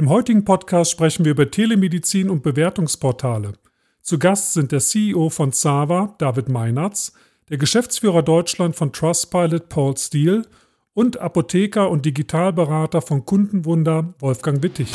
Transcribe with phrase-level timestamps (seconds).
[0.00, 3.52] Im heutigen Podcast sprechen wir über Telemedizin und Bewertungsportale.
[4.00, 7.12] Zu Gast sind der CEO von Zava, David Meinertz,
[7.50, 10.46] der Geschäftsführer Deutschland von Trustpilot, Paul Steele
[10.94, 14.90] und Apotheker und Digitalberater von Kundenwunder, Wolfgang Wittig.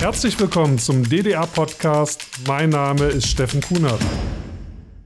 [0.00, 2.26] Herzlich willkommen zum DDR-Podcast.
[2.48, 4.00] Mein Name ist Steffen Kunert.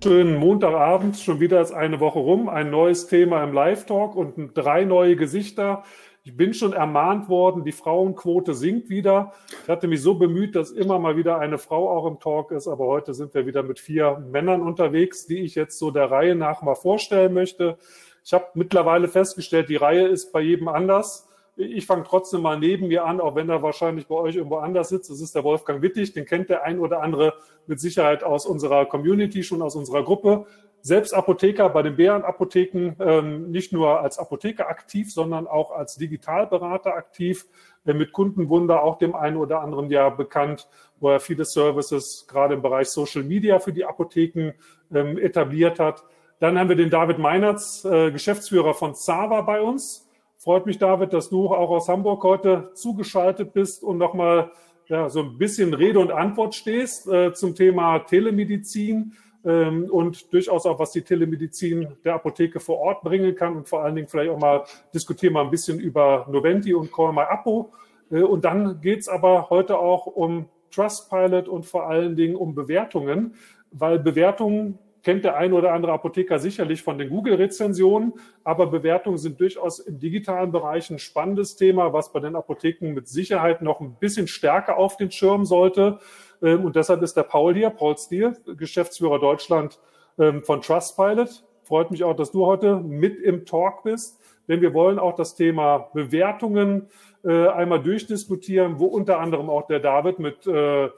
[0.02, 4.84] Schönen Montagabend, schon wieder ist eine Woche rum, ein neues Thema im Live-Talk und drei
[4.84, 5.84] neue Gesichter.
[6.24, 9.32] Ich bin schon ermahnt worden, die Frauenquote sinkt wieder.
[9.64, 12.68] Ich hatte mich so bemüht, dass immer mal wieder eine Frau auch im Talk ist,
[12.68, 16.36] aber heute sind wir wieder mit vier Männern unterwegs, die ich jetzt so der Reihe
[16.36, 17.76] nach mal vorstellen möchte.
[18.24, 21.28] Ich habe mittlerweile festgestellt, die Reihe ist bei jedem anders.
[21.56, 24.90] Ich fange trotzdem mal neben mir an, auch wenn er wahrscheinlich bei euch irgendwo anders
[24.90, 25.10] sitzt.
[25.10, 27.34] Das ist der Wolfgang Wittig, den kennt der ein oder andere
[27.66, 30.46] mit Sicherheit aus unserer Community, schon aus unserer Gruppe
[30.82, 36.94] selbst Apotheker bei den Bärenapotheken ähm, nicht nur als Apotheker aktiv, sondern auch als Digitalberater
[36.94, 37.46] aktiv,
[37.86, 40.68] äh, mit Kundenwunder auch dem einen oder anderen ja bekannt,
[40.98, 44.52] wo er viele Services gerade im Bereich Social Media für die Apotheken
[44.92, 46.04] ähm, etabliert hat.
[46.40, 50.08] Dann haben wir den David Meinertz, äh, Geschäftsführer von Zava bei uns.
[50.36, 54.50] Freut mich, David, dass du auch aus Hamburg heute zugeschaltet bist und nochmal
[54.88, 59.12] ja, so ein bisschen Rede und Antwort stehst äh, zum Thema Telemedizin
[59.44, 63.96] und durchaus auch, was die Telemedizin der Apotheke vor Ort bringen kann und vor allen
[63.96, 67.72] Dingen vielleicht auch mal diskutieren wir ein bisschen über Noventi und Call My Apo.
[68.10, 73.34] Äh, und dann geht's aber heute auch um Trustpilot und vor allen Dingen um Bewertungen,
[73.70, 79.40] weil Bewertungen kennt der ein oder andere Apotheker sicherlich von den Google-Rezensionen, aber Bewertungen sind
[79.40, 83.96] durchaus im digitalen Bereich ein spannendes Thema, was bei den Apotheken mit Sicherheit noch ein
[83.98, 85.98] bisschen stärker auf den Schirm sollte.
[86.42, 89.78] Ähm, und deshalb ist der Paul hier, Paul Stier, Geschäftsführer Deutschland
[90.18, 91.44] ähm, von Trustpilot.
[91.62, 95.36] Freut mich auch, dass du heute mit im Talk bist, denn wir wollen auch das
[95.36, 96.88] Thema Bewertungen
[97.24, 100.90] äh, einmal durchdiskutieren, wo unter anderem auch der David mit äh,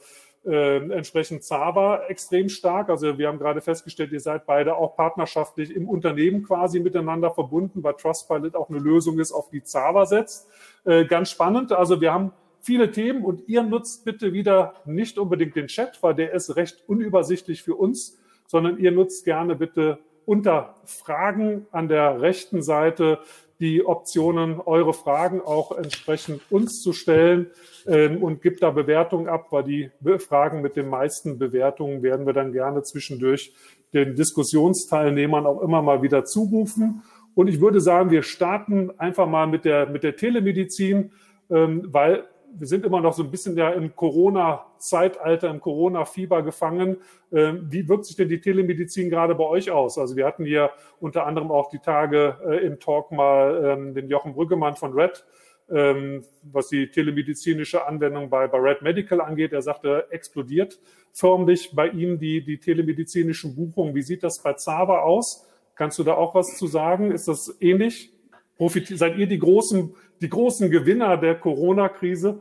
[0.46, 2.90] äh, entsprechend Zava extrem stark.
[2.90, 7.82] Also wir haben gerade festgestellt, ihr seid beide auch partnerschaftlich im Unternehmen quasi miteinander verbunden,
[7.82, 10.48] weil Trustpilot auch eine Lösung ist, auf die Zava setzt.
[10.84, 11.72] Äh, ganz spannend.
[11.72, 12.32] Also wir haben
[12.64, 16.82] viele Themen und ihr nutzt bitte wieder nicht unbedingt den Chat, weil der ist recht
[16.86, 23.18] unübersichtlich für uns, sondern ihr nutzt gerne bitte unter Fragen an der rechten Seite
[23.60, 27.50] die Optionen, eure Fragen auch entsprechend uns zu stellen
[27.86, 32.32] ähm, und gibt da Bewertungen ab, weil die Fragen mit den meisten Bewertungen werden wir
[32.32, 33.52] dann gerne zwischendurch
[33.92, 37.02] den Diskussionsteilnehmern auch immer mal wieder zurufen.
[37.34, 41.12] Und ich würde sagen, wir starten einfach mal mit der, mit der Telemedizin,
[41.50, 42.24] ähm, weil
[42.58, 46.98] wir sind immer noch so ein bisschen ja im Corona-Zeitalter, im Corona-Fieber gefangen.
[47.32, 49.98] Ähm, wie wirkt sich denn die Telemedizin gerade bei euch aus?
[49.98, 50.70] Also wir hatten hier
[51.00, 55.24] unter anderem auch die Tage äh, im Talk mal ähm, den Jochen Brüggemann von Red,
[55.70, 59.52] ähm, was die telemedizinische Anwendung bei, bei Red Medical angeht.
[59.52, 60.78] Er sagte, explodiert
[61.12, 63.94] förmlich bei ihm die, die telemedizinischen Buchungen.
[63.94, 65.46] Wie sieht das bei Zava aus?
[65.74, 67.10] Kannst du da auch was zu sagen?
[67.10, 68.13] Ist das ähnlich?
[68.56, 72.40] Profit seid ihr die großen die großen Gewinner der Corona-Krise?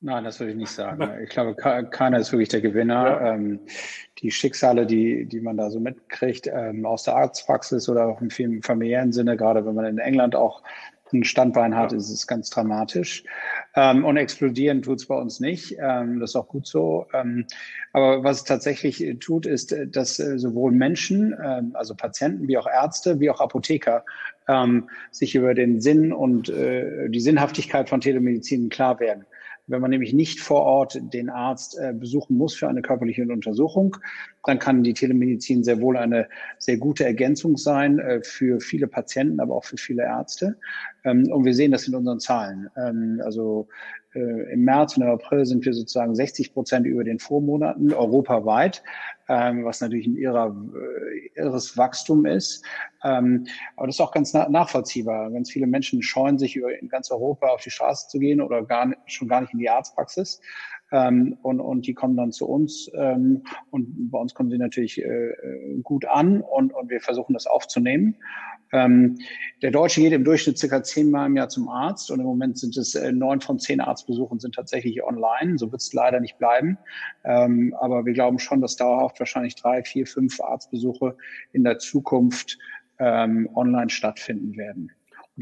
[0.00, 1.08] Nein, das würde ich nicht sagen.
[1.22, 3.04] Ich glaube, keiner ist wirklich der Gewinner.
[3.04, 3.34] Ja.
[3.34, 3.60] Ähm,
[4.18, 8.30] die Schicksale, die, die man da so mitkriegt, ähm, aus der Arztpraxis oder auch im
[8.62, 10.62] familiären Sinne, gerade wenn man in England auch
[11.12, 11.98] ein Standbein hat, ja.
[11.98, 13.24] ist es ganz dramatisch.
[13.74, 15.76] Ähm, und explodieren tut es bei uns nicht.
[15.78, 17.06] Ähm, das ist auch gut so.
[17.12, 17.46] Ähm,
[17.92, 22.66] aber was es tatsächlich tut, ist, dass äh, sowohl Menschen, ähm, also Patienten wie auch
[22.66, 24.04] Ärzte, wie auch Apotheker
[24.48, 29.24] ähm, sich über den Sinn und äh, die Sinnhaftigkeit von Telemedizin klar werden.
[29.68, 33.96] Wenn man nämlich nicht vor Ort den Arzt äh, besuchen muss für eine körperliche Untersuchung,
[34.44, 36.28] dann kann die Telemedizin sehr wohl eine
[36.58, 40.56] sehr gute Ergänzung sein äh, für viele Patienten, aber auch für viele Ärzte.
[41.04, 42.68] Ähm, und wir sehen das in unseren Zahlen.
[42.76, 43.68] Ähm, also
[44.14, 48.82] äh, im März und im April sind wir sozusagen 60 Prozent über den Vormonaten europaweit,
[49.32, 52.62] ähm, was natürlich ein irrer, äh, irres Wachstum ist.
[53.02, 55.30] Ähm, aber das ist auch ganz na nachvollziehbar.
[55.30, 58.62] Ganz viele Menschen scheuen sich über in ganz Europa auf die Straße zu gehen oder
[58.62, 60.40] gar schon gar nicht in die Arztpraxis.
[60.92, 65.02] Ähm, und, und die kommen dann zu uns ähm, und bei uns kommen sie natürlich
[65.02, 65.32] äh,
[65.82, 68.16] gut an und, und wir versuchen das aufzunehmen.
[68.72, 69.18] Ähm,
[69.60, 72.76] der Deutsche geht im Durchschnitt circa zehnmal im Jahr zum Arzt und im Moment sind
[72.76, 75.58] es äh, neun von zehn Arztbesuchen sind tatsächlich online.
[75.58, 76.78] So wird es leider nicht bleiben.
[77.24, 81.16] Ähm, aber wir glauben schon, dass dauerhaft wahrscheinlich drei, vier, fünf Arztbesuche
[81.52, 82.58] in der Zukunft
[82.98, 84.90] ähm, online stattfinden werden.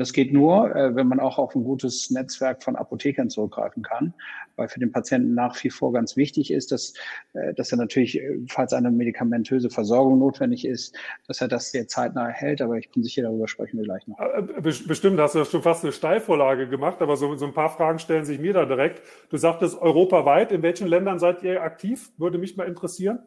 [0.00, 3.82] Und das geht nur, äh, wenn man auch auf ein gutes Netzwerk von Apothekern zurückgreifen
[3.82, 4.14] kann,
[4.56, 6.94] weil für den Patienten nach wie vor ganz wichtig ist, dass,
[7.34, 10.96] äh, dass er natürlich, äh, falls eine medikamentöse Versorgung notwendig ist,
[11.28, 12.62] dass er das sehr zeitnah erhält.
[12.62, 14.16] Aber ich bin sicher, darüber sprechen wir gleich noch.
[14.62, 18.24] Bestimmt hast du schon fast eine Steilvorlage gemacht, aber so, so ein paar Fragen stellen
[18.24, 19.02] sich mir da direkt.
[19.28, 22.10] Du sagtest europaweit, in welchen Ländern seid ihr aktiv?
[22.16, 23.18] Würde mich mal interessieren.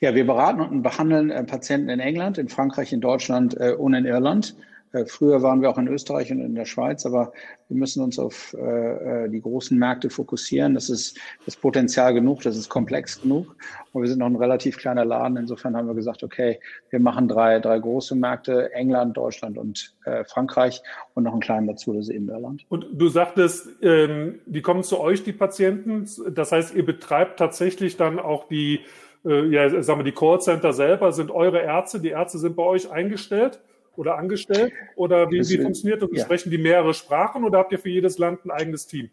[0.00, 4.56] Ja, wir beraten und behandeln Patienten in England, in Frankreich, in Deutschland und in Irland.
[4.94, 7.32] Äh, früher waren wir auch in Österreich und in der Schweiz, aber
[7.68, 10.74] wir müssen uns auf äh, äh, die großen Märkte fokussieren.
[10.74, 13.56] Das ist das Potenzial genug, das ist komplex genug.
[13.92, 15.36] Und wir sind noch ein relativ kleiner Laden.
[15.36, 16.60] Insofern haben wir gesagt, okay,
[16.90, 20.82] wir machen drei, drei große Märkte, England, Deutschland und äh, Frankreich
[21.14, 22.64] und noch einen kleinen dazu, das ist eben Irland.
[22.68, 26.08] Und du sagtest, ähm, die kommen zu euch, die Patienten.
[26.32, 28.80] Das heißt, ihr betreibt tatsächlich dann auch die,
[29.24, 32.90] äh, ja, sagen wir, die Callcenter selber, sind eure Ärzte, die Ärzte sind bei euch
[32.90, 33.60] eingestellt?
[33.96, 34.72] Oder angestellt?
[34.96, 36.10] Oder wie, wie funktioniert das?
[36.12, 36.24] Ja.
[36.24, 39.10] Sprechen die mehrere Sprachen oder habt ihr für jedes Land ein eigenes Team?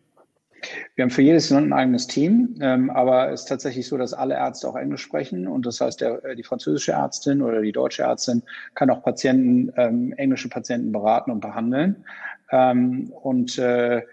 [0.95, 4.13] Wir haben für jedes Land ein eigenes Team, ähm, aber es ist tatsächlich so, dass
[4.13, 7.71] alle Ärzte auch Englisch sprechen und das heißt, der, äh, die französische Ärztin oder die
[7.71, 8.43] deutsche Ärztin
[8.75, 12.05] kann auch Patienten, ähm, englische Patienten beraten und behandeln.
[12.51, 14.03] Ähm, und äh,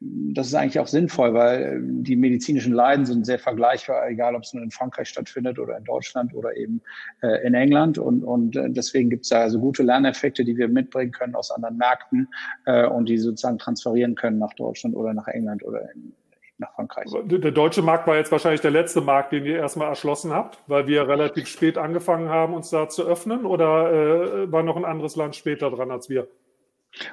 [0.00, 4.42] das ist eigentlich auch sinnvoll, weil äh, die medizinischen Leiden sind sehr vergleichbar, egal ob
[4.42, 6.82] es nur in Frankreich stattfindet oder in Deutschland oder eben
[7.22, 7.98] äh, in England.
[7.98, 11.50] Und, und äh, deswegen gibt es da also gute Lerneffekte, die wir mitbringen können aus
[11.50, 12.28] anderen Märkten
[12.66, 16.12] äh, und die sozusagen transferieren können nach Deutschland oder nach England oder in,
[16.58, 17.10] nach Frankreich.
[17.24, 20.86] Der deutsche Markt war jetzt wahrscheinlich der letzte Markt, den ihr erstmal erschlossen habt, weil
[20.86, 25.16] wir relativ spät angefangen haben, uns da zu öffnen oder äh, war noch ein anderes
[25.16, 26.28] Land später dran als wir?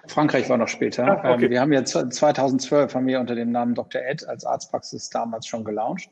[0.07, 1.23] Frankreich war noch später.
[1.23, 1.45] Ah, okay.
[1.45, 4.01] Ähm, wir haben jetzt 2012 haben wir unter dem Namen Dr.
[4.01, 6.09] Ed als Arztpraxis damals schon gelauncht.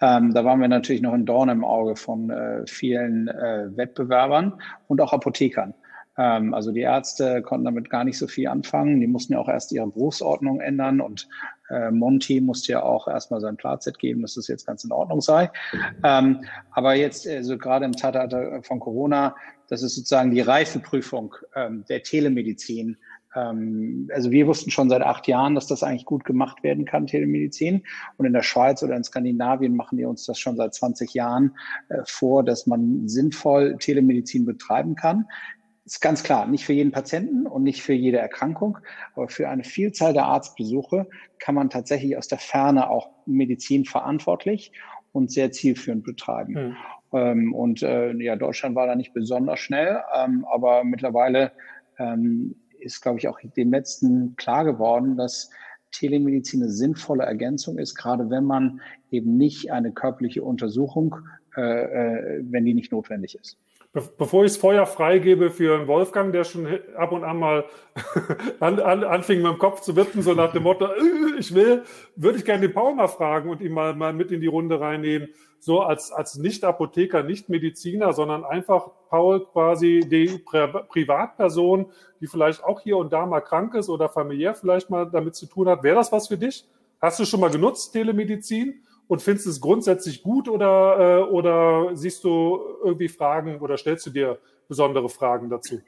[0.00, 4.60] Ähm, da waren wir natürlich noch ein Dorn im Auge von äh, vielen äh, Wettbewerbern
[4.86, 5.74] und auch Apothekern.
[6.18, 9.00] Ähm, also die Ärzte konnten damit gar nicht so viel anfangen.
[9.00, 11.28] Die mussten ja auch erst ihre Berufsordnung ändern und
[11.70, 15.20] äh, Monty musste ja auch erstmal sein Platzett geben, dass das jetzt ganz in Ordnung
[15.20, 15.50] sei.
[16.02, 19.36] Ähm, aber jetzt, also gerade im Zeitalter von Corona,
[19.68, 22.96] das ist sozusagen die Reifeprüfung ähm, der Telemedizin
[24.12, 27.82] also wir wussten schon seit acht Jahren, dass das eigentlich gut gemacht werden kann, Telemedizin.
[28.16, 31.56] Und in der Schweiz oder in Skandinavien machen wir uns das schon seit 20 Jahren
[31.88, 35.26] äh, vor, dass man sinnvoll Telemedizin betreiben kann.
[35.84, 38.78] Ist ganz klar, nicht für jeden Patienten und nicht für jede Erkrankung,
[39.14, 41.08] aber für eine Vielzahl der Arztbesuche
[41.38, 44.72] kann man tatsächlich aus der Ferne auch Medizin verantwortlich
[45.12, 46.52] und sehr zielführend betreiben.
[46.52, 46.76] Mhm.
[47.12, 51.52] Ähm, und äh, ja, Deutschland war da nicht besonders schnell, ähm, aber mittlerweile
[51.98, 55.50] ähm, ist, glaube ich, auch dem letzten klar geworden, dass
[55.92, 58.80] Telemedizin eine sinnvolle Ergänzung ist, gerade wenn man
[59.10, 61.16] eben nicht eine körperliche Untersuchung,
[61.56, 63.58] äh, äh, wenn die nicht notwendig ist.
[64.18, 67.64] Bevor ich das Feuer freigebe für Wolfgang, der schon ab und an mal
[68.60, 71.82] an, an, anfing, mit dem Kopf zu wippen, so nach dem Motto, äh, ich will,
[72.14, 74.78] würde ich gerne den Paul mal fragen und ihn mal, mal mit in die Runde
[74.78, 75.28] reinnehmen.
[75.60, 81.86] So als, als Nicht-Apotheker, Nicht-Mediziner, sondern einfach Paul quasi die Pri Privatperson,
[82.20, 85.46] die vielleicht auch hier und da mal krank ist oder familiär vielleicht mal damit zu
[85.46, 85.82] tun hat.
[85.82, 86.64] Wäre das was für dich?
[87.00, 88.82] Hast du schon mal genutzt, Telemedizin?
[89.08, 94.10] und findest es grundsätzlich gut oder, äh, oder siehst du irgendwie Fragen oder stellst du
[94.10, 94.38] dir
[94.68, 95.80] besondere Fragen dazu?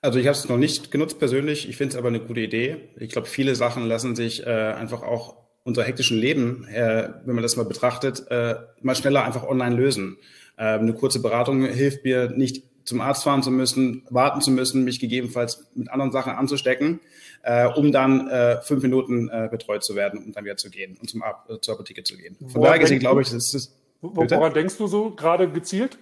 [0.00, 2.90] Also ich habe es noch nicht genutzt persönlich, ich finde es aber eine gute Idee.
[2.96, 5.36] Ich glaube, viele Sachen lassen sich äh, einfach auch
[5.68, 10.16] unser hektischen Leben, äh, wenn man das mal betrachtet, äh, mal schneller einfach online lösen.
[10.56, 14.82] Äh, eine kurze Beratung hilft mir nicht zum Arzt fahren zu müssen, warten zu müssen,
[14.82, 17.00] mich gegebenenfalls mit anderen Sachen anzustecken,
[17.42, 20.96] äh, um dann äh, fünf Minuten äh, betreut zu werden und dann wieder zu gehen
[20.98, 22.36] und zum Ar äh, zur Apotheke zu gehen.
[22.48, 23.74] Von daher gesehen glaube ich, das ist.
[24.00, 25.98] Woran denkst du so gerade gezielt?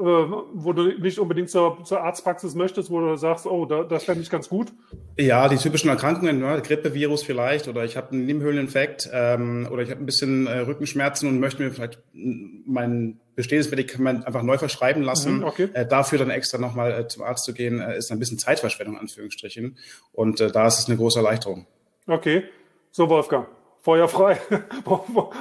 [0.00, 4.04] Äh, wo du nicht unbedingt zur, zur Arztpraxis möchtest, wo du sagst, oh, da, das
[4.04, 4.72] fände ich ganz gut?
[5.18, 6.62] Ja, die typischen Erkrankungen, ne?
[6.64, 11.28] Grippevirus vielleicht oder ich habe einen Nebenhöhleninfekt ähm, oder ich habe ein bisschen äh, Rückenschmerzen
[11.28, 15.38] und möchte mir vielleicht mein bestehendes Medikament einfach neu verschreiben lassen.
[15.38, 15.68] Mhm, okay.
[15.74, 18.96] äh, dafür dann extra nochmal äh, zum Arzt zu gehen, äh, ist ein bisschen Zeitverschwendung,
[18.96, 19.76] Anführungsstrichen.
[20.12, 21.66] Und äh, da ist es eine große Erleichterung.
[22.06, 22.44] Okay.
[22.90, 23.48] So, Wolfgang.
[23.82, 24.38] Feuer frei.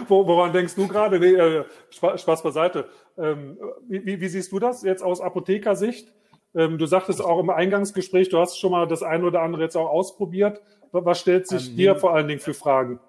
[0.08, 1.20] Woran denkst du gerade?
[1.20, 2.90] Nee, äh, Spaß beiseite.
[3.20, 3.58] Ähm,
[3.88, 6.14] wie, wie, siehst du das jetzt aus Apothekersicht?
[6.56, 9.76] Ähm, du sagtest auch im Eingangsgespräch, du hast schon mal das eine oder andere jetzt
[9.76, 10.62] auch ausprobiert.
[10.92, 13.00] Was stellt sich ähm, dir vor allen Dingen für Fragen?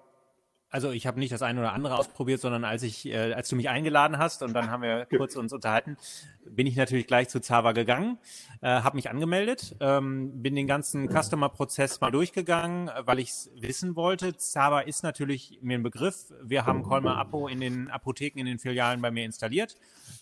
[0.71, 3.57] Also ich habe nicht das eine oder andere ausprobiert, sondern als ich, äh, als du
[3.57, 5.97] mich eingeladen hast und dann haben wir kurz uns unterhalten,
[6.45, 8.17] bin ich natürlich gleich zu Zava gegangen,
[8.61, 13.97] äh, habe mich angemeldet, ähm, bin den ganzen Customer-Prozess mal durchgegangen, weil ich es wissen
[13.97, 14.37] wollte.
[14.37, 16.33] Zava ist natürlich mir ein Begriff.
[16.41, 19.75] Wir haben Colmar Apo in den Apotheken, in den Filialen bei mir installiert.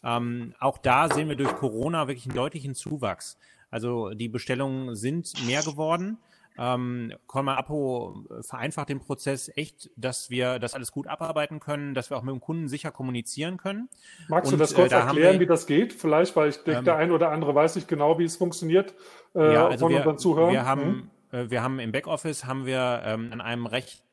[0.04, 3.38] Ähm, auch da sehen wir durch Corona wirklich einen deutlichen Zuwachs.
[3.70, 6.18] Also die Bestellungen sind mehr geworden.
[6.62, 12.10] Ähm, Colmar Apo vereinfacht den Prozess echt, dass wir das alles gut abarbeiten können, dass
[12.10, 13.88] wir auch mit dem Kunden sicher kommunizieren können.
[14.28, 15.94] Magst Und, du das kurz äh, da erklären, wir, wie das geht?
[15.94, 18.94] Vielleicht, weil ich denke, ähm, der ein oder andere weiß nicht genau, wie es funktioniert
[19.36, 20.52] äh, ja, also von wir, unseren Zuhörern.
[20.52, 21.38] Wir haben, mhm.
[21.38, 24.04] äh, wir haben im Backoffice haben wir ähm, an einem Recht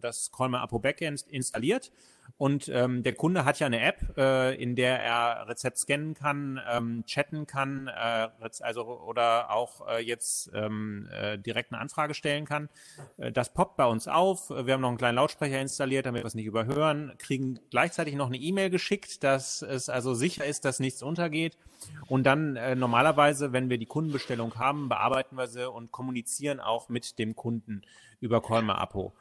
[0.00, 1.90] das Colmar Apo Backend installiert
[2.38, 6.60] und ähm, der Kunde hat ja eine App, äh, in der er Rezept scannen kann,
[6.70, 8.28] ähm, chatten kann, äh,
[8.60, 12.68] also oder auch äh, jetzt ähm, äh, direkt eine Anfrage stellen kann.
[13.16, 14.50] Äh, das poppt bei uns auf.
[14.50, 17.14] Wir haben noch einen kleinen Lautsprecher installiert, damit wir es nicht überhören.
[17.16, 21.56] Kriegen gleichzeitig noch eine E-Mail geschickt, dass es also sicher ist, dass nichts untergeht.
[22.06, 26.90] Und dann äh, normalerweise, wenn wir die Kundenbestellung haben, bearbeiten wir sie und kommunizieren auch
[26.90, 27.80] mit dem Kunden
[28.20, 29.14] über Colmar Apo.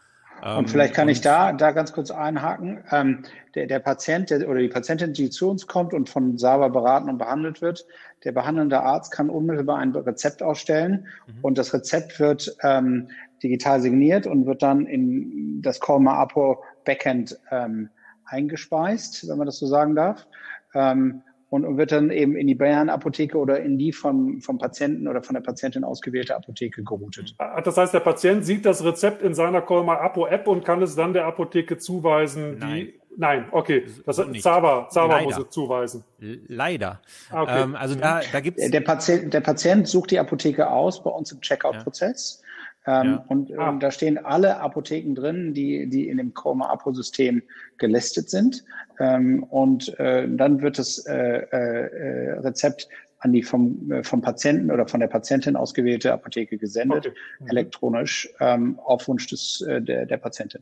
[0.44, 2.84] Und vielleicht kann ich da, da ganz kurz einhaken.
[2.92, 3.24] Ähm,
[3.56, 7.10] der, der Patient der, oder die Patientin, die zu uns kommt und von Sava beraten
[7.10, 7.86] und behandelt wird,
[8.24, 11.34] der behandelnde Arzt kann unmittelbar ein Rezept ausstellen mhm.
[11.42, 13.08] und das Rezept wird ähm,
[13.42, 17.89] digital signiert und wird dann in das Colma Apo Backend ähm,
[18.25, 20.27] eingespeist, wenn man das so sagen darf.
[20.74, 25.24] Ähm, und, wird dann eben in die Bayern-Apotheke oder in die vom, vom Patienten oder
[25.24, 27.36] von der Patientin ausgewählte Apotheke geroutet.
[27.38, 30.96] Ah, das heißt, der Patient sieht das Rezept in seiner Colmar Apo-App und kann es
[30.96, 32.75] dann der Apotheke zuweisen, Nein.
[32.75, 33.86] die Nein, okay.
[34.06, 36.04] Das so Zava, Zava muss es zuweisen.
[36.20, 37.02] Leider.
[37.30, 37.62] Ah, okay.
[37.62, 41.32] Ähm, also da, da gibt's der Patient, der Patient sucht die Apotheke aus bei uns
[41.32, 42.42] im Checkout-Prozess.
[42.42, 42.46] Ja.
[42.88, 43.25] Ähm, ja.
[43.27, 43.70] Und ah.
[43.70, 47.42] ähm, da stehen alle Apotheken drin, die, die in dem Chroma-Apo-System
[47.77, 48.63] gelistet sind.
[49.00, 52.88] Ähm, und äh, dann wird das äh, äh, Rezept
[53.20, 57.18] an die vom, äh, vom Patienten oder von der Patientin ausgewählte Apotheke gesendet, okay.
[57.39, 57.48] mhm.
[57.50, 60.62] elektronisch ähm, auf Wunsch des, äh, der, der Patientin.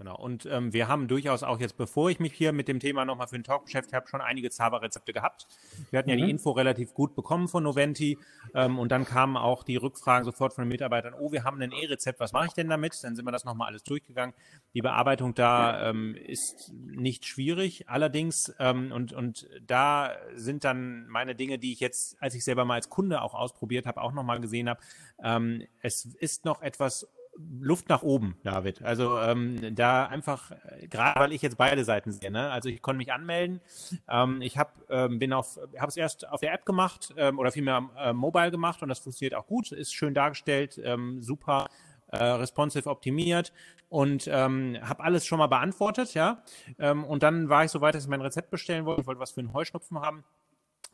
[0.00, 0.16] Genau.
[0.16, 3.28] Und ähm, wir haben durchaus auch jetzt, bevor ich mich hier mit dem Thema nochmal
[3.28, 5.46] für den Talk beschäftigt habe, schon einige Zava-Rezepte gehabt.
[5.90, 6.12] Wir hatten mhm.
[6.12, 6.38] ja die mhm.
[6.38, 8.16] Info relativ gut bekommen von Noventi
[8.54, 11.70] ähm, und dann kamen auch die Rückfragen sofort von den Mitarbeitern, oh, wir haben ein
[11.72, 12.98] E-Rezept, was mache ich denn damit?
[13.04, 14.34] Dann sind wir das nochmal alles durchgegangen.
[14.72, 21.34] Die Bearbeitung da ähm, ist nicht schwierig, allerdings ähm, und, und da sind dann meine
[21.34, 24.40] Dinge, die ich jetzt, als ich selber mal als Kunde auch ausprobiert habe, auch nochmal
[24.40, 24.80] gesehen habe,
[25.22, 27.06] ähm, es ist noch etwas
[27.36, 28.82] Luft nach oben, David.
[28.82, 32.30] Also ähm, da einfach, äh, gerade weil ich jetzt beide Seiten sehe.
[32.30, 32.50] Ne?
[32.50, 33.60] Also ich konnte mich anmelden.
[34.08, 38.50] Ähm, ich habe ähm, es erst auf der App gemacht ähm, oder vielmehr äh, mobile
[38.50, 39.72] gemacht und das funktioniert auch gut.
[39.72, 41.68] Ist schön dargestellt, ähm, super
[42.08, 43.52] äh, responsive optimiert
[43.88, 46.42] und ähm, habe alles schon mal beantwortet, ja.
[46.78, 49.02] Ähm, und dann war ich so weit, dass ich mein Rezept bestellen wollte.
[49.02, 50.24] Ich wollte was für einen Heuschnupfen haben.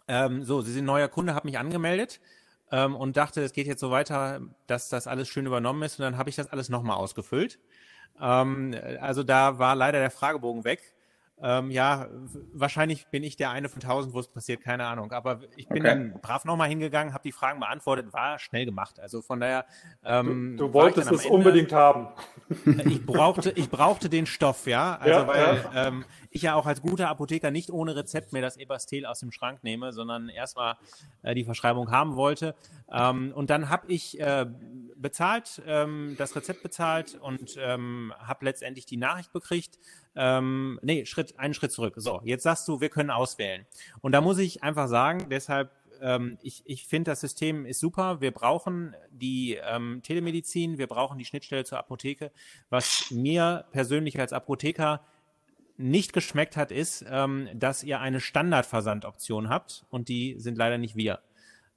[0.09, 2.21] Ähm, so, Sie sind neuer Kunde, habe mich angemeldet
[2.73, 5.99] ähm, und dachte, es geht jetzt so weiter, dass das alles schön übernommen ist.
[5.99, 7.59] Und dann habe ich das alles nochmal ausgefüllt.
[8.21, 10.96] Ähm, also da war leider der Fragebogen weg.
[11.43, 12.09] Ähm, ja,
[12.55, 15.13] wahrscheinlich bin ich der eine von tausend, wo es passiert, keine Ahnung.
[15.13, 15.89] Aber ich bin okay.
[15.89, 18.99] dann brav nochmal hingegangen, habe die Fragen beantwortet, war schnell gemacht.
[18.99, 19.67] Also von daher.
[20.03, 22.09] Ähm, du, du wolltest es Ende, unbedingt haben.
[22.87, 24.97] Ich brauchte, ich brauchte den Stoff, ja.
[24.97, 25.89] Also ja, weil ja.
[25.89, 29.33] Ähm, ich ja auch als guter Apotheker nicht ohne Rezept mir das Ebastel aus dem
[29.33, 30.77] Schrank nehme, sondern erstmal
[31.23, 32.55] äh, die Verschreibung haben wollte.
[32.91, 34.47] Ähm, und dann habe ich äh,
[34.97, 39.79] bezahlt, ähm, das Rezept bezahlt und ähm, habe letztendlich die Nachricht bekriegt.
[40.17, 41.95] Ähm, nee, Schritt, einen Schritt zurück.
[41.97, 43.67] So, jetzt sagst du, wir können auswählen.
[44.01, 45.71] Und da muss ich einfach sagen, deshalb
[46.01, 48.21] ähm, ich, ich finde, das System ist super.
[48.21, 52.31] Wir brauchen die ähm, Telemedizin, wir brauchen die Schnittstelle zur Apotheke.
[52.71, 55.01] Was mir persönlich als Apotheker
[55.77, 60.97] nicht geschmeckt hat, ist, ähm, dass ihr eine Standardversandoption habt und die sind leider nicht
[60.97, 61.21] wir.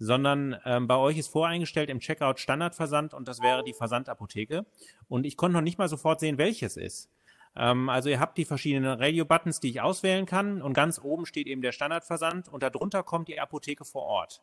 [0.01, 4.65] Sondern ähm, bei euch ist voreingestellt im Checkout Standardversand und das wäre die Versandapotheke.
[5.09, 7.09] Und ich konnte noch nicht mal sofort sehen, welches ist.
[7.55, 11.47] Ähm, also ihr habt die verschiedenen Radio-Buttons, die ich auswählen kann und ganz oben steht
[11.47, 14.41] eben der Standardversand und darunter kommt die Apotheke vor Ort.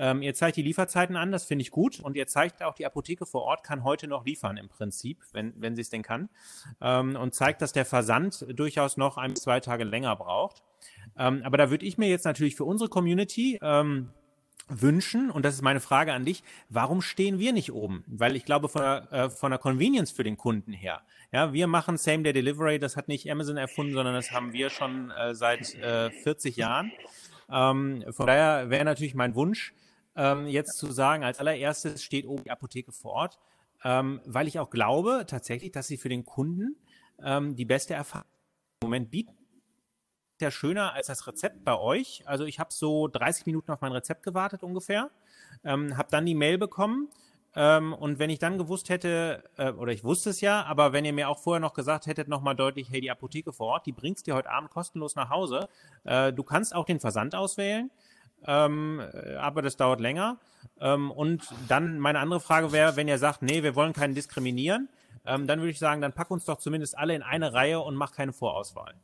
[0.00, 2.00] Ähm, ihr zeigt die Lieferzeiten an, das finde ich gut.
[2.00, 5.52] Und ihr zeigt auch, die Apotheke vor Ort kann heute noch liefern im Prinzip, wenn,
[5.56, 6.30] wenn sie es denn kann.
[6.80, 10.62] Ähm, und zeigt, dass der Versand durchaus noch ein, zwei Tage länger braucht.
[11.18, 14.10] Ähm, aber da würde ich mir jetzt natürlich für unsere Community ähm,
[14.70, 18.04] wünschen, und das ist meine Frage an dich, warum stehen wir nicht oben?
[18.06, 21.66] Weil ich glaube, von der, äh, von der Convenience für den Kunden her, ja, wir
[21.66, 25.74] machen Same-Day Delivery, das hat nicht Amazon erfunden, sondern das haben wir schon äh, seit
[25.74, 26.92] äh, 40 Jahren.
[27.50, 29.74] Ähm, von daher wäre natürlich mein Wunsch,
[30.16, 33.38] ähm, jetzt zu sagen, als allererstes steht oben die Apotheke vor Ort,
[33.84, 36.76] ähm, weil ich auch glaube tatsächlich, dass sie für den Kunden
[37.22, 38.26] ähm, die beste Erfahrung
[38.82, 39.39] im Moment bieten.
[40.40, 42.22] Ja, schöner als das Rezept bei euch.
[42.26, 45.10] Also ich habe so 30 Minuten auf mein Rezept gewartet ungefähr,
[45.64, 47.08] ähm, habe dann die Mail bekommen
[47.54, 51.04] ähm, und wenn ich dann gewusst hätte, äh, oder ich wusste es ja, aber wenn
[51.04, 53.92] ihr mir auch vorher noch gesagt hättet, nochmal deutlich, hey, die Apotheke vor Ort, die
[53.92, 55.68] bringst dir heute Abend kostenlos nach Hause.
[56.04, 57.90] Äh, du kannst auch den Versand auswählen.
[58.46, 59.02] ähm,
[59.38, 60.38] aber das dauert länger.
[60.80, 64.88] Ähm, und dann meine andere Frage wäre, wenn ihr sagt, nee, wir wollen keinen diskriminieren,
[65.26, 67.96] ähm, dann würde ich sagen, dann pack uns doch zumindest alle in eine Reihe und
[67.96, 68.94] mach keine Vorauswahl.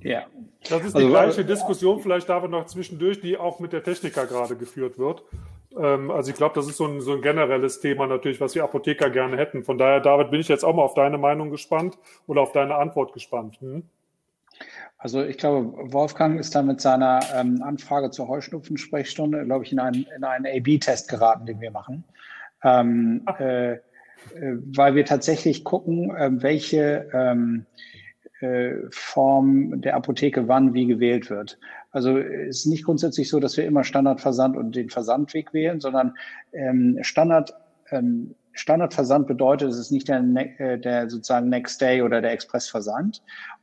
[0.00, 0.26] Ja.
[0.68, 3.82] Das ist die also, gleiche äh, Diskussion, vielleicht David noch zwischendurch, die auch mit der
[3.82, 5.22] Techniker gerade geführt wird.
[5.78, 8.60] Ähm, also ich glaube, das ist so ein, so ein generelles Thema natürlich, was die
[8.60, 9.64] Apotheker gerne hätten.
[9.64, 12.76] Von daher, David, bin ich jetzt auch mal auf deine Meinung gespannt oder auf deine
[12.76, 13.60] Antwort gespannt.
[13.60, 13.82] Hm?
[14.98, 19.78] Also ich glaube, Wolfgang ist da mit seiner ähm, Anfrage zur Heuschnupfensprechstunde, glaube ich, in
[19.78, 22.04] einen, in einen A-B-Test geraten, den wir machen.
[22.62, 23.78] Ähm, äh, äh,
[24.74, 27.93] weil wir tatsächlich gucken, äh, welche ähm, äh,
[28.90, 31.58] Form der Apotheke wann wie gewählt wird.
[31.90, 36.14] Also es ist nicht grundsätzlich so, dass wir immer Standardversand und den Versandweg wählen, sondern
[36.52, 37.54] ähm, Standard
[37.90, 42.32] ähm, Standardversand bedeutet, es ist nicht der, ne-, äh, der sozusagen Next Day oder der
[42.32, 43.22] Expressversand.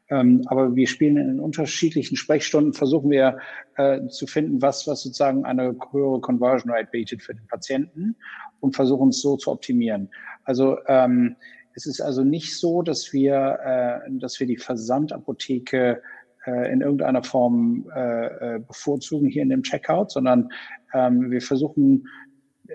[0.09, 3.37] Ähm, aber wir spielen in unterschiedlichen Sprechstunden, versuchen wir
[3.77, 8.15] äh, zu finden, was, was sozusagen eine höhere Conversion Rate bietet für den Patienten
[8.59, 10.09] und versuchen es so zu optimieren.
[10.43, 11.37] Also ähm,
[11.75, 16.01] es ist also nicht so, dass wir, äh, dass wir die Versandapotheke
[16.45, 20.49] äh, in irgendeiner Form äh, äh bevorzugen hier in dem Checkout, sondern
[20.93, 22.07] ähm, wir versuchen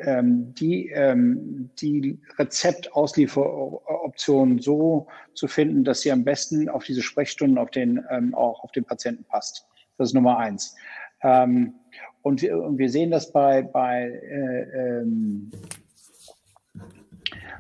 [0.03, 7.59] ähm, die, ähm, die Rezeptauslieferoption so zu finden, dass sie am besten auf diese Sprechstunden
[7.59, 9.67] auf den, ähm, auch auf den Patienten passt.
[9.99, 10.77] Das ist Nummer eins.
[11.23, 11.75] Ähm,
[12.23, 15.51] und, wir, und wir sehen das bei, bei äh, ähm,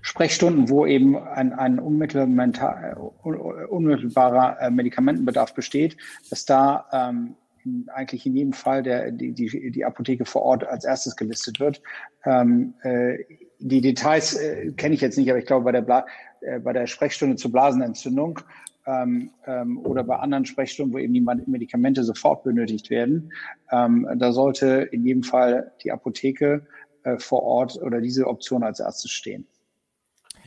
[0.02, 5.96] Sprechstunden, wo eben ein, ein unmittelbarer äh, Medikamentenbedarf besteht,
[6.30, 7.36] dass da ähm,
[7.88, 11.82] eigentlich in jedem Fall der, die, die, die Apotheke vor Ort als erstes gelistet wird.
[12.24, 13.18] Ähm, äh,
[13.58, 16.06] die Details äh, kenne ich jetzt nicht, aber ich glaube, bei der, Bla
[16.40, 18.40] äh, bei der Sprechstunde zur Blasenentzündung
[18.86, 23.32] ähm, ähm, oder bei anderen Sprechstunden, wo eben die Medikamente sofort benötigt werden,
[23.72, 26.66] ähm, da sollte in jedem Fall die Apotheke
[27.02, 29.46] äh, vor Ort oder diese Option als erstes stehen.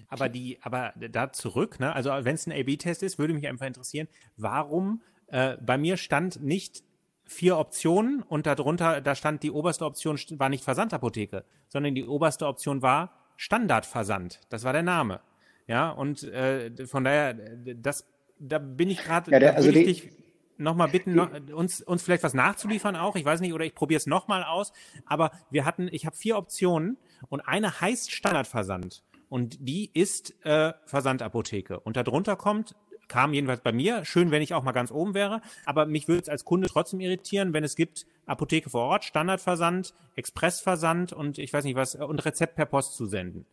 [0.09, 1.93] Aber die, aber da zurück, ne?
[1.93, 6.41] Also wenn es ein A/B-Test ist, würde mich einfach interessieren, warum äh, bei mir stand
[6.43, 6.83] nicht
[7.25, 12.47] vier Optionen und darunter, da stand die oberste Option war nicht Versandapotheke, sondern die oberste
[12.47, 14.41] Option war Standardversand.
[14.49, 15.21] Das war der Name.
[15.67, 18.05] Ja, und äh, von daher, das,
[18.39, 20.09] da bin ich gerade, ja, also dich
[20.57, 23.15] nochmal bitten, noch, uns, uns vielleicht was nachzuliefern auch.
[23.15, 24.73] Ich weiß nicht, oder ich probiere es nochmal aus.
[25.05, 26.97] Aber wir hatten, ich habe vier Optionen
[27.29, 29.03] und eine heißt Standardversand.
[29.29, 31.79] Und die ist äh, Versandapotheke.
[31.79, 32.75] Und darunter kommt
[33.09, 34.05] kam jedenfalls bei mir.
[34.05, 35.41] Schön, wenn ich auch mal ganz oben wäre.
[35.65, 39.93] Aber mich würde es als Kunde trotzdem irritieren, wenn es gibt Apotheke vor Ort, Standardversand,
[40.15, 43.45] Expressversand und ich weiß nicht was, und Rezept per Post zu senden.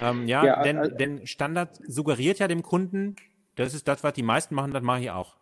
[0.00, 3.16] Ähm, ja, ja, denn, äh, denn Standard suggeriert ja dem Kunden,
[3.54, 5.36] das ist das, was die meisten machen, das mache ich auch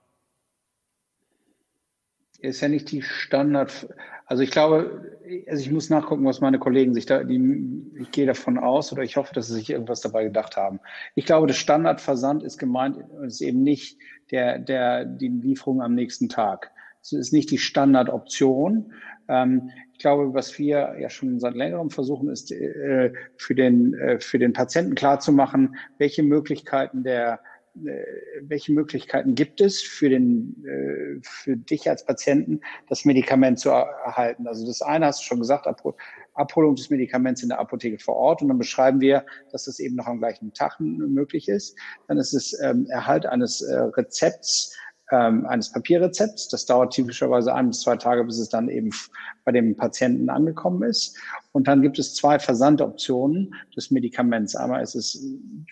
[2.44, 3.88] ist ja nicht die Standard.
[4.26, 8.26] Also ich glaube, also ich muss nachgucken, was meine Kollegen sich da, die, ich gehe
[8.26, 10.80] davon aus oder ich hoffe, dass sie sich irgendwas dabei gedacht haben.
[11.14, 13.98] Ich glaube, das Standardversand ist gemeint, ist eben nicht
[14.30, 16.70] der, der, die Lieferung am nächsten Tag.
[17.02, 18.92] Es ist nicht die Standardoption.
[19.28, 24.18] Ähm, ich glaube, was wir ja schon seit längerem versuchen, ist äh, für den, äh,
[24.20, 27.40] für den Patienten klarzumachen, welche Möglichkeiten der
[27.74, 34.46] welche Möglichkeiten gibt es für den, äh, für dich als Patienten, das Medikament zu erhalten?
[34.46, 35.66] Also das eine hast du schon gesagt,
[36.34, 39.96] Abholung des Medikaments in der Apotheke vor Ort und dann beschreiben wir, dass das eben
[39.96, 41.76] noch am gleichen Tag möglich ist.
[42.08, 44.76] Dann ist es ähm, Erhalt eines äh, Rezepts
[45.10, 46.48] ähm, eines Papierrezepts.
[46.48, 48.90] Das dauert typischerweise ein bis zwei Tage, bis es dann eben
[49.44, 51.16] bei dem Patienten angekommen ist.
[51.52, 54.56] Und dann gibt es zwei Versandoptionen des Medikaments.
[54.56, 55.22] Einmal ist es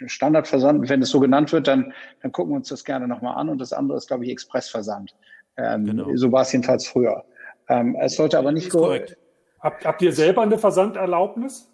[0.06, 0.88] Standardversand.
[0.88, 1.92] Wenn es so genannt wird, dann,
[2.22, 3.48] dann gucken wir uns das gerne nochmal an.
[3.48, 5.14] Und das andere ist, glaube ich, Expressversand.
[5.56, 6.14] Ähm, genau.
[6.14, 7.24] So war es jedenfalls früher.
[7.68, 9.16] Ähm, es sollte aber nicht korrekt.
[9.60, 11.68] Habt, habt ihr selber eine Versanderlaubnis?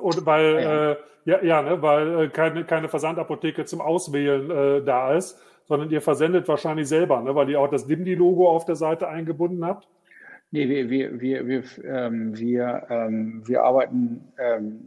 [0.00, 4.84] Oder weil, ja, äh, ja, ja ne, weil äh, keine, keine Versandapotheke zum Auswählen äh,
[4.84, 5.38] da ist
[5.68, 9.64] sondern ihr versendet wahrscheinlich selber, ne, weil ihr auch das Dimdi-Logo auf der Seite eingebunden
[9.64, 9.86] habt.
[10.50, 14.80] Nee, wir, wir, wir, wir, ähm, wir, ähm, wir arbeiten ähm,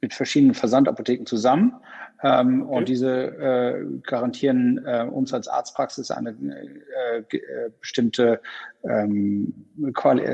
[0.00, 1.74] mit verschiedenen Versandapotheken zusammen
[2.22, 2.76] ähm, okay.
[2.76, 8.40] und diese äh, garantieren äh, uns als Arztpraxis eine äh, äh bestimmte
[8.84, 9.52] ähm,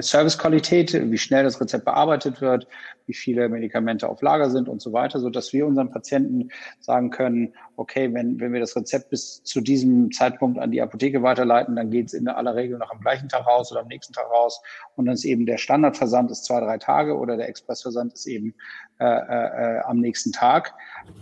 [0.00, 2.66] Servicequalität, wie schnell das Rezept bearbeitet wird,
[3.06, 6.50] wie viele Medikamente auf Lager sind und so weiter, so dass wir unseren Patienten
[6.80, 11.22] sagen können, okay, wenn, wenn wir das Rezept bis zu diesem Zeitpunkt an die Apotheke
[11.22, 14.12] weiterleiten, dann geht es in aller Regel noch am gleichen Tag raus oder am nächsten
[14.12, 14.62] Tag raus.
[14.96, 18.54] Und dann ist eben der Standardversand ist zwei, drei Tage oder der Expressversand ist eben
[18.98, 20.74] äh, äh, am nächsten Tag.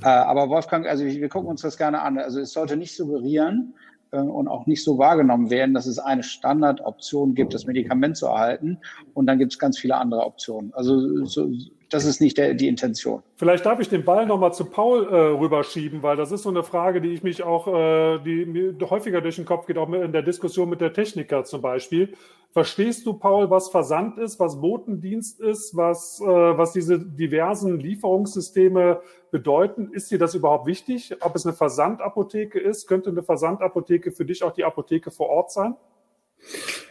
[0.03, 2.19] Äh, aber Wolfgang, also wir gucken uns das gerne an.
[2.19, 3.75] Also es sollte nicht suggerieren,
[4.13, 8.27] äh, und auch nicht so wahrgenommen werden, dass es eine Standardoption gibt, das Medikament zu
[8.27, 8.79] erhalten.
[9.15, 10.73] Und dann gibt es ganz viele andere Optionen.
[10.75, 11.51] Also so,
[11.91, 13.23] das ist nicht der, die Intention.
[13.37, 16.63] Vielleicht darf ich den Ball nochmal zu Paul äh, rüberschieben, weil das ist so eine
[16.63, 20.13] Frage, die ich mich auch, äh, die mir häufiger durch den Kopf geht, auch in
[20.13, 22.15] der Diskussion mit der Techniker zum Beispiel.
[22.53, 29.01] Verstehst du, Paul, was Versand ist, was Botendienst ist, was, äh, was diese diversen Lieferungssysteme
[29.33, 29.93] bedeuten?
[29.93, 31.17] Ist dir das überhaupt wichtig?
[31.21, 32.87] Ob es eine Versandapotheke ist?
[32.87, 35.77] Könnte eine Versandapotheke für dich auch die Apotheke vor Ort sein?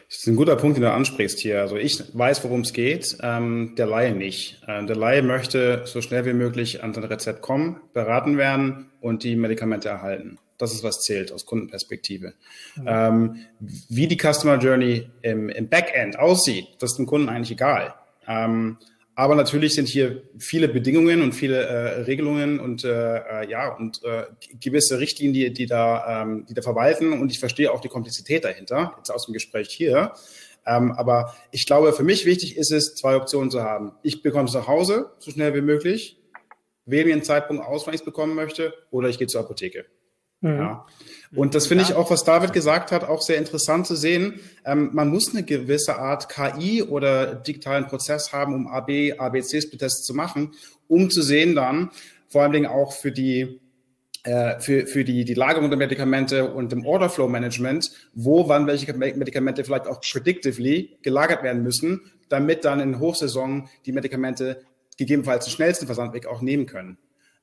[0.09, 1.61] Das ist ein guter Punkt, den du ansprichst hier.
[1.61, 4.59] Also ich weiß, worum es geht, ähm, der Laie nicht.
[4.67, 9.23] Ähm, der Laie möchte so schnell wie möglich an sein Rezept kommen, beraten werden und
[9.23, 10.39] die Medikamente erhalten.
[10.57, 12.33] Das ist, was zählt aus Kundenperspektive.
[12.75, 12.85] Mhm.
[12.87, 13.35] Ähm,
[13.87, 17.93] wie die Customer Journey im, im Backend aussieht, das ist dem Kunden eigentlich egal.
[18.27, 18.77] Ähm,
[19.19, 24.01] aber natürlich sind hier viele Bedingungen und viele äh, Regelungen und äh, äh, ja und
[24.05, 24.23] äh,
[24.61, 27.11] gewisse Richtlinien, die, die da, ähm, die da verwalten.
[27.11, 30.13] Und ich verstehe auch die Komplexität dahinter jetzt aus dem Gespräch hier.
[30.65, 33.91] Ähm, aber ich glaube, für mich wichtig ist es, zwei Optionen zu haben.
[34.03, 36.17] Ich bekomme es nach Hause so schnell wie möglich,
[36.85, 39.83] wähle mir einen Zeitpunkt aus, wann ich es bekommen möchte, oder ich gehe zur Apotheke.
[40.41, 40.57] Mhm.
[40.57, 40.85] Ja.
[41.35, 44.39] Und das finde ich auch, was David gesagt hat, auch sehr interessant zu sehen.
[44.65, 50.13] Ähm, man muss eine gewisse Art KI oder digitalen Prozess haben, um AB, ABC-Tests zu
[50.13, 50.53] machen,
[50.87, 51.91] um zu sehen dann,
[52.27, 53.59] vor allen Dingen auch für die
[54.23, 58.91] äh, für, für die, die Lagerung der Medikamente und im Orderflow Management, wo wann welche
[58.93, 64.61] Medikamente vielleicht auch predictively gelagert werden müssen, damit dann in Hochsaison die Medikamente
[64.97, 66.97] gegebenenfalls den schnellsten Versandweg auch nehmen können.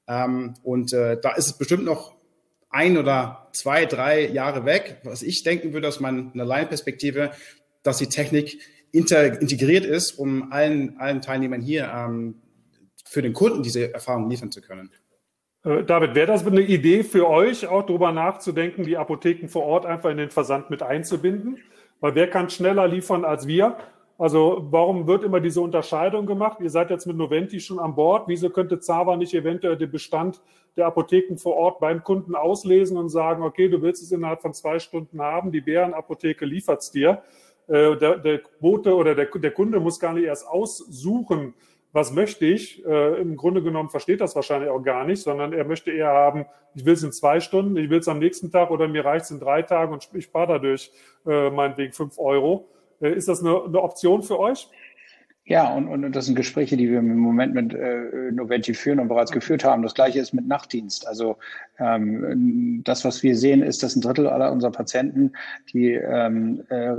[0.07, 2.16] Ähm, und äh, da ist es bestimmt noch
[2.77, 5.01] ein oder zwei, drei Jahre weg.
[5.03, 7.31] Was ich denken würde aus meiner Laienperspektive,
[7.83, 8.59] dass die Technik
[8.93, 12.37] integriert ist, um allen, allen Teilnehmern hier ähm,
[13.05, 14.91] für den Kunden diese Erfahrung liefern zu können.
[15.65, 19.87] Äh, David, wäre das eine Idee für euch, auch darüber nachzudenken, die Apotheken vor Ort
[19.87, 21.59] einfach in den Versand mit einzubinden?
[22.01, 23.79] Weil wer kann schneller liefern als wir?
[24.19, 26.59] Also warum wird immer diese Unterscheidung gemacht?
[26.61, 28.29] Ihr seid jetzt mit Noventi schon an Bord.
[28.29, 30.41] Wieso könnte Zava nicht eventuell den Bestand
[30.77, 34.53] der Apotheken vor Ort beim Kunden auslesen und sagen, okay, du willst es innerhalb von
[34.55, 37.23] zwei Stunden haben, die Bärenapotheke liefert es dir.
[37.69, 41.55] Äh, der, der Bote oder der, der Kunde muss gar nicht erst aussuchen,
[41.93, 42.85] was möchte ich.
[42.85, 46.47] Äh, Im Grunde genommen versteht das wahrscheinlich auch gar nicht, sondern er möchte eher haben,
[46.75, 49.25] ich will es in zwei Stunden, ich will es am nächsten Tag oder mir reicht
[49.25, 50.93] es in drei Tagen und ich spare dadurch
[51.27, 52.69] äh, meinetwegen fünf Euro.
[53.01, 54.71] Ist das eine, eine Option für euch?
[55.49, 58.99] Ja, und, und, und das sind Gespräche, die wir im Moment mit äh, Noventi führen
[58.99, 59.85] und bereits geführt haben.
[59.85, 61.07] Das gleiche ist mit Nachtdienst.
[61.07, 61.37] Also
[61.79, 65.31] ähm, das, was wir sehen, ist, dass ein Drittel aller unserer Patienten,
[65.73, 66.95] die ähm, äh,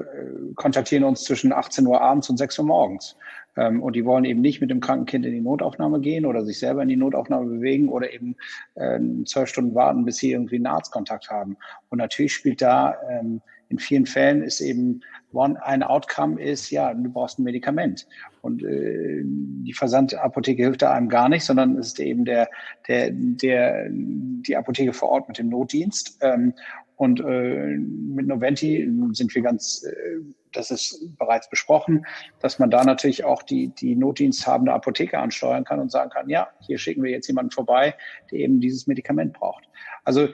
[0.55, 3.17] kontaktieren uns zwischen 18 Uhr abends und 6 Uhr morgens.
[3.57, 6.45] Ähm, und die wollen eben nicht mit dem kranken Kind in die Notaufnahme gehen oder
[6.45, 8.37] sich selber in die Notaufnahme bewegen oder eben
[8.75, 11.57] äh, zwölf Stunden warten, bis sie irgendwie einen Arztkontakt haben.
[11.89, 15.01] Und natürlich spielt da ähm, in vielen Fällen ist eben
[15.33, 18.07] one, ein Outcome ist, ja, du brauchst ein Medikament.
[18.41, 22.49] Und äh, die Versandapotheke hilft da einem gar nicht, sondern es ist eben der,
[22.87, 26.17] der, der, die Apotheke vor Ort mit dem Notdienst.
[26.21, 26.53] Ähm,
[26.97, 30.19] und äh, mit Noventi sind wir ganz, äh,
[30.51, 32.05] das ist bereits besprochen,
[32.39, 36.47] dass man da natürlich auch die, die notdiensthabende Apotheke ansteuern kann und sagen kann, ja,
[36.59, 37.93] hier schicken wir jetzt jemanden vorbei,
[38.31, 39.69] der eben dieses Medikament braucht.
[40.05, 40.29] Also,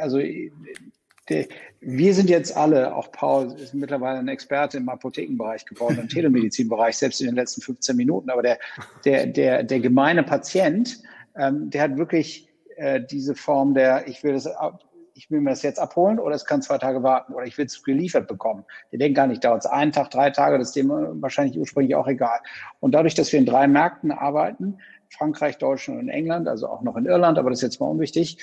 [0.00, 0.18] also
[1.28, 1.46] der,
[1.80, 6.96] wir sind jetzt alle, auch Paul ist mittlerweile ein Experte im Apothekenbereich geworden, im Telemedizinbereich,
[6.96, 8.30] selbst in den letzten 15 Minuten.
[8.30, 8.58] Aber der,
[9.04, 11.02] der, der, der gemeine Patient,
[11.36, 14.48] ähm, der hat wirklich äh, diese Form der, ich will das
[15.18, 17.66] ich will mir das jetzt abholen oder es kann zwei Tage warten oder ich will
[17.66, 18.64] es geliefert bekommen.
[18.92, 21.96] Der denkt gar nicht, dauert es einen Tag, drei Tage, das ist dem wahrscheinlich ursprünglich
[21.96, 22.38] auch egal.
[22.78, 24.78] Und dadurch, dass wir in drei Märkten arbeiten,
[25.10, 28.38] Frankreich, Deutschland und England, also auch noch in Irland, aber das ist jetzt mal unwichtig,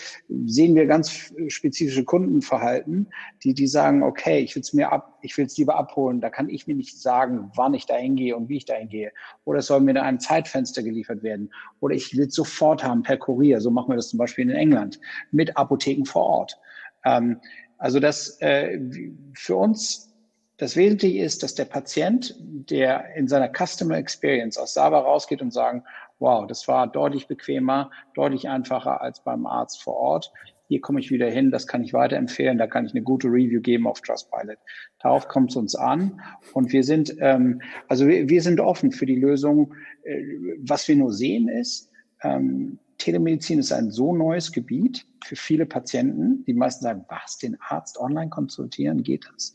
[0.46, 3.08] sehen wir ganz spezifische Kundenverhalten,
[3.44, 6.30] die, die sagen, okay, ich will es mir ab, ich will es lieber abholen, da
[6.30, 9.12] kann ich mir nicht sagen, wann ich da hingehe und wie ich da hingehe.
[9.44, 11.54] Oder es soll mir in einem Zeitfenster geliefert werden.
[11.80, 13.62] Oder ich will es sofort haben per Kurier.
[13.62, 15.00] So machen wir das zum Beispiel in England
[15.32, 16.60] mit Apotheken vor Ort.
[17.06, 17.40] Ähm,
[17.78, 18.80] also das äh,
[19.34, 20.16] für uns
[20.58, 25.52] das Wesentliche ist, dass der Patient, der in seiner Customer Experience aus Sava rausgeht und
[25.52, 25.84] sagen,
[26.20, 30.32] wow, das war deutlich bequemer, deutlich einfacher als beim Arzt vor Ort.
[30.68, 33.62] Hier komme ich wieder hin, das kann ich weiterempfehlen, da kann ich eine gute Review
[33.62, 34.58] geben auf Trustpilot.
[35.00, 36.22] Darauf kommt es uns an
[36.54, 39.76] und wir sind, ähm, also wir, wir sind offen für die Lösung.
[40.04, 40.24] Äh,
[40.60, 41.92] was wir nur sehen ist,
[42.24, 46.44] ähm, Telemedizin ist ein so neues Gebiet für viele Patienten.
[46.46, 49.54] Die meisten sagen, was, den Arzt online konsultieren, geht das?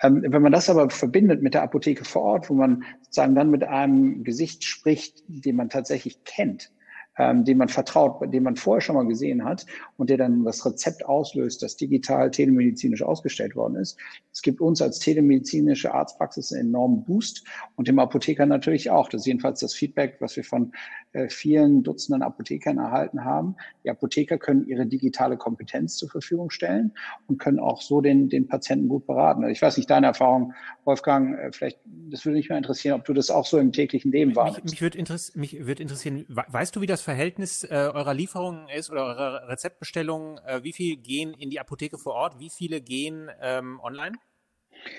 [0.00, 3.50] Ähm, wenn man das aber verbindet mit der Apotheke vor Ort, wo man sozusagen dann
[3.50, 6.70] mit einem Gesicht spricht, den man tatsächlich kennt,
[7.18, 9.64] ähm, dem man vertraut, den man vorher schon mal gesehen hat
[9.96, 13.98] und der dann das Rezept auslöst, das digital telemedizinisch ausgestellt worden ist.
[14.32, 17.44] Es gibt uns als telemedizinische Arztpraxis einen enormen Boost
[17.76, 19.08] und dem Apotheker natürlich auch.
[19.08, 20.72] Das ist jedenfalls das Feedback, was wir von
[21.12, 23.56] äh, vielen Dutzenden Apothekern erhalten haben.
[23.84, 26.92] Die Apotheker können ihre digitale Kompetenz zur Verfügung stellen
[27.26, 29.42] und können auch so den, den Patienten gut beraten.
[29.42, 30.52] Also ich weiß nicht, deine Erfahrung,
[30.84, 31.78] Wolfgang, äh, vielleicht,
[32.10, 34.64] das würde mich mal interessieren, ob du das auch so im täglichen Leben wahrnimmst.
[34.64, 38.68] Mich, mich würde interess mich würd interessieren, weißt du, wie das Verhältnis äh, eurer Lieferungen
[38.68, 39.48] ist oder eurer
[39.86, 40.38] Rezeptbestellungen?
[40.46, 42.38] Äh, wie viel gehen in die Apotheke vor Ort?
[42.38, 44.16] Wie viele gehen ähm, online?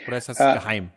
[0.07, 0.91] Oder ist das äh, geheim?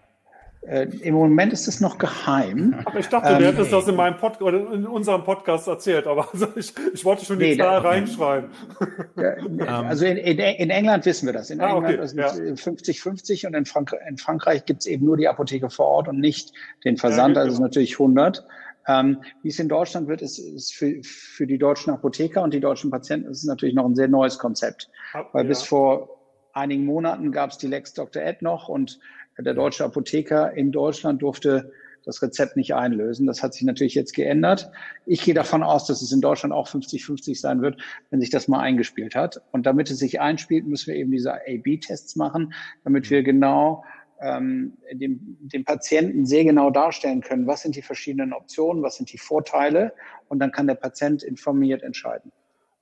[0.63, 2.75] Äh, Im Moment ist es noch geheim.
[2.85, 6.07] Aber ich dachte, ähm, du hättest das in meinem Pod oder in unserem Podcast erzählt,
[6.07, 8.51] aber also ich, ich wollte schon die nee, Zahl reinschreiben.
[9.17, 11.51] Ja, also in, in, in, England wissen wir das.
[11.51, 15.07] In ah, England okay, ist es 50-50 und in, Frank in Frankreich gibt es eben
[15.07, 16.53] nur die Apotheke vor Ort und nicht
[16.85, 18.45] den Versand, ja, also ist natürlich 100.
[18.87, 22.61] Ähm, wie es in Deutschland wird, ist, ist für, für die deutschen Apotheker und die
[22.61, 24.89] deutschen Patienten ist es natürlich noch ein sehr neues Konzept.
[25.33, 25.49] Weil ja.
[25.49, 26.21] bis vor
[26.53, 28.23] einigen Monaten gab es die Lex Dr.
[28.23, 28.99] Ed noch und
[29.39, 31.73] der deutsche Apotheker in Deutschland durfte
[32.05, 33.27] das Rezept nicht einlösen.
[33.27, 34.71] Das hat sich natürlich jetzt geändert.
[35.07, 38.49] Ich gehe davon aus, dass es in Deutschland auch 50-50 sein wird, wenn sich das
[38.49, 39.43] mal eingespielt hat.
[39.53, 43.85] Und damit es sich einspielt, müssen wir eben diese A-B-Tests machen, damit wir genau
[44.21, 49.13] ähm, dem, dem Patienten sehr genau darstellen können, was sind die verschiedenen Optionen, was sind
[49.13, 49.93] die Vorteile
[50.29, 52.31] und dann kann der Patient informiert entscheiden.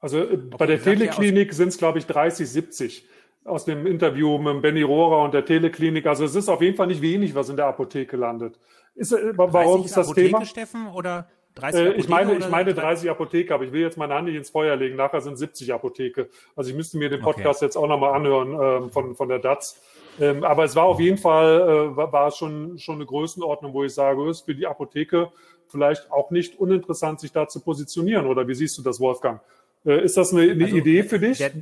[0.01, 3.09] Also äh, bei der Teleklinik sind es, glaube ich, 30, 70
[3.45, 6.07] aus dem Interview mit Benny Rohrer und der Teleklinik.
[6.07, 8.59] Also es ist auf jeden Fall nicht wenig, was in der Apotheke landet.
[8.95, 10.45] Ist, äh, warum ist das Apotheke, Thema?
[10.45, 14.15] Steffen, oder 30 äh, ich meine, ich meine 30 Apotheke, aber ich will jetzt meine
[14.15, 14.97] Hand nicht ins Feuer legen.
[14.97, 16.29] Nachher sind 70 Apotheke.
[16.57, 17.67] Also ich müsste mir den Podcast okay.
[17.67, 19.81] jetzt auch nochmal anhören ähm, von, von der DATS.
[20.21, 23.95] Ähm, aber es war auf jeden Fall, äh, war, schon, schon eine Größenordnung, wo ich
[23.95, 25.31] sage, es ist für die Apotheke
[25.69, 28.27] vielleicht auch nicht uninteressant, sich da zu positionieren.
[28.27, 29.41] Oder wie siehst du das, Wolfgang?
[29.85, 31.39] Äh, ist das eine, eine also, Idee für dich?
[31.39, 31.53] Der,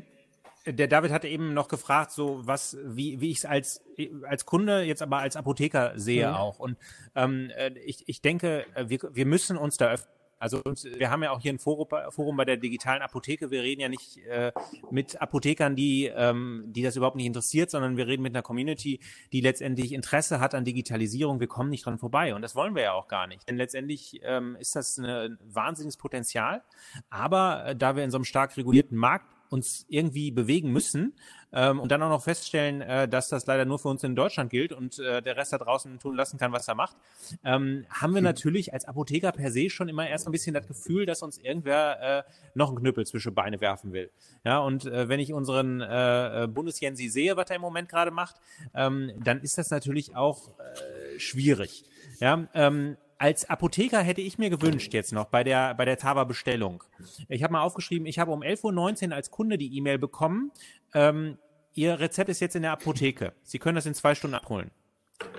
[0.67, 3.83] der David hatte eben noch gefragt, so was, wie, wie ich es als,
[4.29, 6.35] als Kunde, jetzt aber als Apotheker sehe mhm.
[6.35, 6.59] auch.
[6.59, 6.77] Und
[7.15, 10.16] ähm, äh, ich, ich denke, äh, wir, wir müssen uns da öffnen.
[10.39, 13.51] Also wir haben ja auch hier ein Forum, Forum bei der digitalen Apotheke.
[13.51, 14.53] Wir reden ja nicht äh,
[14.91, 19.01] mit Apothekern, die, ähm, die das überhaupt nicht interessiert, sondern wir reden mit einer Community,
[19.33, 21.41] die letztendlich Interesse hat an Digitalisierung.
[21.41, 23.49] Wir kommen nicht dran vorbei und das wollen wir ja auch gar nicht.
[23.49, 26.63] Denn letztendlich ähm, ist das ein wahnsinniges Potenzial.
[27.09, 31.15] Aber äh, da wir in so einem stark regulierten Markt uns irgendwie bewegen müssen
[31.57, 34.51] ähm, und dann auch noch feststellen, äh, dass das leider nur für uns in Deutschland
[34.51, 36.97] gilt und äh, der Rest da draußen tun lassen kann, was er macht,
[37.45, 38.25] ähm, haben wir hm.
[38.25, 42.19] natürlich als Apotheker per se schon immer erst ein bisschen das Gefühl, dass uns irgendwer
[42.19, 42.23] äh,
[42.55, 44.11] noch einen Knüppel zwischen Beine werfen will.
[44.45, 48.11] Ja, und äh, wenn ich unseren äh, äh Bundesjensi sehe, was er im Moment gerade
[48.11, 48.37] macht,
[48.75, 51.85] ähm, dann ist das natürlich auch äh, schwierig.
[52.21, 56.85] Ja, ähm, als Apotheker hätte ich mir gewünscht jetzt noch bei der, bei der Tava-Bestellung.
[57.29, 60.53] Ich habe mal aufgeschrieben, ich habe um 11.19 Uhr als Kunde die E-Mail bekommen,
[60.93, 61.39] ähm,
[61.77, 63.35] Ihr Rezept ist jetzt in der Apotheke.
[63.43, 64.71] Sie können das in zwei Stunden abholen.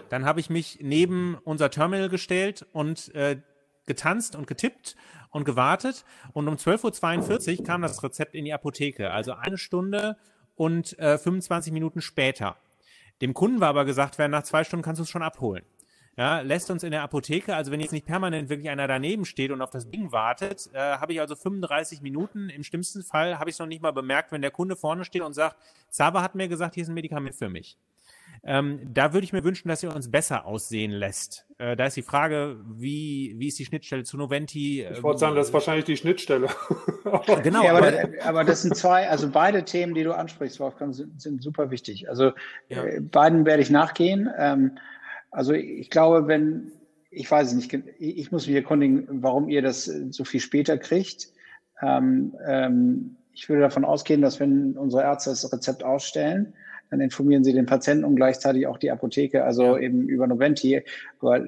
[0.09, 3.41] Dann habe ich mich neben unser Terminal gestellt und äh,
[3.87, 4.95] getanzt und getippt
[5.31, 6.05] und gewartet.
[6.33, 9.09] Und um 12.42 Uhr kam das Rezept in die Apotheke.
[9.09, 10.15] Also eine Stunde
[10.55, 12.57] und äh, 25 Minuten später.
[13.21, 15.65] Dem Kunden war aber gesagt werden, nach zwei Stunden kannst du es schon abholen
[16.17, 19.51] ja, lässt uns in der Apotheke, also wenn jetzt nicht permanent wirklich einer daneben steht
[19.51, 23.51] und auf das Ding wartet, äh, habe ich also 35 Minuten, im schlimmsten Fall habe
[23.51, 25.55] ich es noch nicht mal bemerkt, wenn der Kunde vorne steht und sagt,
[25.89, 27.77] Zava hat mir gesagt, hier ist ein Medikament für mich.
[28.43, 31.45] Ähm, da würde ich mir wünschen, dass ihr uns besser aussehen lässt.
[31.57, 34.83] Äh, da ist die Frage, wie, wie ist die Schnittstelle zu Noventi?
[34.83, 36.47] Ich wollte sagen, das ist wahrscheinlich die Schnittstelle.
[37.43, 37.63] genau.
[37.63, 41.41] Ja, aber, aber, das sind zwei, also beide Themen, die du ansprichst, Wolfgang, sind, sind
[41.41, 42.09] super wichtig.
[42.09, 42.31] Also
[42.69, 42.83] ja.
[42.83, 44.29] äh, beiden werde ich nachgehen.
[44.37, 44.77] Ähm,
[45.37, 46.71] also ich glaube, wenn,
[47.11, 51.27] ich weiß es nicht, ich muss mich erkundigen, warum ihr das so viel später kriegt.
[51.79, 56.55] Ähm, ähm, ich würde davon ausgehen, dass wenn unsere Ärzte das Rezept ausstellen,
[56.89, 60.81] dann informieren sie den Patienten und gleichzeitig auch die Apotheke, also eben über Noventi.
[61.19, 61.45] Aber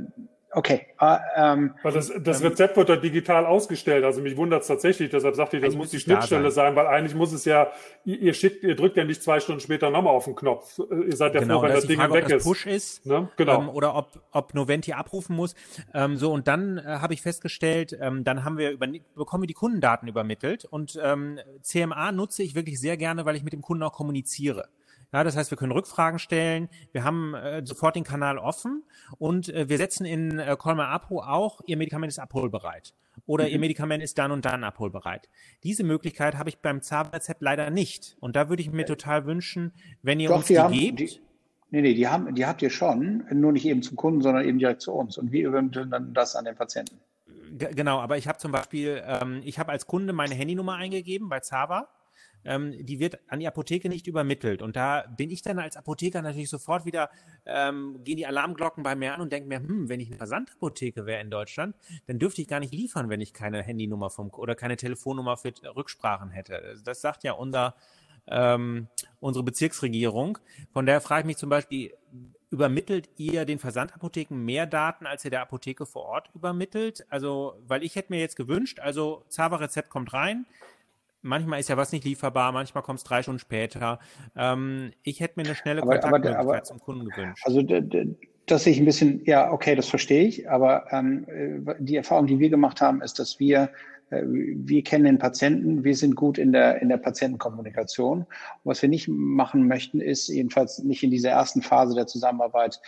[0.51, 0.87] Okay.
[0.99, 4.03] Uh, ähm, weil das, das ähm, Rezept wird da digital ausgestellt.
[4.03, 5.11] Also mich wundert es tatsächlich.
[5.11, 6.73] Deshalb sagte ich, das muss die Schnittstelle da sein.
[6.73, 6.75] sein.
[6.75, 7.67] weil eigentlich muss es ja,
[8.03, 10.79] ihr, ihr, schickt, ihr drückt ja nicht zwei Stunden später nochmal auf den Knopf.
[10.79, 13.29] Ihr seid ja genau, froh, wenn das Ding Frage, weg ob das Push ist, ne?
[13.37, 13.61] genau.
[13.61, 15.53] Ähm, oder ob, ob Noventi abrufen muss.
[15.93, 19.47] Ähm, so und dann äh, habe ich festgestellt, ähm, dann haben wir über, bekommen wir
[19.47, 23.61] die Kundendaten übermittelt und ähm, CMA nutze ich wirklich sehr gerne, weil ich mit dem
[23.61, 24.67] Kunden auch kommuniziere.
[25.11, 28.83] Ja, das heißt, wir können Rückfragen stellen, wir haben äh, sofort den Kanal offen
[29.17, 32.93] und äh, wir setzen in äh, Colmar Apo auch, Ihr Medikament ist abholbereit
[33.25, 33.51] oder mhm.
[33.51, 35.27] Ihr Medikament ist dann und dann abholbereit.
[35.63, 39.73] Diese Möglichkeit habe ich beim Zahnrezept leider nicht und da würde ich mir total wünschen,
[40.03, 40.99] wenn ihr Doch, uns die, die gebt.
[40.99, 41.21] Die,
[41.71, 44.59] nee, nee, die, haben, die habt ihr schon, nur nicht eben zum Kunden, sondern eben
[44.59, 46.99] direkt zu uns und wir übermitteln dann das an den Patienten.
[47.57, 51.39] genau, aber ich habe zum Beispiel, ähm, ich habe als Kunde meine Handynummer eingegeben bei
[51.39, 51.87] Zava
[52.45, 54.61] ähm, die wird an die Apotheke nicht übermittelt.
[54.61, 57.09] Und da bin ich dann als Apotheker natürlich sofort wieder,
[57.45, 61.05] ähm, gehen die Alarmglocken bei mir an und denke mir, hm, wenn ich eine Versandapotheke
[61.05, 61.75] wäre in Deutschland,
[62.07, 65.53] dann dürfte ich gar nicht liefern, wenn ich keine Handynummer vom oder keine Telefonnummer für
[65.75, 66.79] Rücksprachen hätte.
[66.83, 67.75] Das sagt ja unser
[68.29, 68.87] ähm,
[69.19, 70.37] unsere Bezirksregierung.
[70.71, 71.93] Von daher frage ich mich zum Beispiel,
[72.51, 77.05] übermittelt ihr den Versandapotheken mehr Daten, als ihr der Apotheke vor Ort übermittelt?
[77.09, 80.45] Also, weil ich hätte mir jetzt gewünscht, also Zava-Rezept kommt rein,
[81.21, 83.99] manchmal ist ja was nicht lieferbar, manchmal kommt es drei Stunden später.
[84.35, 87.43] Ähm, ich hätte mir eine schnelle aber, Kontaktmöglichkeit aber, aber, zum Kunden gewünscht.
[87.45, 87.61] Also
[88.45, 92.39] dass ich ein bisschen, ja, okay, das verstehe ich, aber ähm, äh, die Erfahrung, die
[92.39, 93.69] wir gemacht haben, ist, dass wir
[94.09, 98.19] äh, wir kennen den Patienten, wir sind gut in der, in der Patientenkommunikation.
[98.19, 98.27] Und
[98.63, 102.79] was wir nicht machen möchten, ist jedenfalls nicht in dieser ersten Phase der Zusammenarbeit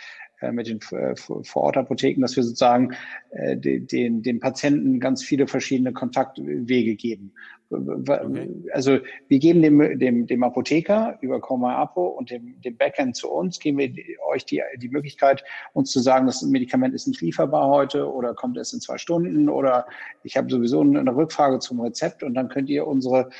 [0.50, 2.94] mit den Vorortapotheken, dass wir sozusagen
[3.32, 7.32] den, den Patienten ganz viele verschiedene Kontaktwege geben.
[7.72, 8.50] Okay.
[8.72, 13.30] Also wir geben dem, dem, dem Apotheker über Coma Apo und dem, dem Backend zu
[13.30, 13.90] uns, geben wir
[14.28, 18.56] euch die, die Möglichkeit, uns zu sagen, das Medikament ist nicht lieferbar heute oder kommt
[18.56, 19.86] erst in zwei Stunden oder
[20.22, 23.30] ich habe sowieso eine Rückfrage zum Rezept und dann könnt ihr unsere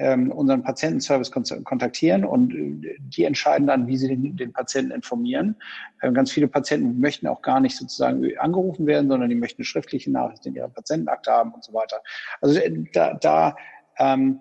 [0.00, 5.56] ähm, unseren Patientenservice kontaktieren und äh, die entscheiden dann, wie sie den, den Patienten informieren.
[6.02, 10.10] Ähm, ganz viele Patienten möchten auch gar nicht sozusagen angerufen werden, sondern die möchten schriftliche
[10.10, 12.00] Nachrichten in ihrer Patientenakte haben und so weiter.
[12.40, 13.56] Also äh, da, da
[13.98, 14.40] ähm,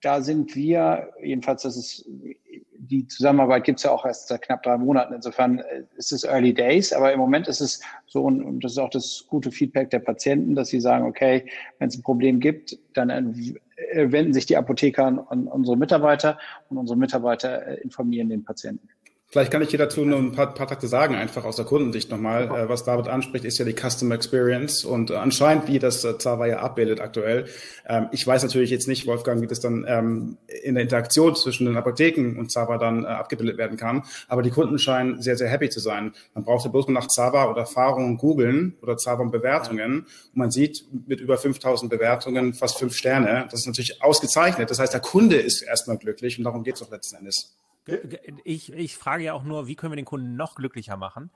[0.00, 2.08] da sind wir, jedenfalls, das ist,
[2.76, 5.14] die Zusammenarbeit gibt es ja auch erst seit knapp drei Monaten.
[5.14, 8.78] Insofern äh, ist es Early Days, aber im Moment ist es so, und das ist
[8.78, 11.46] auch das gute Feedback der Patienten, dass sie sagen, okay,
[11.78, 13.10] wenn es ein Problem gibt, dann
[13.94, 18.88] wenden sich die Apotheker an, an unsere Mitarbeiter und unsere Mitarbeiter äh, informieren den Patienten.
[19.32, 22.10] Vielleicht kann ich hier dazu nur ein paar, paar Takte sagen, einfach aus der Kundensicht
[22.10, 22.44] nochmal.
[22.48, 26.18] Äh, was David anspricht, ist ja die Customer Experience und äh, anscheinend, wie das äh,
[26.18, 27.46] Zava ja abbildet aktuell.
[27.88, 31.64] Ähm, ich weiß natürlich jetzt nicht, Wolfgang, wie das dann ähm, in der Interaktion zwischen
[31.64, 34.02] den Apotheken und Zava dann äh, abgebildet werden kann.
[34.28, 36.12] Aber die Kunden scheinen sehr, sehr happy zu sein.
[36.34, 40.00] Man braucht ja bloß mal nach Zava oder Erfahrungen googeln oder Zava und Bewertungen.
[40.00, 43.46] Und man sieht mit über 5000 Bewertungen fast fünf Sterne.
[43.50, 44.70] Das ist natürlich ausgezeichnet.
[44.70, 47.56] Das heißt, der Kunde ist erstmal glücklich und darum geht es auch letzten Endes.
[48.44, 51.30] Ich, ich frage ja auch nur, wie können wir den Kunden noch glücklicher machen?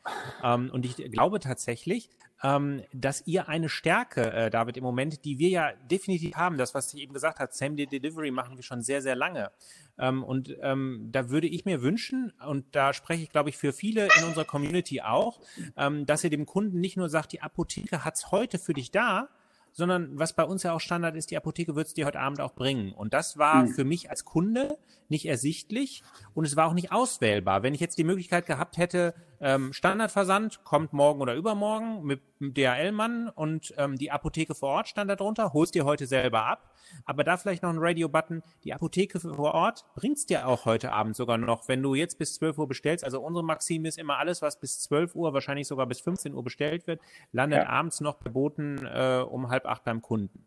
[0.45, 2.09] Ähm, und ich glaube tatsächlich,
[2.43, 6.73] ähm, dass ihr eine Stärke, äh, David, im Moment, die wir ja definitiv haben, das,
[6.73, 9.51] was ich eben gesagt habe, Same-Day Delivery machen wir schon sehr, sehr lange.
[9.99, 14.09] Ähm, und da würde ich mir wünschen, und da spreche ich, glaube ich, für viele
[14.19, 15.41] in unserer Community auch,
[15.75, 19.29] dass ihr dem Kunden nicht nur sagt, die Apotheke hat's heute für dich da,
[19.77, 22.41] sondern was bei uns ja auch Standard ist, die Apotheke wird es dir heute Abend
[22.41, 22.93] auch bringen.
[22.93, 23.69] Und das war mhm.
[23.69, 27.63] für mich als Kunde nicht ersichtlich und es war auch nicht auswählbar.
[27.63, 32.55] Wenn ich jetzt die Möglichkeit gehabt hätte, ähm, Standardversand kommt morgen oder übermorgen mit dem
[32.55, 36.71] DHL-Mann und ähm, die Apotheke vor Ort stand da drunter, holst dir heute selber ab.
[37.05, 41.17] Aber da vielleicht noch ein Radio-Button, die Apotheke vor Ort bringt's dir auch heute Abend
[41.17, 43.05] sogar noch, wenn du jetzt bis 12 Uhr bestellst.
[43.05, 46.45] Also unsere Maxime ist immer alles, was bis 12 Uhr, wahrscheinlich sogar bis 15 Uhr
[46.45, 47.01] bestellt wird,
[47.33, 47.69] landet ja.
[47.69, 50.47] abends noch bei Boten äh, um halb acht beim Kunden.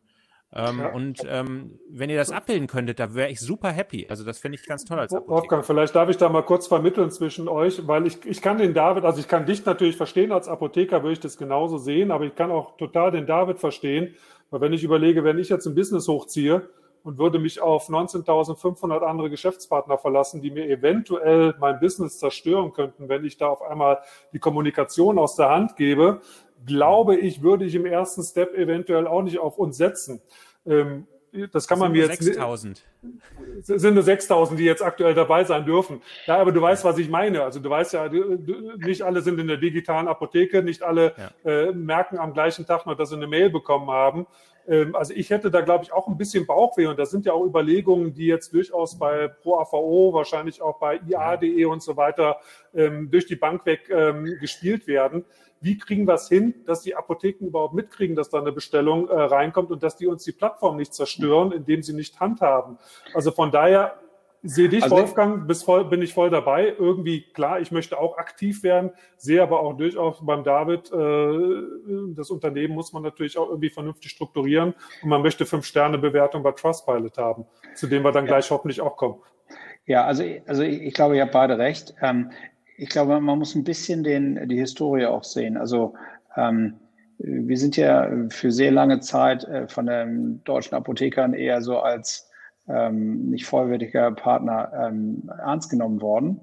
[0.52, 0.92] Ähm, ja.
[0.94, 4.08] Und ähm, wenn ihr das abbilden könntet, da wäre ich super happy.
[4.10, 5.32] Also das finde ich ganz toll als Apotheker.
[5.32, 8.74] Wolfgang, vielleicht darf ich da mal kurz vermitteln zwischen euch, weil ich, ich kann den
[8.74, 12.26] David, also ich kann dich natürlich verstehen als Apotheker, würde ich das genauso sehen, aber
[12.26, 14.16] ich kann auch total den David verstehen,
[14.50, 16.68] weil wenn ich überlege, wenn ich jetzt ein Business hochziehe
[17.04, 23.08] und würde mich auf 19.500 andere Geschäftspartner verlassen, die mir eventuell mein Business zerstören könnten,
[23.08, 24.00] wenn ich da auf einmal
[24.34, 26.22] die Kommunikation aus der Hand gebe,
[26.66, 30.22] glaube ich, würde ich im ersten Step eventuell auch nicht auf uns setzen.
[30.66, 31.08] Ähm,
[31.52, 32.24] das kann man mir jetzt.
[32.24, 32.84] 6000.
[33.62, 36.02] Sind nur 6000, die jetzt aktuell dabei sein dürfen.
[36.26, 37.44] Ja, aber du weißt, was ich meine.
[37.44, 38.10] Also du weißt ja,
[38.78, 41.14] nicht alle sind in der digitalen Apotheke, nicht alle
[41.46, 41.52] ja.
[41.52, 44.28] äh, merken am gleichen Tag noch, dass sie eine Mail bekommen haben.
[44.68, 46.88] Ähm, also ich hätte da, glaube ich, auch ein bisschen Bauchweh.
[46.88, 51.66] Und das sind ja auch Überlegungen, die jetzt durchaus bei ProAVO, wahrscheinlich auch bei IA.de
[51.66, 52.38] und so weiter
[52.74, 55.26] ähm, durch die Bank weg ähm, gespielt werden
[55.62, 59.14] wie kriegen wir es hin, dass die Apotheken überhaupt mitkriegen, dass da eine Bestellung äh,
[59.14, 62.78] reinkommt und dass die uns die Plattform nicht zerstören, indem sie nicht handhaben.
[63.14, 64.00] Also von daher
[64.42, 66.74] sehe dich, also Wolfgang, bis voll, bin ich voll dabei.
[66.78, 72.30] Irgendwie, klar, ich möchte auch aktiv werden, sehe aber auch durchaus beim David, äh, das
[72.30, 77.46] Unternehmen muss man natürlich auch irgendwie vernünftig strukturieren und man möchte Fünf-Sterne-Bewertung bei Trustpilot haben,
[77.76, 78.34] zu dem wir dann ja.
[78.34, 79.22] gleich hoffentlich auch kommen.
[79.86, 81.96] Ja, also, also ich glaube, ihr habt beide recht.
[82.02, 82.32] Ähm,
[82.80, 85.58] ich glaube, man muss ein bisschen den, die Historie auch sehen.
[85.58, 85.94] Also
[86.38, 86.76] ähm,
[87.18, 92.30] wir sind ja für sehr lange Zeit äh, von den deutschen Apothekern eher so als
[92.70, 96.40] ähm, nicht vollwertiger Partner ähm, ernst genommen worden.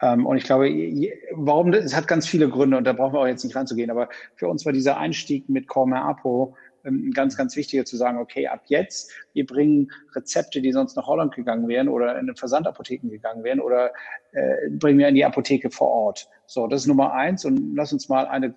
[0.00, 0.68] Ähm, und ich glaube,
[1.32, 4.08] warum, es hat ganz viele Gründe und da brauchen wir auch jetzt nicht reinzugehen, aber
[4.36, 6.54] für uns war dieser Einstieg mit Cormer Apo
[6.84, 11.06] ähm, ganz, ganz wichtiger zu sagen, okay, ab jetzt, wir bringen Rezepte, die sonst nach
[11.06, 13.92] Holland gegangen wären oder in den Versandapotheken gegangen wären oder
[14.32, 16.28] äh, bringen wir in die Apotheke vor Ort.
[16.46, 18.54] So, das ist Nummer eins und lass uns mal eine,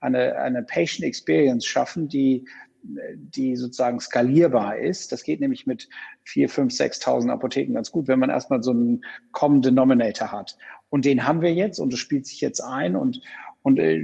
[0.00, 2.46] eine, eine Patient Experience schaffen, die
[2.82, 5.12] die sozusagen skalierbar ist.
[5.12, 5.88] Das geht nämlich mit
[6.22, 10.56] vier, fünf, 6.000 Apotheken ganz gut, wenn man erstmal so einen Common Denominator hat.
[10.88, 13.20] Und den haben wir jetzt und es spielt sich jetzt ein und
[13.68, 14.02] und äh,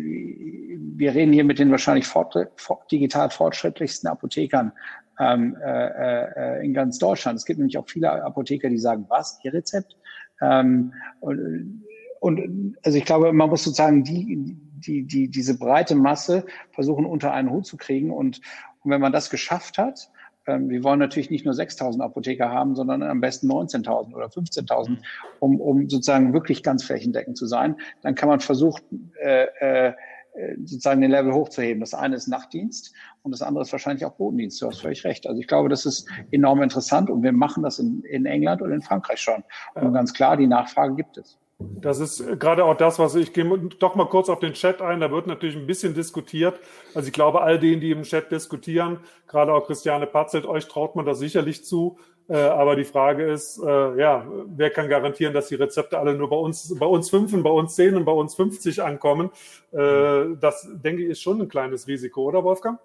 [0.96, 4.72] wir reden hier mit den wahrscheinlich fort, fort, digital fortschrittlichsten Apothekern
[5.18, 7.38] ähm, äh, äh, in ganz Deutschland.
[7.38, 9.96] Es gibt nämlich auch viele Apotheker, die sagen, was, ihr Rezept?
[10.42, 11.82] Ähm, und,
[12.20, 14.54] und also ich glaube, man muss sozusagen die,
[14.86, 18.10] die, die, diese breite Masse versuchen unter einen Hut zu kriegen.
[18.10, 18.42] Und,
[18.82, 20.10] und wenn man das geschafft hat,
[20.46, 24.98] wir wollen natürlich nicht nur 6.000 Apotheker haben, sondern am besten 19.000 oder 15.000,
[25.40, 27.76] um, um sozusagen wirklich ganz flächendeckend zu sein.
[28.02, 29.92] Dann kann man versuchen, äh,
[30.34, 31.80] äh, sozusagen den Level hochzuheben.
[31.80, 32.92] Das eine ist Nachtdienst
[33.22, 34.60] und das andere ist wahrscheinlich auch Bodendienst.
[34.60, 35.26] Du hast völlig recht.
[35.26, 38.72] Also ich glaube, das ist enorm interessant und wir machen das in, in England und
[38.72, 39.44] in Frankreich schon.
[39.74, 41.38] Und ganz klar, die Nachfrage gibt es.
[41.58, 43.44] Das ist gerade auch das, was ich gehe
[43.78, 45.00] doch mal kurz auf den Chat ein.
[45.00, 46.58] Da wird natürlich ein bisschen diskutiert.
[46.94, 48.98] Also ich glaube, all denen, die im Chat diskutieren,
[49.28, 51.98] gerade auch Christiane Patzelt, euch traut man das sicherlich zu.
[52.28, 56.30] Äh, aber die Frage ist, äh, ja, wer kann garantieren, dass die Rezepte alle nur
[56.30, 59.30] bei uns, bei uns fünf und bei uns zehn und bei uns 50 ankommen?
[59.72, 62.78] Äh, das denke ich ist schon ein kleines Risiko, oder Wolfgang?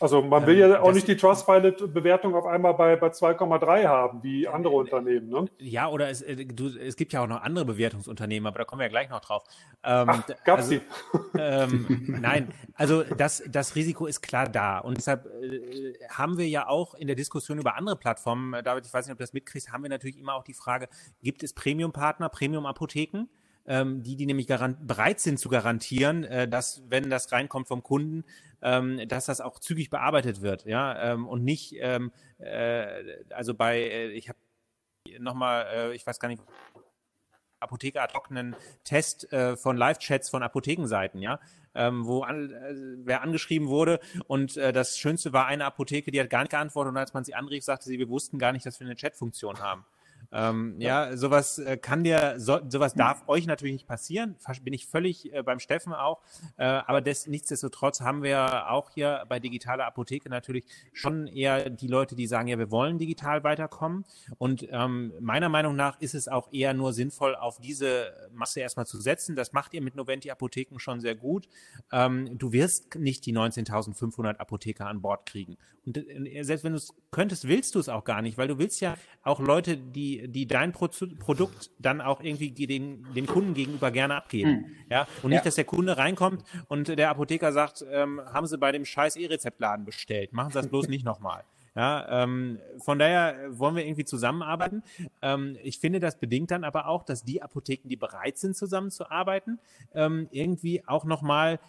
[0.00, 4.22] Also man will ja ähm, auch nicht die Trustpilot-Bewertung auf einmal bei, bei 2,3 haben,
[4.22, 5.28] wie andere Unternehmen.
[5.28, 5.44] Ne?
[5.58, 8.80] Ja, oder es, äh, du, es gibt ja auch noch andere Bewertungsunternehmen, aber da kommen
[8.80, 9.44] wir ja gleich noch drauf.
[9.84, 10.80] Ähm, Ach, gab's also, die?
[11.38, 14.78] Ähm, nein, also das, das Risiko ist klar da.
[14.78, 18.86] Und deshalb äh, haben wir ja auch in der Diskussion über andere Plattformen, äh, David,
[18.86, 20.88] ich weiß nicht, ob du das mitkriegst, haben wir natürlich immer auch die Frage,
[21.22, 23.28] gibt es Premium-Partner, Premium-Apotheken?
[23.66, 28.24] ähm, die, die nämlich bereit sind zu garantieren, äh, dass, wenn das reinkommt vom Kunden,
[28.62, 32.86] ähm, dass das auch zügig bearbeitet wird, ja, ähm, und nicht, ähm, äh,
[33.30, 34.38] also bei, äh, ich habe
[35.18, 36.42] nochmal, äh, ich weiß gar nicht,
[37.60, 41.40] Apotheker ad hoc einen Test äh, von Live-Chats von Apothekenseiten, ja,
[41.74, 46.20] ähm, wo an, äh, wer angeschrieben wurde und äh, das Schönste war eine Apotheke, die
[46.20, 48.64] hat gar nicht geantwortet und als man sie anrief, sagte sie, wir wussten gar nicht,
[48.64, 49.84] dass wir eine Chatfunktion haben.
[50.32, 51.10] Ähm, ja.
[51.10, 54.36] ja, sowas äh, kann dir, so, sowas darf euch natürlich nicht passieren.
[54.62, 56.20] Bin ich völlig äh, beim Steffen auch.
[56.56, 61.88] Äh, aber des, nichtsdestotrotz haben wir auch hier bei digitaler Apotheke natürlich schon eher die
[61.88, 64.04] Leute, die sagen, ja, wir wollen digital weiterkommen.
[64.38, 68.86] Und ähm, meiner Meinung nach ist es auch eher nur sinnvoll, auf diese Masse erstmal
[68.86, 69.36] zu setzen.
[69.36, 71.48] Das macht ihr mit Noventi Apotheken schon sehr gut.
[71.92, 75.56] Ähm, du wirst nicht die 19.500 Apotheker an Bord kriegen.
[75.86, 78.58] Und äh, selbst wenn du es könntest, willst du es auch gar nicht, weil du
[78.58, 83.54] willst ja auch Leute, die die, dein Pro Produkt dann auch irgendwie den, den Kunden
[83.54, 84.50] gegenüber gerne abgeben.
[84.50, 84.66] Mhm.
[84.90, 85.44] Ja, und nicht, ja.
[85.44, 89.84] dass der Kunde reinkommt und der Apotheker sagt, ähm, haben Sie bei dem scheiß E-Rezeptladen
[89.84, 91.44] bestellt, machen Sie das bloß nicht nochmal.
[91.76, 94.82] Ja, ähm, von daher wollen wir irgendwie zusammenarbeiten.
[95.22, 99.60] Ähm, ich finde, das bedingt dann aber auch, dass die Apotheken, die bereit sind, zusammenzuarbeiten,
[99.94, 101.60] ähm, irgendwie auch nochmal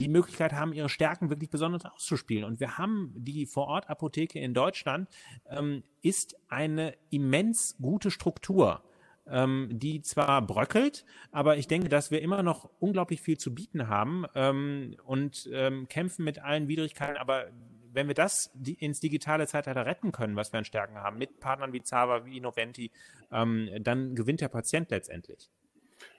[0.00, 2.44] die Möglichkeit haben, ihre Stärken wirklich besonders auszuspielen.
[2.44, 5.08] Und wir haben die Vorortapotheke in Deutschland,
[5.48, 8.82] ähm, ist eine immens gute Struktur
[9.26, 13.88] ähm, die zwar bröckelt, aber ich denke, dass wir immer noch unglaublich viel zu bieten
[13.88, 17.16] haben ähm, und ähm, kämpfen mit allen Widrigkeiten.
[17.16, 17.46] Aber
[17.92, 21.72] wenn wir das ins digitale Zeitalter retten können, was wir an Stärken haben, mit Partnern
[21.72, 22.90] wie Zava, wie Innoventi,
[23.30, 25.50] ähm, dann gewinnt der Patient letztendlich.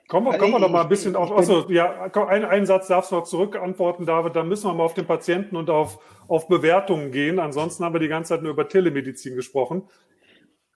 [0.08, 3.10] Kommen wir, kommen wir noch mal ein bisschen auf, also, ja, ein, einen Satz darfst
[3.10, 7.10] du noch zurückantworten, David, dann müssen wir mal auf den Patienten und auf, auf Bewertungen
[7.10, 7.40] gehen.
[7.40, 9.82] Ansonsten haben wir die ganze Zeit nur über Telemedizin gesprochen.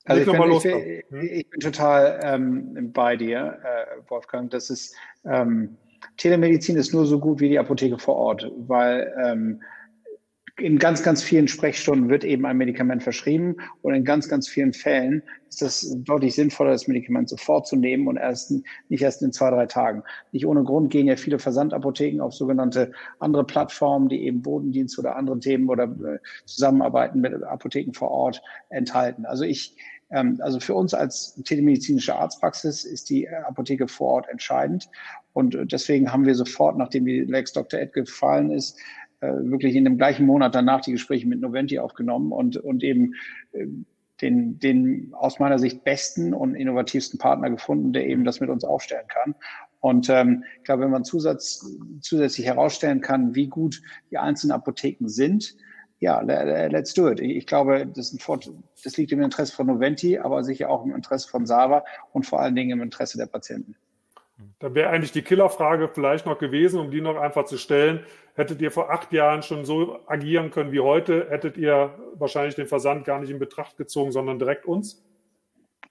[0.04, 4.50] Also ich bin, ich, bin, ich bin, total ähm, bei dir, äh, Wolfgang.
[4.50, 5.76] Das ist ähm,
[6.16, 9.62] Telemedizin ist nur so gut wie die Apotheke vor Ort, weil ähm,
[10.61, 14.72] in ganz, ganz vielen Sprechstunden wird eben ein Medikament verschrieben und in ganz, ganz vielen
[14.72, 18.52] Fällen ist das deutlich sinnvoller, das Medikament sofort zu nehmen und erst
[18.88, 20.02] nicht erst in zwei, drei Tagen.
[20.32, 25.16] Nicht ohne Grund gehen ja viele Versandapotheken auf sogenannte andere Plattformen, die eben Bodendienst oder
[25.16, 29.26] andere Themen oder äh, Zusammenarbeiten mit Apotheken vor Ort enthalten.
[29.26, 29.76] Also ich,
[30.11, 34.88] ähm, also für uns als telemedizinische Arztpraxis ist die Apotheke vor Ort entscheidend.
[35.32, 37.80] Und äh, deswegen haben wir sofort, nachdem die Lex Dr.
[37.80, 38.82] Ed gefallen ist, äh,
[39.20, 43.14] wirklich in dem gleichen Monat danach die Gespräche mit Noventi aufgenommen und, und eben
[43.52, 43.66] äh,
[44.20, 48.64] den, den aus meiner Sicht besten und innovativsten Partner gefunden, der eben das mit uns
[48.64, 49.34] aufstellen kann.
[49.80, 51.66] Und ähm, ich glaube, wenn man Zusatz,
[52.00, 55.56] zusätzlich herausstellen kann, wie gut die einzelnen Apotheken sind,
[56.00, 57.20] ja, let's do it.
[57.20, 58.16] Ich glaube, das,
[58.82, 62.40] das liegt im Interesse von Noventi, aber sicher auch im Interesse von Sava und vor
[62.40, 63.76] allen Dingen im Interesse der Patienten.
[64.58, 68.00] Dann wäre eigentlich die Killerfrage vielleicht noch gewesen, um die noch einfach zu stellen.
[68.41, 72.66] Hättet ihr vor acht Jahren schon so agieren können wie heute, hättet ihr wahrscheinlich den
[72.66, 75.05] Versand gar nicht in Betracht gezogen, sondern direkt uns?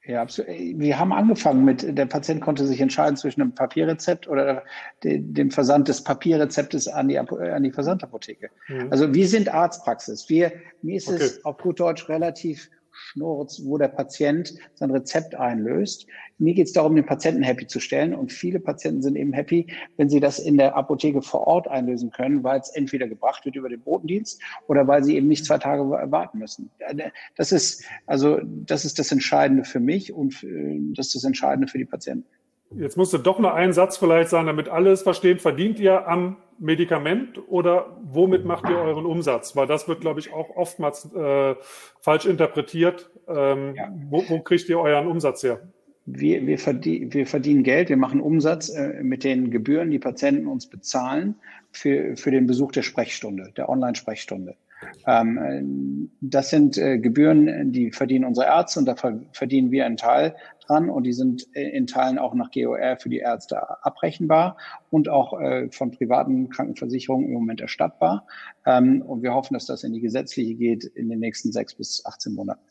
[0.04, 0.50] Ja, absolut.
[0.50, 4.64] Wir haben angefangen mit, der Patient konnte sich entscheiden zwischen einem Papierrezept oder
[5.04, 8.50] dem Versand des Papierrezeptes an die, an die Versandapotheke.
[8.68, 8.88] Mhm.
[8.90, 10.28] Also wir sind Arztpraxis.
[10.28, 11.18] Wir, mir ist okay.
[11.22, 16.06] es auf gut Deutsch relativ Schnurz, wo der Patient sein Rezept einlöst.
[16.38, 18.14] Mir geht es darum, den Patienten happy zu stellen.
[18.14, 22.12] Und viele Patienten sind eben happy, wenn sie das in der Apotheke vor Ort einlösen
[22.12, 25.58] können, weil es entweder gebracht wird über den Botendienst oder weil sie eben nicht zwei
[25.58, 26.70] Tage warten müssen.
[27.36, 31.68] Das ist, also, das ist das Entscheidende für mich und äh, das ist das Entscheidende
[31.68, 32.28] für die Patienten.
[32.72, 35.40] Jetzt musste doch noch ein Satz vielleicht sagen, damit alle es verstehen.
[35.40, 39.56] Verdient ihr am Medikament oder womit macht ihr euren Umsatz?
[39.56, 41.56] Weil das wird, glaube ich, auch oftmals äh,
[42.02, 43.10] falsch interpretiert.
[43.28, 43.92] Ähm, ja.
[44.10, 45.62] wo, wo kriegt ihr euren Umsatz her?
[46.06, 50.48] Wir, wir, verdien, wir verdienen Geld, wir machen Umsatz äh, mit den Gebühren, die Patienten
[50.48, 51.36] uns bezahlen
[51.72, 54.56] für, für den Besuch der Sprechstunde, der Online-Sprechstunde.
[55.06, 58.96] Ähm, das sind äh, Gebühren, die verdienen unsere Ärzte und da
[59.34, 60.36] verdienen wir einen Teil
[60.70, 64.58] dran und die sind in Teilen auch nach GOR für die Ärzte abrechenbar
[64.90, 68.28] und auch äh, von privaten Krankenversicherungen im Moment erstattbar.
[68.66, 72.06] Ähm, und wir hoffen, dass das in die gesetzliche geht in den nächsten sechs bis
[72.06, 72.62] 18 Monaten.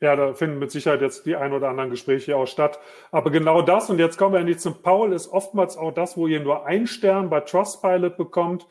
[0.00, 2.78] Ja, da finden mit Sicherheit jetzt die ein oder anderen Gespräche auch statt.
[3.10, 6.26] Aber genau das, und jetzt kommen wir endlich zum Paul, ist oftmals auch das, wo
[6.26, 8.66] ihr nur einen Stern bei Trustpilot bekommt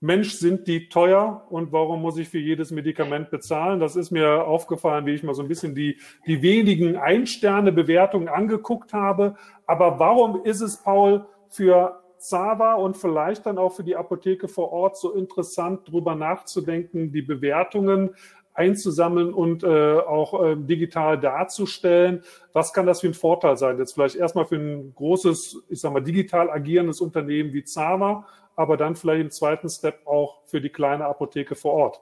[0.00, 3.80] Mensch, sind die teuer und warum muss ich für jedes Medikament bezahlen?
[3.80, 8.92] Das ist mir aufgefallen, wie ich mal so ein bisschen die, die wenigen Ein-Sterne-Bewertungen angeguckt
[8.92, 9.34] habe.
[9.66, 14.72] Aber warum ist es, Paul, für Zava und vielleicht dann auch für die Apotheke vor
[14.72, 18.10] Ort so interessant, darüber nachzudenken, die Bewertungen
[18.54, 22.22] einzusammeln und äh, auch äh, digital darzustellen.
[22.52, 23.78] Was kann das für ein Vorteil sein?
[23.78, 28.26] Jetzt vielleicht erstmal für ein großes, ich sag mal, digital agierendes Unternehmen wie Zava,
[28.58, 32.00] aber dann vielleicht im zweiten Step auch für die kleine Apotheke vor Ort.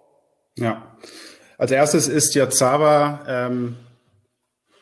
[0.57, 0.97] Ja,
[1.59, 3.77] als erstes ist ja Zava ähm,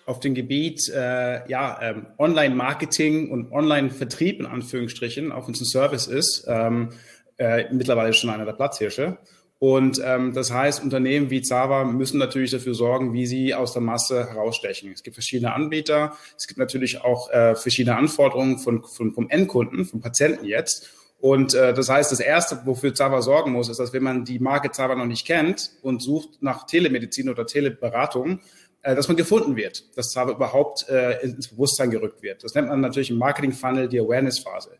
[0.06, 5.66] auf dem Gebiet äh, ja, ähm, Online-Marketing und Online-Vertrieb in Anführungsstrichen, auch wenn es ein
[5.66, 6.90] Service ist, ähm,
[7.38, 9.18] äh, mittlerweile schon einer der Platzhirsche.
[9.58, 13.82] Und ähm, das heißt, Unternehmen wie Zava müssen natürlich dafür sorgen, wie sie aus der
[13.82, 14.92] Masse herausstechen.
[14.92, 19.86] Es gibt verschiedene Anbieter, es gibt natürlich auch äh, verschiedene Anforderungen von, von, vom Endkunden,
[19.86, 20.90] vom Patienten jetzt.
[21.24, 24.38] Und äh, das heißt, das Erste, wofür Zava sorgen muss, ist, dass wenn man die
[24.38, 28.40] Marke Zava noch nicht kennt und sucht nach Telemedizin oder Teleberatung,
[28.82, 32.44] äh, dass man gefunden wird, dass Zava überhaupt äh, ins Bewusstsein gerückt wird.
[32.44, 34.72] Das nennt man natürlich im Marketing-Funnel die Awareness-Phase.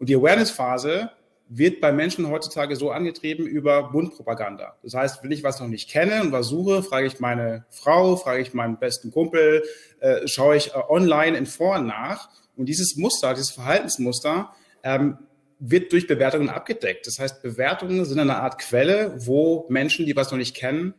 [0.00, 1.12] Und die Awareness-Phase
[1.48, 4.74] wird bei Menschen heutzutage so angetrieben über Bundpropaganda.
[4.82, 8.16] Das heißt, will ich was noch nicht kenne und was suche, frage ich meine Frau,
[8.16, 9.62] frage ich meinen besten Kumpel,
[10.00, 12.28] äh, schaue ich äh, online in Foren nach.
[12.56, 14.50] Und dieses Muster, dieses Verhaltensmuster
[14.82, 15.18] ähm,
[15.58, 17.06] wird durch Bewertungen abgedeckt.
[17.06, 20.94] Das heißt, Bewertungen sind eine Art Quelle, wo Menschen, die was noch nicht kennen,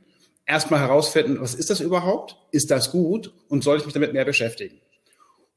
[0.46, 2.38] erstmal herausfinden, was ist das überhaupt?
[2.52, 3.34] Ist das gut?
[3.50, 4.80] Und soll ich mich damit mehr beschäftigen?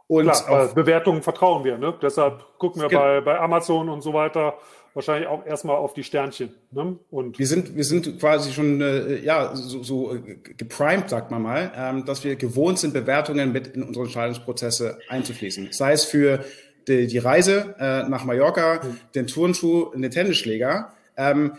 [0.07, 1.79] Und Klar, Bewertungen vertrauen wir.
[1.79, 1.95] Ne?
[2.03, 4.55] Deshalb gucken wir bei, bei Amazon und so weiter
[4.95, 6.53] wahrscheinlich auch erstmal auf die Sternchen.
[6.73, 6.99] Ne?
[7.11, 11.43] Und wir sind, wir sind quasi schon äh, ja so, so äh, geprimed, sagt man
[11.43, 15.69] mal, ähm, dass wir gewohnt sind, Bewertungen mit in unsere Entscheidungsprozesse einzufließen.
[15.71, 16.45] Sei es für
[16.91, 18.99] die, die Reise äh, nach Mallorca, mhm.
[19.15, 20.93] den Turnschuh, den Tennisschläger.
[21.17, 21.53] Ähm,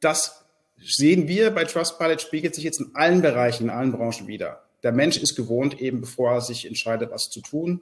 [0.00, 0.44] das
[0.84, 4.62] sehen wir bei Trustpilot, spiegelt sich jetzt in allen Bereichen, in allen Branchen wieder.
[4.82, 7.80] Der Mensch ist gewohnt, eben bevor er sich entscheidet, was zu tun,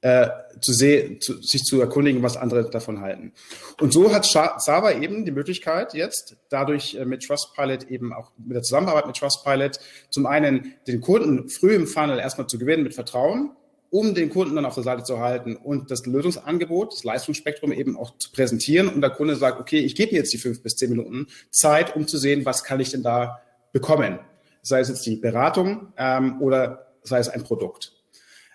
[0.00, 0.28] äh,
[0.60, 3.32] zu sehen, zu, sich zu erkundigen, was andere davon halten.
[3.80, 8.54] Und so hat Sava eben die Möglichkeit jetzt, dadurch äh, mit Trustpilot eben auch mit
[8.54, 12.94] der Zusammenarbeit mit Trustpilot, zum einen den Kunden früh im Funnel erstmal zu gewinnen mit
[12.94, 13.50] Vertrauen,
[13.90, 17.96] um den Kunden dann auf der Seite zu halten und das Lösungsangebot, das Leistungsspektrum eben
[17.96, 20.76] auch zu präsentieren und der Kunde sagt, okay, ich gebe mir jetzt die fünf bis
[20.76, 23.40] zehn Minuten Zeit, um zu sehen, was kann ich denn da
[23.72, 24.18] bekommen.
[24.62, 27.92] Sei es jetzt die Beratung ähm, oder sei es ein Produkt.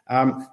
[0.08, 0.44] Ähm,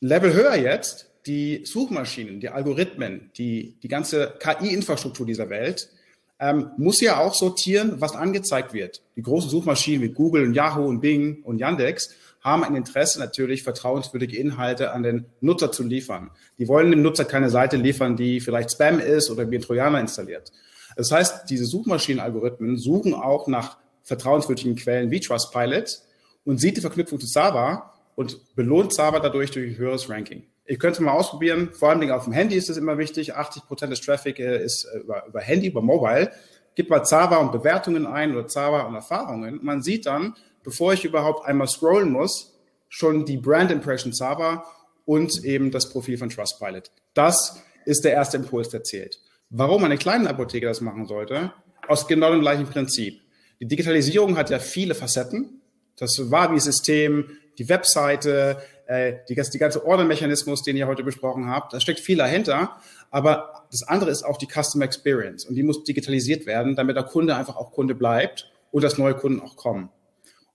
[0.00, 5.90] Level höher jetzt, die Suchmaschinen, die Algorithmen, die, die ganze KI-Infrastruktur dieser Welt,
[6.38, 9.02] ähm, muss ja auch sortieren, was angezeigt wird.
[9.16, 12.14] Die großen Suchmaschinen wie Google und Yahoo und Bing und Yandex
[12.44, 16.30] haben ein Interesse natürlich, vertrauenswürdige Inhalte an den Nutzer zu liefern.
[16.58, 19.98] Die wollen dem Nutzer keine Seite liefern, die vielleicht Spam ist oder wie ein Trojaner
[19.98, 20.52] installiert.
[20.94, 26.00] Das heißt, diese Suchmaschinenalgorithmen suchen auch nach vertrauenswürdigen Quellen wie Trustpilot
[26.44, 30.44] und sieht die Verknüpfung zu Sava und belohnt Sava dadurch durch ein höheres Ranking.
[30.66, 33.34] Ich könnte mal ausprobieren, vor allem auf dem Handy ist das immer wichtig.
[33.34, 36.30] 80 Prozent des Traffic äh, ist äh, über, über Handy, über Mobile.
[36.74, 39.60] Gib mal Zava und Bewertungen ein oder Zava und Erfahrungen.
[39.62, 40.34] Man sieht dann,
[40.64, 42.58] bevor ich überhaupt einmal scrollen muss,
[42.88, 44.64] schon die Brand Impression Server
[45.04, 46.90] und eben das Profil von Trustpilot.
[47.12, 49.20] Das ist der erste Impuls, der zählt.
[49.50, 51.52] Warum eine kleine Apotheke das machen sollte?
[51.86, 53.20] Aus genau dem gleichen Prinzip.
[53.60, 55.60] Die Digitalisierung hat ja viele Facetten.
[55.96, 58.56] Das Wabi-System, die Webseite,
[58.86, 62.76] äh, die, die ganze Order-Mechanismus, den ihr heute besprochen habt, da steckt viel dahinter.
[63.10, 67.04] Aber das andere ist auch die Customer Experience und die muss digitalisiert werden, damit der
[67.04, 69.88] Kunde einfach auch Kunde bleibt und dass neue Kunden auch kommen.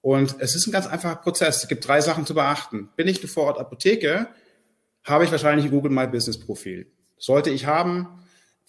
[0.02, 1.64] Und es ist ein ganz einfacher Prozess.
[1.64, 2.90] Es gibt drei Sachen zu beachten.
[2.96, 4.28] Bin ich eine Vorort-Apotheke,
[5.04, 6.88] habe ich wahrscheinlich ein Google My Business Profil.
[7.18, 8.08] Sollte ich haben,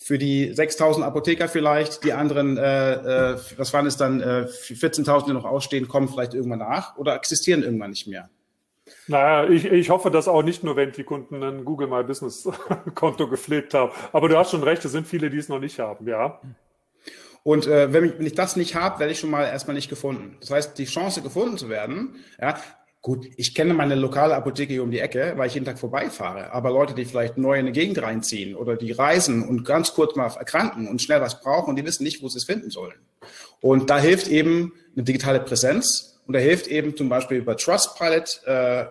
[0.03, 5.27] für die 6000 Apotheker vielleicht, die anderen, äh, äh, was waren es dann, äh, 14.000,
[5.27, 8.31] die noch ausstehen, kommen vielleicht irgendwann nach oder existieren irgendwann nicht mehr.
[9.07, 12.49] Naja, ich, ich hoffe, dass auch nicht nur wenn die Kunden ein Google My Business
[12.95, 13.93] Konto gepflegt haben.
[14.13, 16.41] Aber du hast schon recht, es sind viele, die es noch nicht haben, ja.
[17.43, 19.89] Und äh, wenn, ich, wenn ich das nicht habe, werde ich schon mal erstmal nicht
[19.89, 20.37] gefunden.
[20.41, 22.59] Das heißt, die Chance gefunden zu werden, ja,
[23.03, 26.53] gut, ich kenne meine lokale Apotheke hier um die Ecke, weil ich jeden Tag vorbeifahre.
[26.53, 30.17] Aber Leute, die vielleicht neu in eine Gegend reinziehen oder die reisen und ganz kurz
[30.17, 32.99] mal erkranken und schnell was brauchen, die wissen nicht, wo sie es finden sollen.
[33.61, 38.43] Und da hilft eben eine digitale Präsenz und da hilft eben zum Beispiel über Trustpilot
[38.45, 38.85] äh,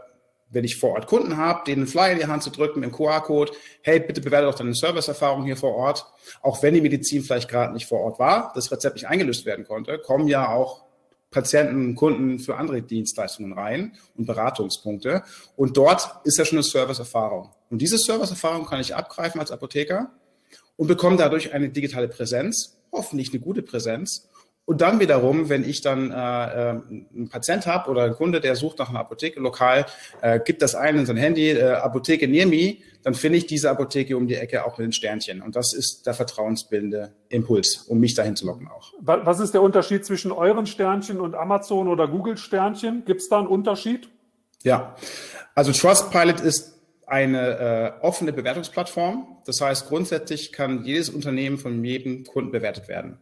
[0.51, 2.89] wenn ich vor Ort Kunden habe, denen einen Flyer in die Hand zu drücken mit
[2.89, 6.05] dem QR-Code, hey, bitte bewerte doch deine Serviceerfahrung hier vor Ort.
[6.41, 9.65] Auch wenn die Medizin vielleicht gerade nicht vor Ort war, das Rezept nicht eingelöst werden
[9.65, 10.83] konnte, kommen ja auch
[11.31, 15.23] Patienten, Kunden für andere Dienstleistungen rein und Beratungspunkte.
[15.55, 17.51] Und dort ist ja schon eine Serviceerfahrung.
[17.69, 20.11] Und diese Serviceerfahrung kann ich abgreifen als Apotheker
[20.75, 24.27] und bekomme dadurch eine digitale Präsenz, hoffentlich eine gute Präsenz
[24.69, 28.55] und dann wiederum, wenn ich dann äh, äh, einen Patient habe oder einen Kunde, der
[28.55, 29.87] sucht nach einer Apotheke lokal,
[30.21, 33.71] äh, gibt das ein in sein Handy, äh, Apotheke near me, dann finde ich diese
[33.71, 35.41] Apotheke um die Ecke auch mit den Sternchen.
[35.41, 38.93] Und das ist der vertrauensbildende Impuls, um mich dahin zu locken auch.
[39.01, 43.05] Was ist der Unterschied zwischen euren Sternchen und Amazon oder Google Sternchen?
[43.05, 44.07] Gibt es da einen Unterschied?
[44.61, 44.95] Ja,
[45.55, 46.75] also Trustpilot ist
[47.07, 49.37] eine äh, offene Bewertungsplattform.
[49.47, 53.17] Das heißt, grundsätzlich kann jedes Unternehmen von jedem Kunden bewertet werden.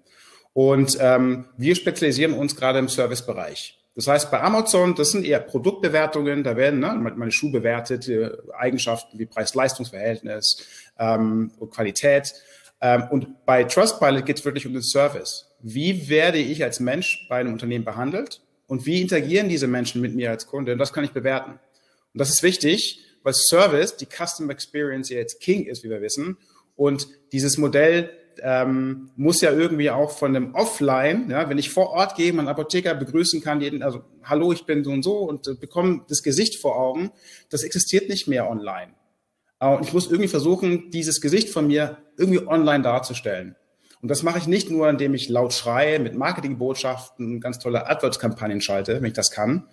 [0.57, 3.77] Und ähm, wir spezialisieren uns gerade im Servicebereich.
[3.93, 8.31] Das heißt, bei Amazon, das sind eher Produktbewertungen, da werden ne, meine Schuhe bewertet, äh,
[8.57, 10.65] Eigenschaften wie Preis-Leistungs-Verhältnis
[10.97, 12.33] ähm, und Qualität.
[12.81, 15.45] Ähm, und bei Trustpilot geht es wirklich um den Service.
[15.61, 20.15] Wie werde ich als Mensch bei einem Unternehmen behandelt und wie interagieren diese Menschen mit
[20.15, 20.71] mir als Kunde?
[20.71, 21.51] Und das kann ich bewerten.
[21.51, 26.39] Und das ist wichtig, weil Service, die Custom Experience jetzt King ist, wie wir wissen.
[26.75, 28.09] Und dieses Modell
[28.43, 32.47] ähm, muss ja irgendwie auch von dem Offline, ja, wenn ich vor Ort gehe, meinen
[32.47, 36.23] Apotheker begrüßen kann, jeden, also hallo, ich bin so und so und äh, bekomme das
[36.23, 37.11] Gesicht vor Augen,
[37.49, 38.93] das existiert nicht mehr online.
[39.59, 43.55] Äh, und ich muss irgendwie versuchen, dieses Gesicht von mir irgendwie online darzustellen.
[44.01, 48.61] Und das mache ich nicht nur, indem ich laut schreie, mit Marketingbotschaften, ganz tolle AdWords-Kampagnen
[48.61, 49.67] schalte, wenn ich das kann.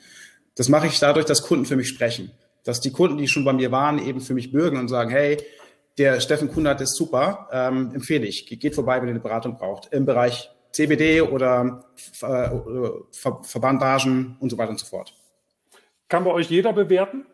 [0.55, 2.31] Das mache ich dadurch, dass Kunden für mich sprechen.
[2.65, 5.37] Dass die Kunden, die schon bei mir waren, eben für mich bürgen und sagen, hey,
[5.99, 8.47] der Steffen Kunert ist super, ähm, empfehle ich.
[8.47, 9.93] Geht vorbei, wenn ihr eine Beratung braucht.
[9.93, 11.85] Im Bereich CBD oder
[12.23, 12.49] äh,
[13.13, 15.15] Ver Verbandagen und so weiter und so fort.
[16.09, 17.27] Kann bei euch jeder bewerten?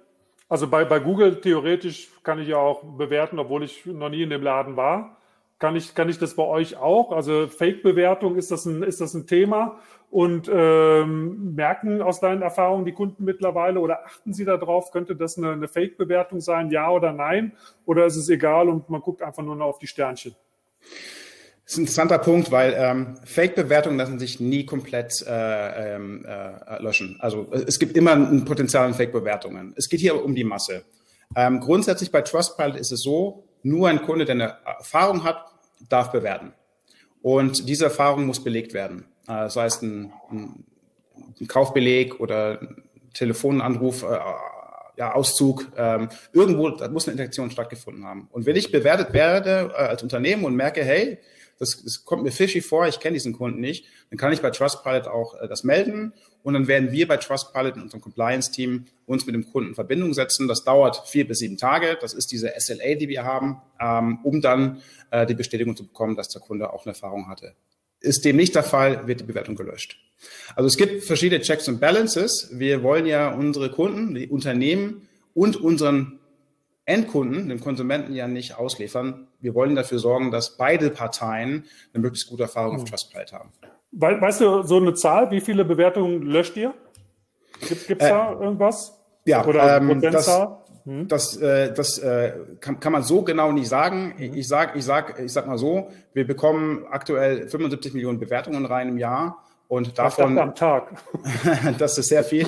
[0.49, 4.31] Also bei, bei Google theoretisch kann ich ja auch bewerten, obwohl ich noch nie in
[4.31, 5.17] dem Laden war.
[5.59, 7.13] Kann ich, kann ich das bei euch auch?
[7.13, 9.79] Also Fake-Bewertung, ist das ein, ist das ein Thema?
[10.11, 15.39] Und ähm, merken aus deinen Erfahrungen die Kunden mittlerweile oder achten sie darauf, könnte das
[15.39, 17.53] eine, eine Fake-Bewertung sein, ja oder nein?
[17.87, 20.35] Oder ist es egal und man guckt einfach nur noch auf die Sternchen?
[21.65, 26.83] Das ist ein interessanter Punkt, weil ähm, Fake-Bewertungen lassen sich nie komplett äh, ähm, äh,
[26.83, 27.17] löschen.
[27.21, 29.75] Also es gibt immer ein Potenzial in Fake-Bewertungen.
[29.77, 30.85] Es geht hier um die Masse.
[31.37, 35.45] Ähm, grundsätzlich bei Trustpilot ist es so, nur ein Kunde, der eine Erfahrung hat,
[35.89, 36.53] darf bewerten.
[37.23, 39.05] Und diese Erfahrung muss belegt werden.
[39.31, 40.65] Äh, sei es ein, ein,
[41.47, 42.61] Kaufbeleg oder
[43.15, 44.19] Telefonanruf, äh,
[44.97, 48.29] ja, Auszug, ähm, irgendwo, da muss eine Interaktion stattgefunden haben.
[48.33, 51.19] Und wenn ich bewertet werde äh, als Unternehmen und merke, hey,
[51.59, 54.51] das, das kommt mir fishy vor, ich kenne diesen Kunden nicht, dann kann ich bei
[54.51, 56.13] Trustpilot auch äh, das melden
[56.43, 60.13] und dann werden wir bei Trustpilot in unserem Compliance-Team uns mit dem Kunden in Verbindung
[60.13, 60.49] setzen.
[60.49, 61.97] Das dauert vier bis sieben Tage.
[62.01, 66.17] Das ist diese SLA, die wir haben, ähm, um dann äh, die Bestätigung zu bekommen,
[66.17, 67.55] dass der Kunde auch eine Erfahrung hatte.
[68.01, 69.99] Ist dem nicht der Fall, wird die Bewertung gelöscht.
[70.55, 72.51] Also es gibt verschiedene Checks und Balances.
[72.53, 76.19] Wir wollen ja unsere Kunden, die Unternehmen und unseren
[76.85, 79.29] Endkunden, den Konsumenten ja nicht ausliefern.
[79.41, 82.89] Wir wollen dafür sorgen, dass beide Parteien eine möglichst gute Erfahrung auf hm.
[82.89, 83.53] Trustpilot haben.
[83.93, 86.75] Weißt du so eine Zahl, wie viele Bewertungen löscht ihr?
[87.69, 88.99] Gibt es äh, da irgendwas?
[89.25, 90.60] Ja, Oder ähm, Prozentzahl?
[90.85, 91.09] Hm?
[91.09, 94.15] Das, äh, das äh, kann, kann man so genau nicht sagen.
[94.17, 94.35] Mhm.
[94.35, 98.89] Ich sag, ich sag, ich sag mal so: Wir bekommen aktuell 75 Millionen Bewertungen rein
[98.89, 100.39] im Jahr Und davon.
[100.39, 100.93] am Tag.
[101.79, 102.47] das ist sehr viel.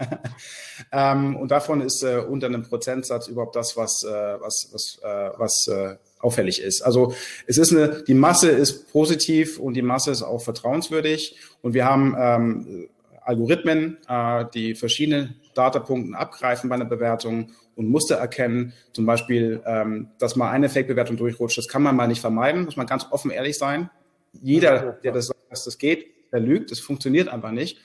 [0.92, 5.30] ähm, und davon ist äh, unter einem Prozentsatz überhaupt das, was, äh, was, was, äh,
[5.38, 6.82] was äh, auffällig ist.
[6.82, 7.14] Also
[7.46, 11.36] es ist eine, die Masse ist positiv und die Masse ist auch vertrauenswürdig.
[11.62, 12.88] Und wir haben ähm,
[13.22, 18.72] Algorithmen, äh, die verschiedene Datapunkten abgreifen bei einer Bewertung und Muster erkennen.
[18.92, 22.76] Zum Beispiel, ähm, dass mal eine Fake-Bewertung durchrutscht, das kann man mal nicht vermeiden, muss
[22.76, 23.90] man ganz offen ehrlich sein.
[24.32, 27.78] Jeder, der das sagt, dass das geht, der lügt, das funktioniert einfach nicht.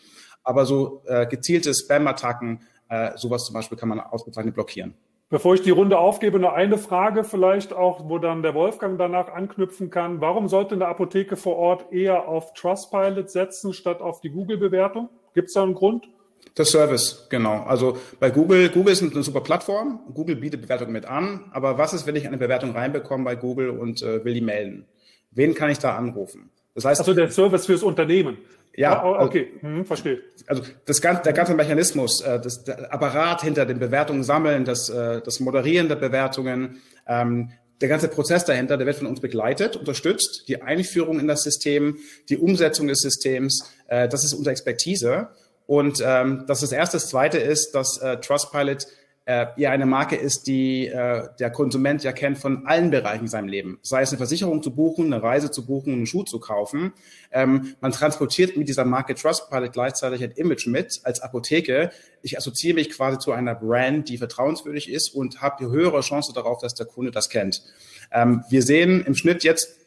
[0.43, 4.95] Aber so äh, gezielte Spam-Attacken, äh, sowas zum Beispiel kann man ausgezeichnet blockieren.
[5.31, 9.29] Bevor ich die Runde aufgebe, noch eine Frage vielleicht auch, wo dann der Wolfgang danach
[9.29, 10.19] anknüpfen kann.
[10.19, 15.07] Warum sollte eine Apotheke vor Ort eher auf Trustpilot setzen statt auf die Google-Bewertung?
[15.33, 16.09] Gibt es da einen Grund?
[16.57, 17.63] Der Service, genau.
[17.63, 20.01] Also bei Google, Google ist eine super Plattform.
[20.13, 21.45] Google bietet Bewertungen mit an.
[21.51, 24.85] Aber was ist, wenn ich eine Bewertung reinbekomme bei Google und äh, will die melden?
[25.31, 26.49] Wen kann ich da anrufen?
[26.75, 28.37] Das heißt, also der Service fürs Unternehmen.
[28.75, 30.21] Ja, oh, okay, also, hm, verstehe.
[30.47, 34.89] Also das ganze, der ganze Mechanismus, äh, das der Apparat hinter den Bewertungen sammeln, das,
[34.89, 39.75] äh, das Moderieren der Bewertungen, ähm, der ganze Prozess dahinter, der wird von uns begleitet,
[39.75, 41.97] unterstützt, die Einführung in das System,
[42.29, 45.29] die Umsetzung des Systems, äh, das ist unsere Expertise.
[45.71, 46.97] Und ähm, das ist das Erste.
[46.97, 48.87] Das Zweite ist, dass äh, Trustpilot
[49.23, 53.29] äh, ja eine Marke ist, die äh, der Konsument ja kennt von allen Bereichen in
[53.29, 53.79] seinem Leben.
[53.81, 56.91] Sei es eine Versicherung zu buchen, eine Reise zu buchen, einen Schuh zu kaufen.
[57.31, 61.91] Ähm, man transportiert mit dieser Marke Trustpilot gleichzeitig ein Image mit als Apotheke.
[62.21, 66.59] Ich assoziiere mich quasi zu einer Brand, die vertrauenswürdig ist und habe höhere Chance darauf,
[66.59, 67.63] dass der Kunde das kennt.
[68.11, 69.77] Ähm, wir sehen im Schnitt jetzt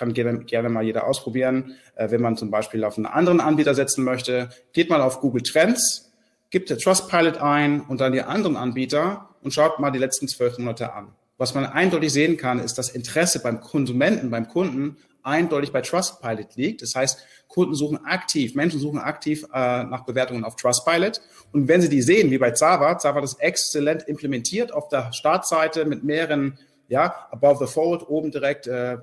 [0.00, 1.76] kann gerne, gerne mal jeder ausprobieren.
[1.94, 5.42] Äh, wenn man zum Beispiel auf einen anderen Anbieter setzen möchte, geht mal auf Google
[5.42, 6.10] Trends,
[6.48, 10.56] gibt der Trustpilot ein und dann die anderen Anbieter und schaut mal die letzten zwölf
[10.58, 11.08] Monate an.
[11.36, 16.56] Was man eindeutig sehen kann, ist, dass Interesse beim Konsumenten, beim Kunden eindeutig bei Trustpilot
[16.56, 16.80] liegt.
[16.80, 21.20] Das heißt, Kunden suchen aktiv, Menschen suchen aktiv äh, nach Bewertungen auf Trustpilot.
[21.52, 25.84] Und wenn sie die sehen, wie bei Zava, Zava das exzellent implementiert auf der Startseite
[25.84, 28.98] mit mehreren, ja, above the fold, oben direkt äh,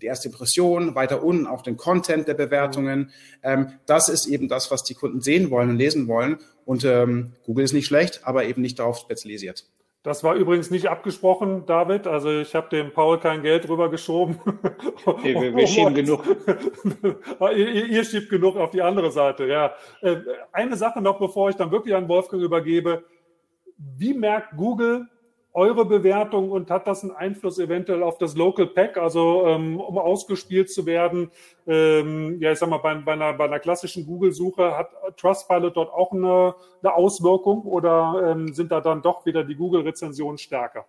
[0.00, 3.10] die erste Impression, weiter unten auch den Content der Bewertungen.
[3.42, 6.38] Ähm, das ist eben das, was die Kunden sehen wollen und lesen wollen.
[6.64, 9.66] Und ähm, Google ist nicht schlecht, aber eben nicht darauf spezialisiert.
[10.02, 12.06] Das war übrigens nicht abgesprochen, David.
[12.06, 14.38] Also ich habe dem Paul kein Geld rübergeschoben.
[15.04, 16.24] Okay, wir, wir schieben genug.
[17.54, 19.74] ihr, ihr, schiebt genug auf die andere Seite, ja.
[20.00, 20.16] Äh,
[20.52, 23.04] eine Sache noch, bevor ich dann wirklich an Wolfgang übergebe.
[23.76, 25.06] Wie merkt Google,
[25.52, 29.98] eure Bewertung und hat das einen Einfluss eventuell auf das Local Pack, also ähm, um
[29.98, 31.30] ausgespielt zu werden?
[31.66, 35.92] Ähm, ja, ich sag mal, bei, bei, einer, bei einer klassischen Google-Suche hat Trustpilot dort
[35.92, 40.86] auch eine, eine Auswirkung oder ähm, sind da dann doch wieder die Google-Rezensionen stärker?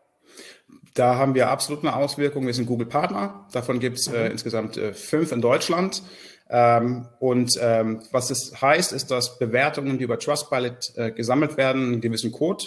[0.93, 2.45] Da haben wir absolut eine Auswirkung.
[2.45, 3.47] Wir sind Google-Partner.
[3.51, 4.31] Davon gibt es äh, mhm.
[4.31, 6.03] insgesamt äh, fünf in Deutschland.
[6.49, 11.93] Ähm, und ähm, was es heißt, ist, dass Bewertungen, die über Trustpilot äh, gesammelt werden,
[11.93, 12.65] einen gewissen Code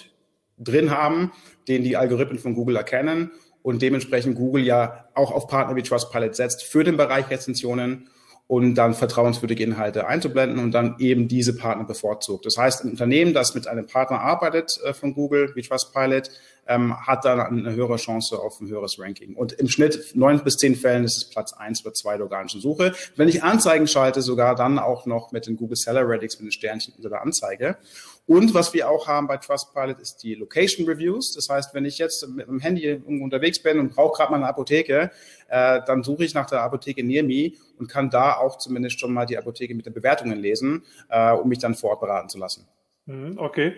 [0.58, 1.32] drin haben,
[1.68, 3.30] den die Algorithmen von Google erkennen
[3.62, 8.08] und dementsprechend Google ja auch auf Partner wie Trustpilot setzt für den Bereich Rezensionen
[8.46, 12.44] und dann vertrauenswürdige Inhalte einzublenden und dann eben diese Partner bevorzugt.
[12.44, 16.30] Das heißt, ein Unternehmen, das mit einem Partner arbeitet äh, von Google wie Trustpilot,
[16.66, 19.34] ähm, hat dann eine höhere Chance auf ein höheres Ranking.
[19.34, 22.60] Und im Schnitt neun bis zehn Fällen ist es Platz eins oder zwei der organischen
[22.60, 22.92] Suche.
[23.16, 26.52] Wenn ich Anzeigen schalte, sogar dann auch noch mit den Google Seller Ratings mit den
[26.52, 27.78] Sternchen unter der Anzeige.
[28.26, 31.34] Und was wir auch haben bei Trustpilot ist die Location Reviews.
[31.34, 34.48] Das heißt, wenn ich jetzt mit dem Handy unterwegs bin und brauche gerade mal eine
[34.48, 35.10] Apotheke,
[35.48, 39.12] äh, dann suche ich nach der Apotheke Near Me und kann da auch zumindest schon
[39.12, 42.38] mal die Apotheke mit den Bewertungen lesen, äh, um mich dann vor Ort beraten zu
[42.38, 42.66] lassen.
[43.04, 43.74] Mhm, okay.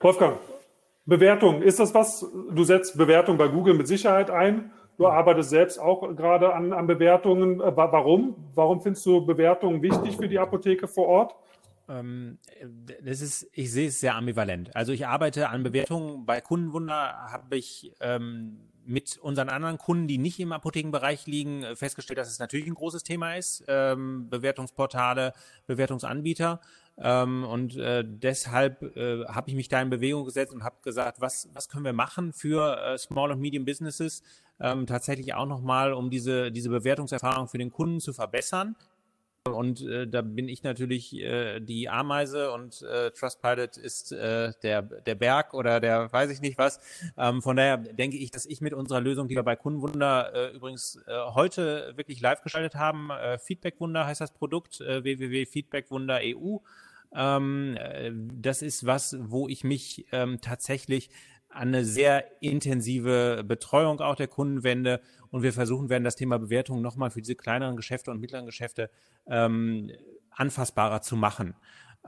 [0.00, 0.38] Wolfgang,
[1.06, 2.26] Bewertung, ist das was?
[2.50, 4.72] Du setzt Bewertung bei Google mit Sicherheit ein.
[4.98, 7.60] Du arbeitest selbst auch gerade an, an Bewertungen.
[7.60, 8.36] Äh, warum?
[8.54, 11.34] Warum findest du Bewertungen wichtig für die Apotheke vor Ort?
[11.88, 12.38] Ähm,
[13.04, 14.74] das ist, ich sehe es sehr ambivalent.
[14.74, 16.26] Also ich arbeite an Bewertungen.
[16.26, 22.18] Bei Kundenwunder habe ich ähm, mit unseren anderen Kunden, die nicht im Apothekenbereich liegen, festgestellt,
[22.18, 23.64] dass es natürlich ein großes Thema ist.
[23.68, 25.32] Ähm, Bewertungsportale,
[25.66, 26.60] Bewertungsanbieter.
[26.98, 31.20] Ähm, und äh, deshalb äh, habe ich mich da in Bewegung gesetzt und habe gesagt,
[31.20, 34.22] was, was können wir machen für äh, Small und Medium Businesses,
[34.60, 38.76] ähm, tatsächlich auch nochmal, um diese, diese Bewertungserfahrung für den Kunden zu verbessern.
[39.52, 44.82] Und äh, da bin ich natürlich äh, die Ameise und äh, Trustpilot ist äh, der,
[44.82, 46.80] der Berg oder der weiß ich nicht was.
[47.16, 50.56] Ähm, von daher denke ich, dass ich mit unserer Lösung, die wir bei Kundenwunder äh,
[50.56, 56.58] übrigens äh, heute wirklich live geschaltet haben, äh, Feedbackwunder heißt das Produkt, äh, www.feedbackwunder.eu.
[57.14, 61.10] Ähm, äh, das ist was, wo ich mich ähm, tatsächlich
[61.56, 65.00] an eine sehr intensive Betreuung auch der Kunden wende
[65.30, 68.90] und wir versuchen werden, das Thema Bewertung nochmal für diese kleineren Geschäfte und mittleren Geschäfte
[69.26, 69.90] ähm,
[70.30, 71.54] anfassbarer zu machen.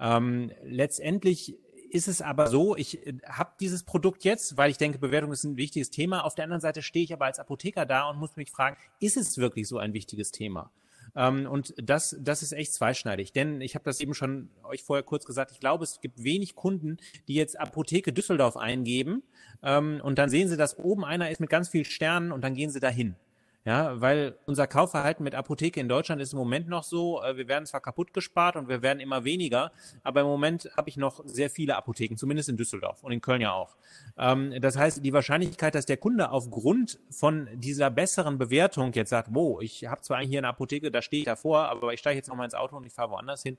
[0.01, 1.57] Ähm, letztendlich
[1.91, 5.45] ist es aber so, ich äh, habe dieses Produkt jetzt, weil ich denke, Bewertung ist
[5.45, 6.25] ein wichtiges Thema.
[6.25, 9.16] Auf der anderen Seite stehe ich aber als Apotheker da und muss mich fragen, ist
[9.16, 10.71] es wirklich so ein wichtiges Thema?
[11.19, 13.33] Ähm, und das, das ist echt zweischneidig.
[13.33, 16.55] Denn ich habe das eben schon euch vorher kurz gesagt, ich glaube, es gibt wenig
[16.55, 16.97] Kunden,
[17.27, 19.25] die jetzt Apotheke Düsseldorf eingeben
[19.62, 22.55] ähm, und dann sehen sie, dass oben einer ist mit ganz vielen Sternen und dann
[22.55, 23.16] gehen sie dahin.
[23.64, 27.48] Ja, weil unser Kaufverhalten mit Apotheke in Deutschland ist im Moment noch so, äh, wir
[27.48, 31.20] werden zwar kaputt gespart und wir werden immer weniger, aber im Moment habe ich noch
[31.26, 33.76] sehr viele Apotheken, zumindest in Düsseldorf und in Köln ja auch.
[34.16, 39.28] Ähm, das heißt, die Wahrscheinlichkeit, dass der Kunde aufgrund von dieser besseren Bewertung jetzt sagt,
[39.32, 42.28] wo, ich habe zwar hier eine Apotheke, da stehe ich davor, aber ich steige jetzt
[42.28, 43.59] noch mal ins Auto und ich fahre woanders hin,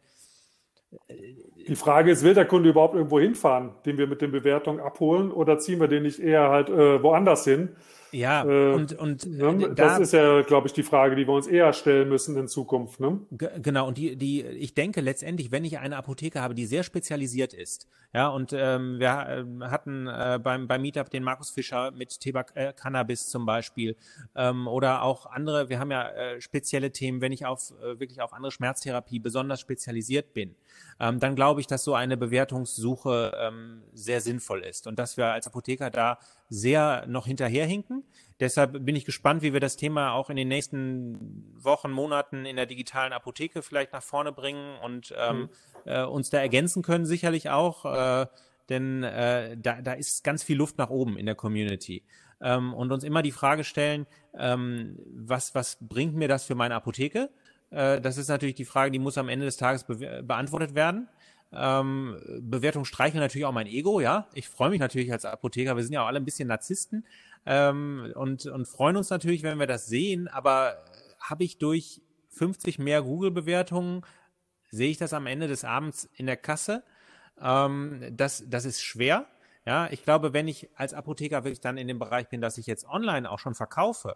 [1.67, 5.31] die Frage ist, will der Kunde überhaupt irgendwo hinfahren, den wir mit den Bewertungen abholen,
[5.31, 7.69] oder ziehen wir den nicht eher halt äh, woanders hin?
[8.11, 9.65] Ja, äh, und, und ne?
[9.65, 12.35] Äh, das da, ist ja, glaube ich, die Frage, die wir uns eher stellen müssen
[12.37, 12.99] in Zukunft.
[12.99, 13.19] Ne?
[13.29, 17.53] Genau, und die, die, ich denke letztendlich, wenn ich eine Apotheke habe, die sehr spezialisiert
[17.53, 22.19] ist, ja, und ähm, wir äh, hatten äh, beim, beim Meetup den Markus Fischer mit
[22.19, 23.95] Thema äh, Cannabis zum Beispiel
[24.35, 28.21] ähm, oder auch andere, wir haben ja äh, spezielle Themen, wenn ich auf äh, wirklich
[28.21, 30.55] auf andere Schmerztherapie besonders spezialisiert bin,
[30.99, 35.27] ähm, dann glaube ich, dass so eine Bewertungssuche ähm, sehr sinnvoll ist und dass wir
[35.27, 36.17] als Apotheker da
[36.49, 38.03] sehr noch hinterherhinken.
[38.39, 42.55] Deshalb bin ich gespannt, wie wir das Thema auch in den nächsten Wochen, Monaten in
[42.55, 45.49] der digitalen Apotheke vielleicht nach vorne bringen und ähm, mhm.
[45.85, 47.85] äh, uns da ergänzen können, sicherlich auch.
[47.85, 48.27] Äh,
[48.69, 52.03] denn äh, da, da ist ganz viel Luft nach oben in der Community.
[52.41, 54.05] Ähm, und uns immer die Frage stellen,
[54.37, 57.29] ähm, was, was bringt mir das für meine Apotheke?
[57.71, 61.09] Äh, das ist natürlich die Frage, die muss am Ende des Tages be beantwortet werden.
[61.51, 64.27] Ähm, Bewertung streicheln natürlich auch mein Ego, ja.
[64.33, 67.05] Ich freue mich natürlich als Apotheker, wir sind ja auch alle ein bisschen Narzissten
[67.45, 70.77] ähm, und, und freuen uns natürlich, wenn wir das sehen, aber
[71.19, 74.05] habe ich durch 50 mehr Google-Bewertungen,
[74.69, 76.83] sehe ich das am Ende des Abends in der Kasse?
[77.41, 79.25] Ähm, das, das ist schwer.
[79.65, 82.67] Ja, ich glaube, wenn ich als Apotheker wirklich dann in dem Bereich bin, dass ich
[82.67, 84.15] jetzt online auch schon verkaufe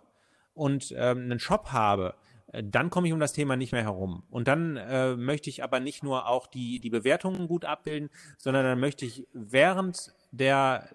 [0.54, 4.24] und ähm, einen Shop habe, äh, dann komme ich um das Thema nicht mehr herum.
[4.30, 8.64] Und dann äh, möchte ich aber nicht nur auch die, die Bewertungen gut abbilden, sondern
[8.64, 10.90] dann möchte ich während der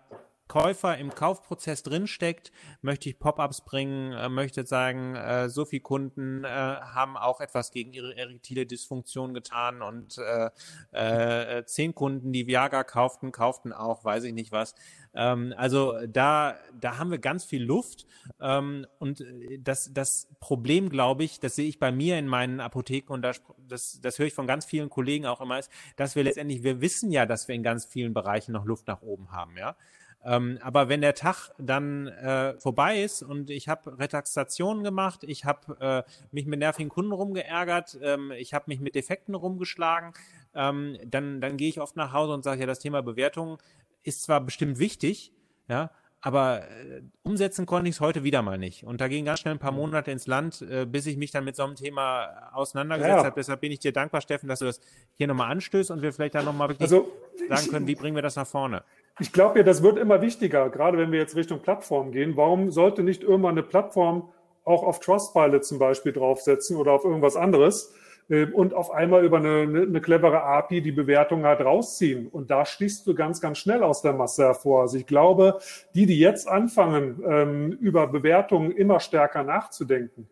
[0.48, 6.44] Käufer im Kaufprozess drinsteckt, möchte ich Pop-ups bringen, äh, möchte sagen, äh, so viele Kunden
[6.44, 10.50] äh, haben auch etwas gegen ihre erektile Dysfunktion getan und äh,
[10.92, 14.74] äh, zehn Kunden, die Viagra kauften, kauften auch, weiß ich nicht was.
[15.14, 18.06] Ähm, also da, da haben wir ganz viel Luft
[18.40, 19.22] ähm, und
[19.60, 23.42] das, das Problem, glaube ich, das sehe ich bei mir in meinen Apotheken und das,
[23.58, 26.80] das, das höre ich von ganz vielen Kollegen auch immer, ist, dass wir letztendlich, wir
[26.80, 29.76] wissen ja, dass wir in ganz vielen Bereichen noch Luft nach oben haben, ja.
[30.24, 35.44] Ähm, aber wenn der Tag dann äh, vorbei ist und ich habe Retaxationen gemacht, ich
[35.44, 40.12] habe äh, mich mit nervigen Kunden rumgeärgert, ähm, ich habe mich mit Defekten rumgeschlagen,
[40.54, 43.58] ähm, dann, dann gehe ich oft nach Hause und sage, ja, das Thema Bewertung
[44.02, 45.32] ist zwar bestimmt wichtig,
[45.68, 45.90] ja,
[46.20, 48.82] aber äh, umsetzen konnte ich es heute wieder mal nicht.
[48.84, 49.78] Und da gingen ganz schnell ein paar mhm.
[49.78, 53.24] Monate ins Land, äh, bis ich mich dann mit so einem Thema auseinandergesetzt ja.
[53.24, 53.34] habe.
[53.36, 54.80] Deshalb bin ich dir dankbar, Steffen, dass du das
[55.14, 57.12] hier nochmal anstößt und wir vielleicht dann nochmal wirklich also,
[57.48, 58.82] sagen können, wie bringen wir das nach vorne.
[59.20, 62.36] Ich glaube ja, das wird immer wichtiger, gerade wenn wir jetzt Richtung Plattform gehen.
[62.36, 64.28] Warum sollte nicht irgendwann eine Plattform
[64.64, 67.94] auch auf Trustpilot zum Beispiel draufsetzen oder auf irgendwas anderes
[68.28, 72.28] äh, und auf einmal über eine, eine clevere API die Bewertung halt rausziehen?
[72.28, 74.82] Und da schließt du ganz, ganz schnell aus der Masse hervor.
[74.82, 75.58] Also ich glaube,
[75.94, 80.28] die, die jetzt anfangen, ähm, über Bewertungen immer stärker nachzudenken,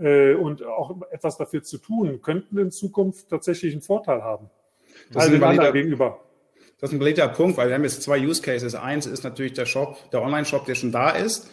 [0.00, 4.48] äh, und auch etwas dafür zu tun, könnten in Zukunft tatsächlich einen Vorteil haben.
[5.10, 6.20] Das also anderen gegenüber.
[6.80, 8.74] Das ist ein beliebter Punkt, weil wir haben jetzt zwei Use Cases.
[8.74, 11.48] Eins ist natürlich der Shop, der Online-Shop, der schon da ist.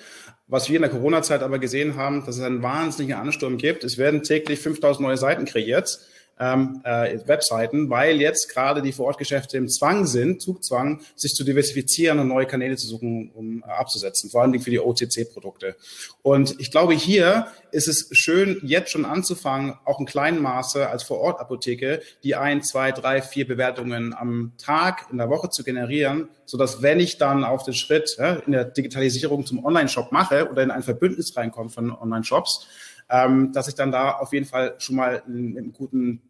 [0.47, 3.83] Was wir in der Corona-Zeit aber gesehen haben, dass es einen wahnsinnigen Ansturm gibt.
[3.83, 5.99] Es werden täglich 5000 neue Seiten kreiert
[6.39, 12.19] ähm, äh, Webseiten, weil jetzt gerade die Vorortgeschäfte im Zwang sind, Zugzwang, sich zu diversifizieren
[12.19, 15.75] und neue Kanäle zu suchen, um äh, abzusetzen, vor allem für die OTC-Produkte.
[16.21, 21.03] Und ich glaube, hier ist es schön, jetzt schon anzufangen, auch in kleinem Maße als
[21.03, 26.57] Vorortapotheke die ein, zwei, drei, vier Bewertungen am Tag in der Woche zu generieren, so
[26.57, 30.63] dass wenn ich dann auf den Schritt ja, in der Digitalisierung zum Online-Shop mache oder
[30.63, 32.67] in ein Verbündnis reinkomme von Online-Shops,
[33.09, 36.21] ähm, dass ich dann da auf jeden Fall schon mal einen, einen guten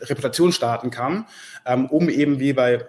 [0.00, 1.26] Reputation starten kann,
[1.66, 2.86] ähm, um eben wie bei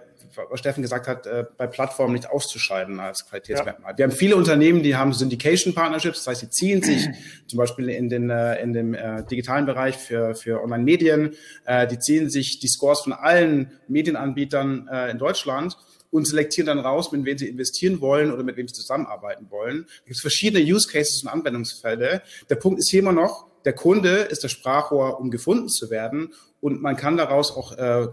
[0.50, 3.92] was Steffen gesagt hat, äh, bei Plattformen nicht auszuscheiden als Qualitätsmerkmal.
[3.92, 3.98] Ja.
[3.98, 7.08] Wir haben viele Unternehmen, die haben Syndication Partnerships, das heißt, sie ziehen sich
[7.48, 11.36] zum Beispiel in den äh, in dem äh, digitalen Bereich für für Online-Medien,
[11.66, 15.78] äh, die ziehen sich die Scores von allen Medienanbietern äh, in Deutschland
[16.14, 19.88] und selektieren dann raus, mit wem sie investieren wollen oder mit wem sie zusammenarbeiten wollen.
[20.02, 22.22] Es gibt verschiedene Use Cases und Anwendungsfälle.
[22.50, 26.34] Der Punkt ist hier immer noch, der Kunde ist das Sprachrohr, um gefunden zu werden
[26.62, 28.08] und man kann daraus auch äh,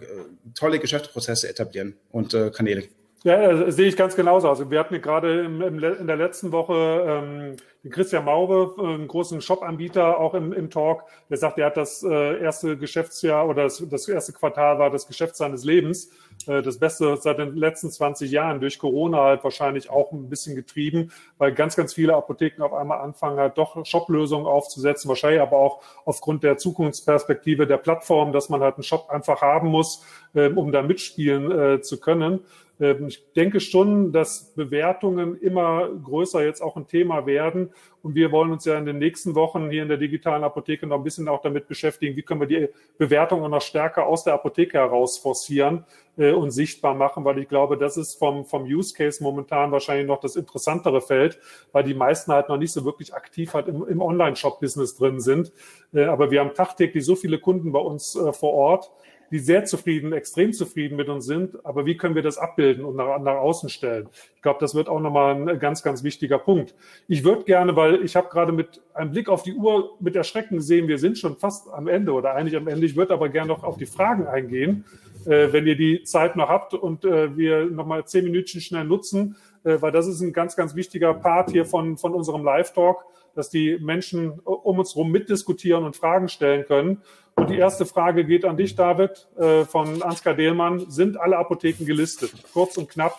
[0.55, 2.88] tolle Geschäftsprozesse etablieren und äh, Kanäle.
[3.22, 4.48] Ja, sehe ich ganz genauso.
[4.48, 8.94] Also wir hatten gerade im, im, in der letzten Woche ähm, den Christian Maube, äh,
[8.94, 13.46] einen großen Shop-Anbieter, auch im, im Talk, der sagt, er hat das äh, erste Geschäftsjahr
[13.46, 16.10] oder das, das erste Quartal war das Geschäft seines Lebens.
[16.46, 20.56] Äh, das Beste seit den letzten 20 Jahren, durch Corona halt wahrscheinlich auch ein bisschen
[20.56, 25.58] getrieben, weil ganz, ganz viele Apotheken auf einmal anfangen, halt doch Shop-Lösungen aufzusetzen, wahrscheinlich aber
[25.58, 30.04] auch aufgrund der Zukunftsperspektive der Plattform, dass man halt einen Shop einfach haben muss,
[30.34, 32.40] äh, um da mitspielen äh, zu können.
[32.81, 37.70] Ähm, ich denke schon, dass Bewertungen immer größer jetzt auch ein Thema werden.
[38.03, 40.97] Und wir wollen uns ja in den nächsten Wochen hier in der digitalen Apotheke noch
[40.97, 44.78] ein bisschen auch damit beschäftigen, wie können wir die Bewertungen noch stärker aus der Apotheke
[44.78, 45.85] heraus forcieren
[46.16, 50.07] äh, und sichtbar machen, weil ich glaube, das ist vom, vom Use Case momentan wahrscheinlich
[50.07, 51.39] noch das interessantere Feld,
[51.72, 55.53] weil die meisten halt noch nicht so wirklich aktiv halt im, im Online-Shop-Business drin sind.
[55.93, 58.91] Äh, aber wir haben tagtäglich so viele Kunden bei uns äh, vor Ort,
[59.31, 61.64] die sehr zufrieden, extrem zufrieden mit uns sind.
[61.64, 64.09] Aber wie können wir das abbilden und nach, nach außen stellen?
[64.37, 66.74] Ich glaube, das wird auch nochmal ein ganz, ganz wichtiger Punkt.
[67.09, 70.57] Ich würde gerne, weil ich habe gerade mit einem Blick auf die Uhr mit Erschrecken
[70.57, 72.87] gesehen, wir sind schon fast am Ende oder eigentlich am Ende.
[72.87, 74.85] Ich würde aber gerne noch auf die Fragen eingehen,
[75.26, 79.37] äh, wenn ihr die Zeit noch habt und äh, wir nochmal zehn Minütchen schnell nutzen,
[79.64, 83.05] äh, weil das ist ein ganz, ganz wichtiger Part hier von, von unserem Live-Talk
[83.35, 87.03] dass die Menschen um uns herum mitdiskutieren und Fragen stellen können.
[87.41, 90.91] Und die erste Frage geht an dich, David, äh, von Ansgar Dehlmann.
[90.91, 92.34] Sind alle Apotheken gelistet?
[92.53, 93.18] Kurz und knapp.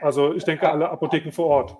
[0.00, 1.76] Also ich denke, alle Apotheken vor Ort.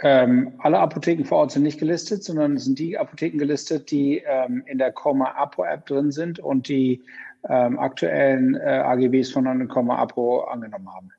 [0.00, 4.62] Ähm, alle Apotheken vor Ort sind nicht gelistet, sondern sind die Apotheken gelistet, die ähm,
[4.66, 7.02] in der Comma Apo App drin sind und die
[7.48, 11.12] ähm, aktuellen äh, AGBs von Comma Apo angenommen haben.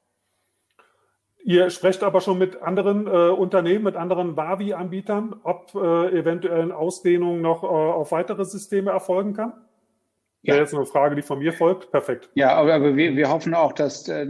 [1.46, 6.76] Ihr sprecht aber schon mit anderen äh, Unternehmen, mit anderen Wavi-Anbietern, ob äh, eventuell eine
[6.76, 9.54] Ausdehnung noch äh, auf weitere Systeme erfolgen kann?
[10.41, 10.54] Ja.
[10.54, 11.91] Wäre jetzt eine Frage, die von mir folgt.
[11.91, 12.30] Perfekt.
[12.36, 14.26] Ja, aber, aber wir, wir hoffen auch, dass äh,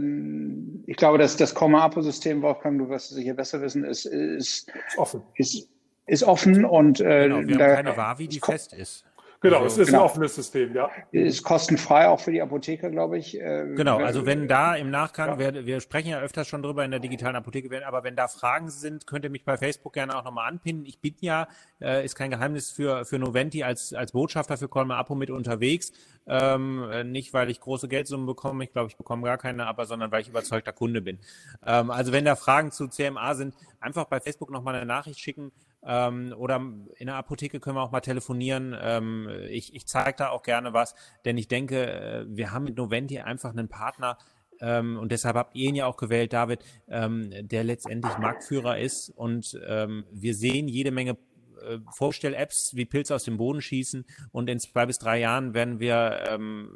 [0.86, 4.98] ich glaube, dass das Komma-Apo-System, Wolfgang, du wirst es sicher besser wissen, ist, ist, ist
[4.98, 5.22] offen.
[5.36, 5.68] Ist,
[6.06, 9.04] ist offen und äh, genau, wir da, haben keine Wavi, die fest ist.
[9.44, 9.98] Genau, also, es ist genau.
[9.98, 10.90] ein offenes System, ja.
[11.12, 13.38] Ist kostenfrei auch für die Apotheker, glaube ich.
[13.38, 15.54] Äh, genau, also wenn da im Nachgang, ja.
[15.54, 18.70] wir, wir sprechen ja öfters schon drüber in der digitalen Apotheke, aber wenn da Fragen
[18.70, 20.86] sind, könnt ihr mich bei Facebook gerne auch nochmal anpinnen.
[20.86, 21.46] Ich bin ja,
[21.78, 25.92] äh, ist kein Geheimnis für, für Noventi als, als Botschafter für Colma Apo mit unterwegs.
[26.26, 29.84] Ähm, äh, nicht, weil ich große Geldsummen bekomme, ich glaube, ich bekomme gar keine, aber
[29.84, 31.18] sondern weil ich überzeugter Kunde bin.
[31.66, 35.52] Ähm, also wenn da Fragen zu CMA sind, einfach bei Facebook nochmal eine Nachricht schicken.
[35.86, 36.56] Ähm, oder
[36.96, 38.76] in der Apotheke können wir auch mal telefonieren.
[38.80, 42.76] Ähm, ich ich zeige da auch gerne was, denn ich denke, äh, wir haben mit
[42.76, 44.18] Noventi einfach einen Partner,
[44.60, 49.10] ähm, und deshalb habt ihr ihn ja auch gewählt, David, ähm, der letztendlich Marktführer ist.
[49.10, 51.18] Und ähm, wir sehen jede Menge
[51.62, 55.80] äh, Vorstell-Apps wie Pilze aus dem Boden schießen und in zwei bis drei Jahren werden
[55.80, 56.70] wir ähm,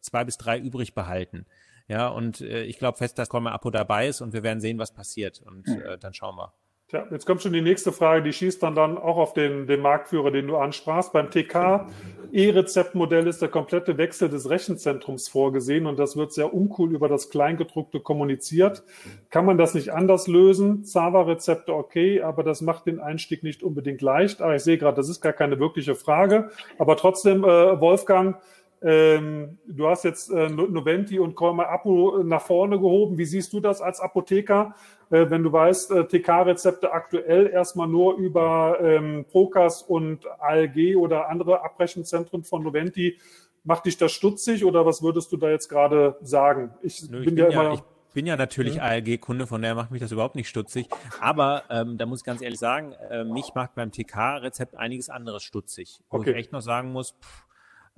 [0.00, 1.46] zwei bis drei übrig behalten.
[1.88, 4.78] Ja, und äh, ich glaube fest, dass Komma Apo dabei ist und wir werden sehen,
[4.78, 5.42] was passiert.
[5.44, 5.82] Und hm.
[5.82, 6.52] äh, dann schauen wir.
[6.92, 9.80] Tja, jetzt kommt schon die nächste Frage, die schießt dann dann auch auf den, den
[9.80, 11.14] Marktführer, den du ansprachst.
[11.14, 11.86] Beim TK
[12.32, 17.30] E-Rezept-Modell ist der komplette Wechsel des Rechenzentrums vorgesehen und das wird sehr uncool über das
[17.30, 18.82] Kleingedruckte kommuniziert.
[19.30, 20.84] Kann man das nicht anders lösen?
[20.84, 24.42] Zava-Rezepte okay, aber das macht den Einstieg nicht unbedingt leicht.
[24.42, 26.50] Aber ich sehe gerade, das ist gar keine wirkliche Frage.
[26.76, 28.36] Aber trotzdem, äh, Wolfgang,
[28.84, 33.16] ähm, du hast jetzt äh, Noventi und Kolmer Apo nach vorne gehoben.
[33.16, 34.74] Wie siehst du das als Apotheker,
[35.10, 41.28] äh, wenn du weißt, äh, TK-Rezepte aktuell erstmal nur über ähm, Procas und ALG oder
[41.28, 43.18] andere Abrechenzentren von Noventi?
[43.64, 46.74] Macht dich das stutzig oder was würdest du da jetzt gerade sagen?
[46.82, 47.74] Ich, Nö, ich bin, ja immer.
[47.74, 48.80] ich bin ja natürlich mhm.
[48.80, 50.88] ALG-Kunde, von daher macht mich das überhaupt nicht stutzig.
[51.20, 55.44] Aber ähm, da muss ich ganz ehrlich sagen, äh, mich macht beim TK-Rezept einiges anderes
[55.44, 56.00] stutzig.
[56.10, 56.30] Wo okay.
[56.30, 57.44] ich echt noch sagen muss, pff,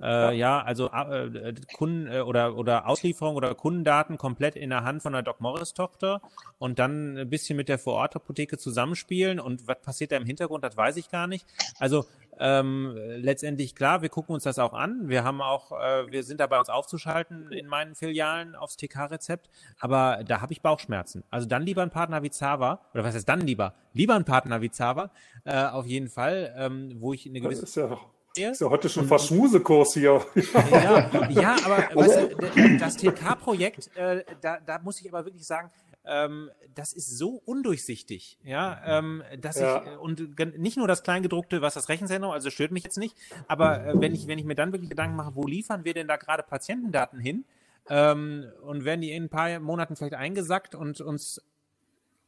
[0.01, 0.61] äh, ja.
[0.61, 5.21] also äh, Kunden äh, oder oder Auslieferung oder Kundendaten komplett in der Hand von der
[5.21, 6.21] Doc Morris Tochter
[6.57, 10.75] und dann ein bisschen mit der Vorortapotheke zusammenspielen und was passiert da im Hintergrund, das
[10.75, 11.45] weiß ich gar nicht.
[11.79, 12.05] Also
[12.37, 15.07] ähm, letztendlich klar, wir gucken uns das auch an.
[15.07, 20.23] Wir haben auch, äh, wir sind dabei uns aufzuschalten in meinen Filialen aufs TK-Rezept, aber
[20.25, 21.23] da habe ich Bauchschmerzen.
[21.29, 23.73] Also dann lieber ein Partner wie Zava, oder was heißt dann lieber?
[23.93, 25.11] Lieber ein Partner wie Zava,
[25.45, 27.61] äh, auf jeden Fall, ähm, wo ich eine gewisse.
[27.61, 27.97] Das ist ja
[28.37, 30.25] ist ja heute schon fast Schmusekurs hier.
[30.71, 35.71] Ja, ja aber weißt du, das TK-Projekt, äh, da, da muss ich aber wirklich sagen,
[36.05, 39.81] ähm, das ist so undurchsichtig, ja, ähm, dass ja.
[39.83, 43.15] ich und nicht nur das Kleingedruckte, was das Rechenzentrum, also stört mich jetzt nicht,
[43.47, 46.07] aber äh, wenn ich wenn ich mir dann wirklich Gedanken mache, wo liefern wir denn
[46.07, 47.45] da gerade Patientendaten hin?
[47.89, 51.41] ähm, und werden die in ein paar Monaten vielleicht eingesackt und uns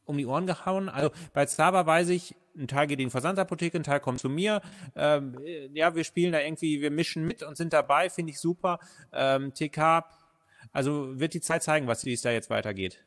[0.08, 0.88] um die Ohren gehauen.
[0.88, 4.28] Also bei Zava weiß ich, ein Teil geht in die Versandapotheke, ein Teil kommt zu
[4.28, 4.60] mir.
[4.96, 5.36] Ähm,
[5.72, 8.80] ja, wir spielen da irgendwie, wir mischen mit und sind dabei, finde ich super.
[9.12, 10.04] Ähm, TK,
[10.72, 13.04] also wird die Zeit zeigen, was wie es da jetzt weitergeht.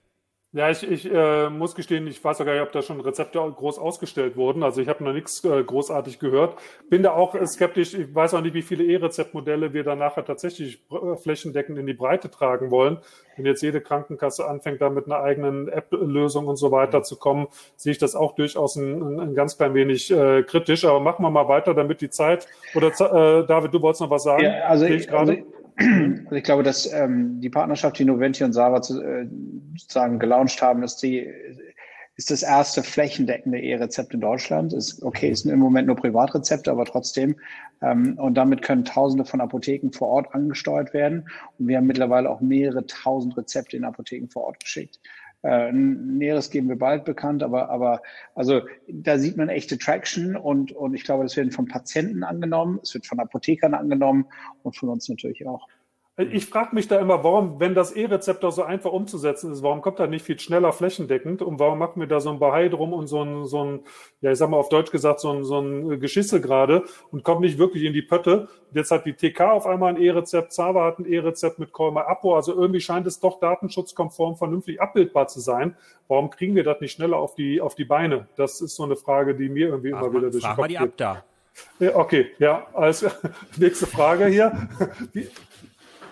[0.54, 3.80] Ja, ich, ich äh, muss gestehen, ich weiß sogar nicht, ob da schon Rezepte groß
[3.80, 4.64] ausgestellt wurden.
[4.64, 6.60] Also ich habe noch nichts äh, großartig gehört.
[6.90, 7.94] Bin da auch skeptisch.
[7.94, 11.94] Ich weiß auch nicht, wie viele E-Rezeptmodelle wir dann nachher tatsächlich äh, flächendeckend in die
[11.94, 12.98] Breite tragen wollen.
[13.38, 17.48] Wenn jetzt jede Krankenkasse anfängt, da mit einer eigenen App-Lösung und so weiter zu kommen,
[17.78, 20.84] sehe ich das auch durchaus ein, ein ganz klein wenig äh, kritisch.
[20.84, 22.46] Aber machen wir mal weiter, damit die Zeit.
[22.76, 24.44] Oder äh, David, du wolltest noch was sagen?
[24.44, 25.34] Ja, also ich, also
[25.78, 29.28] also ich glaube, dass ähm, die Partnerschaft, die Noventi und Sava zu, äh,
[29.78, 31.32] sozusagen gelauncht haben, ist die
[32.22, 34.74] ist das erste flächendeckende E-Rezept in Deutschland.
[34.74, 37.36] Ist okay, ist im Moment nur Privatrezepte, aber trotzdem.
[37.82, 41.28] Ähm, und damit können Tausende von Apotheken vor Ort angesteuert werden.
[41.58, 45.00] Und wir haben mittlerweile auch mehrere tausend Rezepte in Apotheken vor Ort geschickt.
[45.44, 48.02] Äh, Näheres geben wir bald bekannt, aber, aber
[48.36, 52.80] also da sieht man echte Traction und, und ich glaube, das wird von Patienten angenommen,
[52.84, 54.28] es wird von Apothekern angenommen
[54.64, 55.68] und von uns natürlich auch.
[56.18, 59.82] Ich frage mich da immer, warum, wenn das E-Rezept auch so einfach umzusetzen ist, warum
[59.82, 62.92] kommt da nicht viel schneller flächendeckend und warum machen wir da so ein Bahai drum
[62.92, 63.80] und so ein, so ein,
[64.20, 67.42] ja, ich sag mal auf Deutsch gesagt, so ein, so ein Geschisse gerade und kommt
[67.42, 68.50] nicht wirklich in die Pötte.
[68.74, 72.36] Jetzt hat die TK auf einmal ein E-Rezept, Zava hat ein E-Rezept mit Colmar Apo,
[72.36, 75.78] also irgendwie scheint es doch datenschutzkonform vernünftig abbildbar zu sein.
[76.10, 78.28] Warum kriegen wir das nicht schneller auf die, auf die Beine?
[78.36, 81.94] Das ist so eine Frage, die mir irgendwie Ach, immer wieder durch den Kopf geht.
[81.96, 83.06] Okay, ja, als
[83.58, 84.70] nächste Frage hier.
[85.14, 85.28] Die,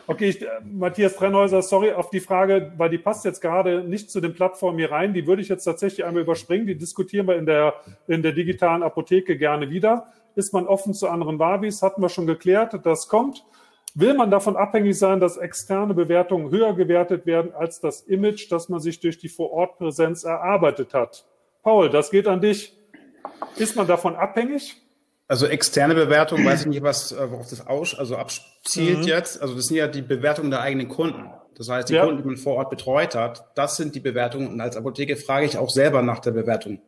[0.10, 4.10] Okay, ich, äh, Matthias Trennhäuser, sorry, auf die Frage, weil die passt jetzt gerade nicht
[4.10, 5.14] zu den Plattformen hier rein.
[5.14, 6.66] Die würde ich jetzt tatsächlich einmal überspringen.
[6.66, 7.76] Die diskutieren wir in der,
[8.08, 10.12] in der digitalen Apotheke gerne wieder.
[10.34, 11.84] Ist man offen zu anderen Wabis?
[11.84, 12.84] Hatten wir schon geklärt.
[12.88, 13.46] Das kommt.
[13.94, 18.68] Will man davon abhängig sein, dass externe Bewertungen höher gewertet werden als das Image, das
[18.68, 21.28] man sich durch die Vorortpräsenz erarbeitet hat?
[21.62, 22.76] Paul, das geht an dich.
[23.58, 24.76] Ist man davon abhängig?
[25.30, 29.04] Also externe Bewertung, weiß ich nicht, was äh, worauf das aus, also abzielt mhm.
[29.04, 29.42] jetzt.
[29.42, 31.30] Also das sind ja die Bewertungen der eigenen Kunden.
[31.56, 32.06] Das heißt, die ja.
[32.06, 34.48] Kunden, die man vor Ort betreut hat, das sind die Bewertungen.
[34.48, 36.82] Und als Apotheke frage ich auch selber nach der Bewertung.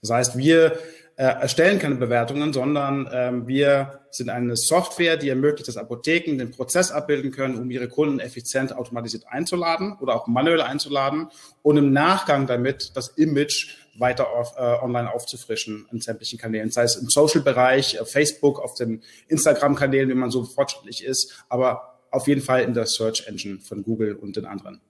[0.00, 0.78] Das heißt, wir
[1.16, 6.52] äh, erstellen keine Bewertungen, sondern ähm, wir sind eine Software, die ermöglicht, dass Apotheken den
[6.52, 11.28] Prozess abbilden können, um ihre Kunden effizient automatisiert einzuladen oder auch manuell einzuladen
[11.62, 16.84] und im Nachgang damit das Image weiter auf, äh, online aufzufrischen in sämtlichen Kanälen, sei
[16.84, 22.40] es im Social-Bereich, Facebook, auf den Instagram-Kanälen, wenn man so fortschrittlich ist, aber auf jeden
[22.40, 24.80] Fall in der Search Engine von Google und den anderen.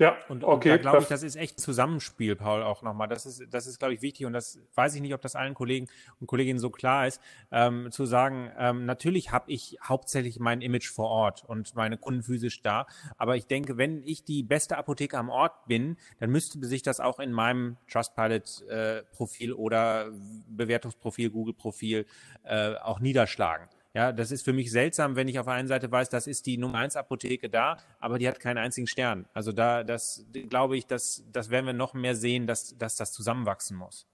[0.00, 0.72] Ja, und, okay.
[0.72, 3.06] Und da glaube ich, das ist echt ein Zusammenspiel, Paul, auch nochmal.
[3.06, 5.52] Das ist, das ist, glaube ich, wichtig und das weiß ich nicht, ob das allen
[5.52, 5.88] Kollegen
[6.18, 7.20] und Kolleginnen so klar ist,
[7.52, 12.22] ähm, zu sagen, ähm, natürlich habe ich hauptsächlich mein Image vor Ort und meine Kunden
[12.22, 12.86] physisch da,
[13.18, 16.98] aber ich denke, wenn ich die beste Apotheke am Ort bin, dann müsste sich das
[16.98, 20.10] auch in meinem Trustpilot-Profil äh, oder
[20.48, 22.06] Bewertungsprofil, Google-Profil
[22.44, 23.68] äh, auch niederschlagen.
[23.92, 26.46] Ja, das ist für mich seltsam, wenn ich auf der einen Seite weiß, das ist
[26.46, 29.26] die Nummer eins Apotheke da, aber die hat keinen einzigen Stern.
[29.34, 33.12] Also da, das glaube ich, das, das werden wir noch mehr sehen, dass, dass das
[33.12, 34.06] zusammenwachsen muss.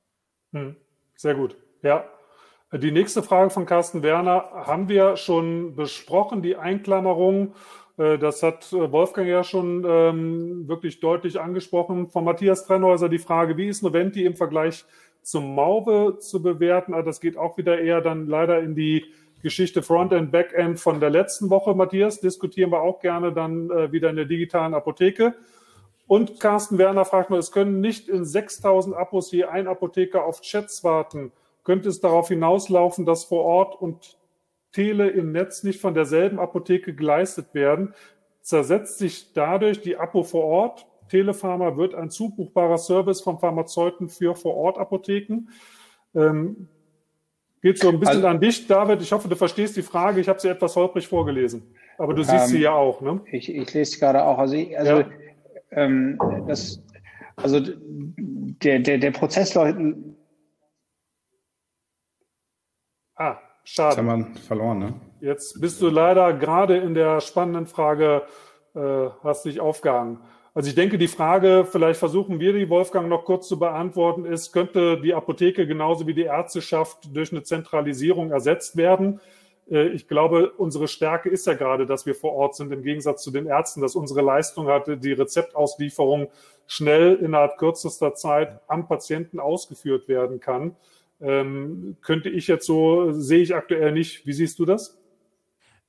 [0.52, 0.76] Hm,
[1.14, 1.56] sehr gut.
[1.82, 2.08] Ja.
[2.72, 7.54] Die nächste Frage von Carsten Werner haben wir schon besprochen, die Einklammerung.
[7.96, 12.08] Äh, das hat äh, Wolfgang ja schon ähm, wirklich deutlich angesprochen.
[12.08, 14.84] Von Matthias Trennhäuser die Frage, wie ist Noventi im Vergleich
[15.22, 16.92] zum Maube zu bewerten?
[16.92, 19.04] Also das geht auch wieder eher dann leider in die
[19.42, 24.10] Geschichte Frontend, Backend von der letzten Woche, Matthias, diskutieren wir auch gerne dann äh, wieder
[24.10, 25.34] in der digitalen Apotheke.
[26.06, 30.40] Und Carsten Werner fragt noch, es können nicht in 6000 Abos je ein Apotheker auf
[30.40, 31.32] Chats warten.
[31.64, 34.16] Könnte es darauf hinauslaufen, dass vor Ort und
[34.72, 37.94] Tele im Netz nicht von derselben Apotheke geleistet werden?
[38.40, 40.86] Zersetzt sich dadurch die Apo vor Ort?
[41.08, 45.48] Telepharma wird ein zubuchbarer Service vom Pharmazeuten für Vor-Ort-Apotheken.
[46.14, 46.68] Ähm,
[47.66, 49.02] Geht so ein bisschen also, an dich, David.
[49.02, 50.20] Ich hoffe, du verstehst die Frage.
[50.20, 51.74] Ich habe sie etwas holprig vorgelesen.
[51.98, 53.20] Aber du siehst ähm, sie ja auch, ne?
[53.32, 54.38] Ich, ich lese sie gerade auch.
[54.38, 55.06] Also, ich, also ja.
[55.72, 56.80] ähm, das,
[57.34, 59.80] also der, der, der Prozess läuft.
[63.16, 63.96] Ah, schade.
[63.96, 64.94] Jetzt haben wir verloren, ne?
[65.18, 68.22] Jetzt bist du leider gerade in der spannenden Frage,
[68.76, 70.20] äh, hast dich aufgehangen.
[70.56, 74.52] Also ich denke, die Frage, vielleicht versuchen wir die, Wolfgang, noch kurz zu beantworten, ist,
[74.52, 79.20] könnte die Apotheke genauso wie die Ärzteschaft durch eine Zentralisierung ersetzt werden?
[79.70, 83.22] Äh, ich glaube, unsere Stärke ist ja gerade, dass wir vor Ort sind, im Gegensatz
[83.22, 86.28] zu den Ärzten, dass unsere Leistung hatte, die Rezeptauslieferung
[86.66, 90.74] schnell innerhalb kürzester Zeit am Patienten ausgeführt werden kann.
[91.20, 94.26] Ähm, könnte ich jetzt so, sehe ich aktuell nicht.
[94.26, 94.96] Wie siehst du das?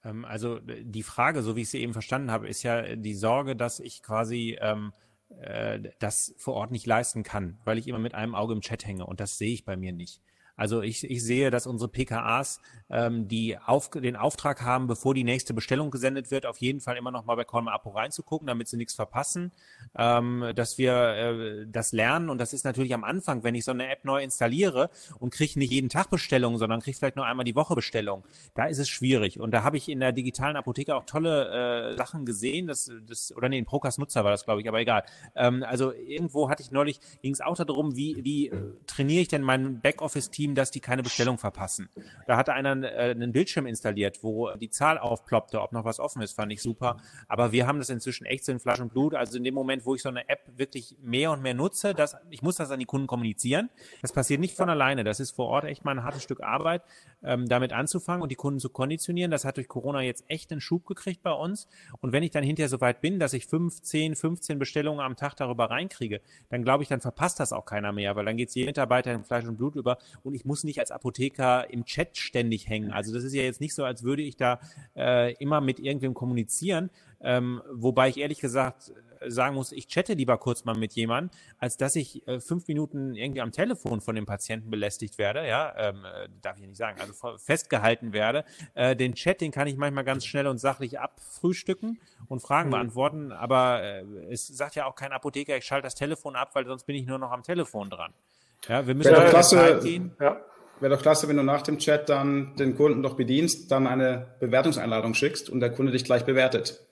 [0.08, 3.56] Ähm, also die Frage, so wie ich sie eben verstanden habe, ist ja die Sorge,
[3.56, 4.94] dass ich quasi ähm,
[5.42, 8.86] äh, das vor Ort nicht leisten kann, weil ich immer mit einem Auge im Chat
[8.86, 10.22] hänge und das sehe ich bei mir nicht.
[10.58, 12.60] Also ich, ich sehe, dass unsere PKAs,
[12.90, 16.98] ähm, die auf, den Auftrag haben, bevor die nächste Bestellung gesendet wird, auf jeden Fall
[16.98, 19.52] immer noch mal bei Colma Apo reinzugucken, damit sie nichts verpassen,
[19.98, 22.30] ähm, dass wir äh, das lernen.
[22.30, 24.90] Und das ist natürlich am Anfang, wenn ich so eine App neu installiere
[25.20, 28.24] und kriege nicht jeden Tag Bestellungen, sondern kriege vielleicht nur einmal die Woche Bestellung,
[28.56, 29.40] da ist es schwierig.
[29.40, 33.36] Und da habe ich in der digitalen Apotheke auch tolle äh, Sachen gesehen, das, das
[33.36, 35.04] oder nee, ein Prokas Nutzer war das, glaube ich, aber egal.
[35.36, 39.28] Ähm, also irgendwo hatte ich neulich, ging es auch darum, wie, wie äh, trainiere ich
[39.28, 41.90] denn mein Backoffice-Team Team, dass die keine Bestellung verpassen.
[42.26, 46.22] Da hatte einer äh, einen Bildschirm installiert, wo die Zahl aufploppte, ob noch was offen
[46.22, 46.98] ist, fand ich super.
[47.28, 49.14] Aber wir haben das inzwischen echt so in Fleisch und Blut.
[49.14, 52.16] Also in dem Moment, wo ich so eine App wirklich mehr und mehr nutze, dass,
[52.30, 53.70] ich muss das an die Kunden kommunizieren.
[54.02, 55.04] Das passiert nicht von alleine.
[55.04, 56.84] Das ist vor Ort echt mal ein hartes Stück Arbeit,
[57.24, 59.32] ähm, damit anzufangen und die Kunden zu konditionieren.
[59.32, 61.68] Das hat durch Corona jetzt echt einen Schub gekriegt bei uns.
[62.00, 65.16] Und wenn ich dann hinterher so weit bin, dass ich 5, 10, 15 Bestellungen am
[65.16, 68.50] Tag darüber reinkriege, dann glaube ich, dann verpasst das auch keiner mehr, weil dann geht
[68.50, 71.86] es jedem Mitarbeiter in Fleisch und Blut über und ich muss nicht als Apotheker im
[71.86, 72.92] Chat ständig hängen.
[72.92, 74.60] Also das ist ja jetzt nicht so, als würde ich da
[74.96, 76.90] äh, immer mit irgendwem kommunizieren.
[77.20, 81.32] Ähm, wobei ich ehrlich gesagt äh, sagen muss, ich chatte lieber kurz mal mit jemandem,
[81.58, 85.74] als dass ich äh, fünf Minuten irgendwie am Telefon von dem Patienten belästigt werde, ja,
[85.78, 88.46] ähm, äh, darf ich nicht sagen, also festgehalten werde.
[88.76, 92.74] Äh, den Chat, den kann ich manchmal ganz schnell und sachlich abfrühstücken und Fragen mhm.
[92.74, 96.66] beantworten, aber äh, es sagt ja auch kein Apotheker, ich schalte das Telefon ab, weil
[96.66, 98.14] sonst bin ich nur noch am Telefon dran.
[98.68, 100.16] Ja, wir müssen Wäre klasse, gehen.
[100.20, 100.42] Ja.
[100.80, 104.36] Wäre doch klasse, wenn du nach dem Chat dann den Kunden doch bedienst, dann eine
[104.40, 106.87] Bewertungseinladung schickst und der Kunde dich gleich bewertet.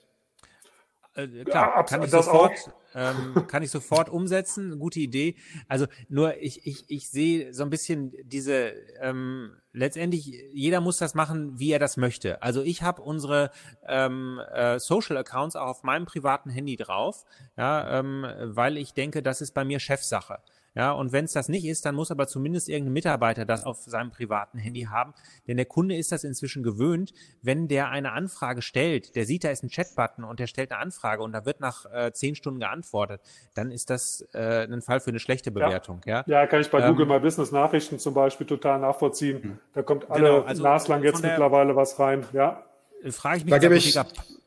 [1.16, 2.52] Äh, klar, ja, kann ich sofort,
[2.94, 4.78] ähm, kann ich sofort umsetzen.
[4.78, 5.36] Gute Idee.
[5.66, 11.14] Also nur ich, ich, ich sehe so ein bisschen diese ähm, letztendlich jeder muss das
[11.14, 12.42] machen, wie er das möchte.
[12.42, 13.50] Also ich habe unsere
[13.86, 17.24] ähm, äh, Social Accounts auch auf meinem privaten Handy drauf,
[17.56, 20.40] ja, ähm, weil ich denke, das ist bei mir Chefsache.
[20.76, 23.78] Ja, und wenn es das nicht ist, dann muss aber zumindest irgendein Mitarbeiter das auf
[23.78, 25.14] seinem privaten Handy haben.
[25.48, 29.48] Denn der Kunde ist das inzwischen gewöhnt, wenn der eine Anfrage stellt, der sieht, da
[29.48, 32.60] ist ein Chatbutton und der stellt eine Anfrage und da wird nach äh, zehn Stunden
[32.60, 33.22] geantwortet,
[33.54, 36.02] dann ist das äh, ein Fall für eine schlechte Bewertung.
[36.04, 36.40] Ja, ja?
[36.40, 39.42] ja kann ich bei ähm, Google My Business Nachrichten zum Beispiel total nachvollziehen.
[39.42, 39.58] Hm.
[39.72, 42.26] Da kommt alle genau, also naslang jetzt mittlerweile was rein.
[42.34, 42.65] Ja.
[43.10, 43.94] Frage ich mich, da gebe ich,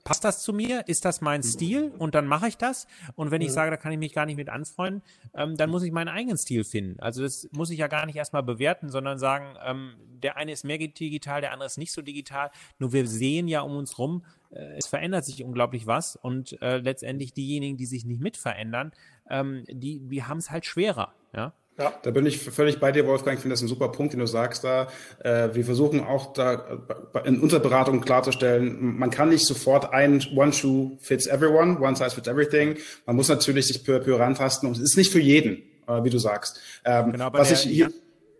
[0.03, 0.87] passt das zu mir?
[0.87, 1.91] Ist das mein Stil?
[1.97, 2.87] Und dann mache ich das.
[3.15, 5.03] Und wenn ich sage, da kann ich mich gar nicht mit anfreunden,
[5.33, 6.99] ähm, dann muss ich meinen eigenen Stil finden.
[6.99, 10.65] Also das muss ich ja gar nicht erstmal bewerten, sondern sagen, ähm, der eine ist
[10.65, 12.51] mehr digital, der andere ist nicht so digital.
[12.79, 16.15] Nur wir sehen ja um uns rum, äh, es verändert sich unglaublich was.
[16.15, 18.91] Und äh, letztendlich diejenigen, die sich nicht mit verändern,
[19.29, 21.13] ähm, die, die haben es halt schwerer.
[21.33, 21.53] Ja.
[21.79, 21.93] Ja.
[22.03, 23.37] Da bin ich völlig bei dir, Wolfgang.
[23.37, 24.89] Ich finde das ein super Punkt, den du sagst da.
[25.23, 26.79] Äh, wir versuchen auch da
[27.23, 32.11] in unserer Beratung klarzustellen, man kann nicht sofort ein One Shoe fits everyone, One Size
[32.11, 32.77] fits everything.
[33.05, 36.03] Man muss natürlich sich peu à peu rantasten und es ist nicht für jeden, äh,
[36.03, 36.59] wie du sagst.
[36.83, 37.93] Ähm, genau, was ich hier, Jan,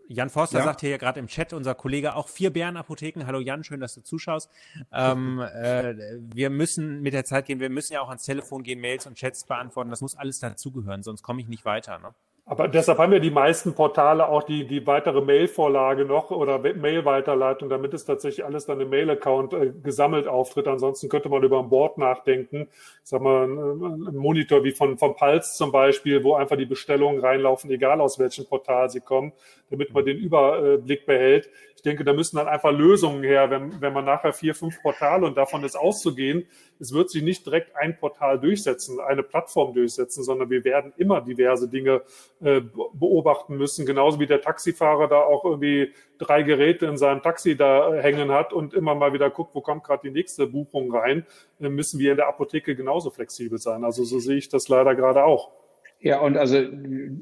[0.08, 0.64] Jan Forster ja?
[0.64, 3.26] sagt hier ja gerade im Chat, unser Kollege, auch vier Bärenapotheken.
[3.26, 4.50] Hallo Jan, schön, dass du zuschaust.
[4.92, 5.94] Ähm, äh,
[6.34, 9.14] wir müssen mit der Zeit gehen, wir müssen ja auch ans Telefon gehen, Mails und
[9.14, 9.88] Chats beantworten.
[9.88, 11.98] Das muss alles dazugehören, sonst komme ich nicht weiter.
[12.00, 12.12] Ne?
[12.50, 17.68] Aber deshalb haben ja die meisten Portale auch die, die weitere Mail-Vorlage noch oder Mail-Weiterleitung,
[17.68, 20.66] damit es tatsächlich alles dann im Mail-Account äh, gesammelt auftritt.
[20.66, 22.66] Ansonsten könnte man über ein Board nachdenken.
[23.04, 26.66] Ich sag mal, ein, ein Monitor wie von, von Pulse zum Beispiel, wo einfach die
[26.66, 29.32] Bestellungen reinlaufen, egal aus welchem Portal sie kommen,
[29.70, 31.48] damit man den Überblick behält.
[31.76, 35.24] Ich denke, da müssen dann einfach Lösungen her, wenn, wenn man nachher vier, fünf Portale
[35.24, 36.48] und davon ist auszugehen,
[36.80, 41.20] es wird sich nicht direkt ein Portal durchsetzen, eine Plattform durchsetzen, sondern wir werden immer
[41.20, 42.02] diverse Dinge
[42.40, 42.60] äh,
[42.94, 47.94] beobachten müssen, genauso wie der Taxifahrer da auch irgendwie drei Geräte in seinem Taxi da
[47.94, 51.26] äh, hängen hat und immer mal wieder guckt, wo kommt gerade die nächste Buchung rein,
[51.60, 53.84] äh, müssen wir in der Apotheke genauso flexibel sein.
[53.84, 55.59] Also so sehe ich das leider gerade auch.
[56.02, 56.56] Ja, und also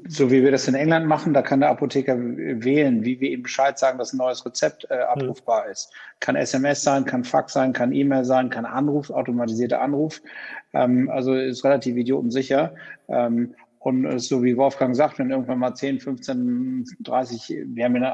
[0.07, 3.43] so wie wir das in England machen, da kann der Apotheker wählen, wie wir ihm
[3.43, 5.71] Bescheid sagen, dass ein neues Rezept äh, abrufbar mhm.
[5.71, 5.91] ist.
[6.21, 10.21] Kann SMS sein, kann Fax sein, kann E-Mail sein, kann Anruf, automatisierter Anruf.
[10.73, 12.73] Ähm, also ist relativ idiotensicher.
[13.09, 17.97] Ähm, und äh, so wie Wolfgang sagt, wenn irgendwann mal 10, 15, 30, wir haben
[17.97, 18.05] in,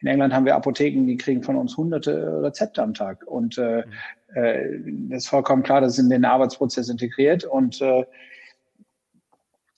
[0.00, 3.26] in England haben wir Apotheken, die kriegen von uns hunderte Rezepte am Tag.
[3.26, 3.84] Und äh,
[4.34, 4.34] mhm.
[4.34, 8.04] äh, das ist vollkommen klar, das ist in den Arbeitsprozess integriert und äh,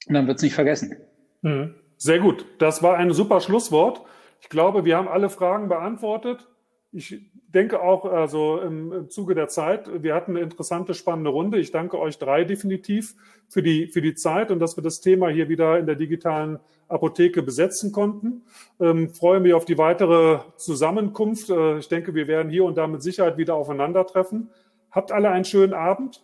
[0.06, 0.96] und dann wird es nicht vergessen.
[1.42, 1.74] Mhm.
[1.96, 2.46] Sehr gut.
[2.58, 4.02] Das war ein super Schlusswort.
[4.40, 6.46] Ich glaube, wir haben alle Fragen beantwortet.
[6.92, 11.58] ich denke auch, also im, Zuge der Zeit, wir hatten eine interessante, spannende Runde.
[11.58, 13.14] Ich danke euch drei definitiv
[13.48, 16.58] für die, für die Zeit und dass wir das Thema hier wieder in der digitalen
[16.88, 18.42] Apotheke besetzen konnten.
[18.78, 21.50] Ähm, freue mich auf die weitere Zusammenkunft.
[21.50, 24.50] Äh, ich denke, wir werden hier und da mit Sicherheit wieder aufeinandertreffen.
[24.90, 26.22] Habt alle einen schönen Abend.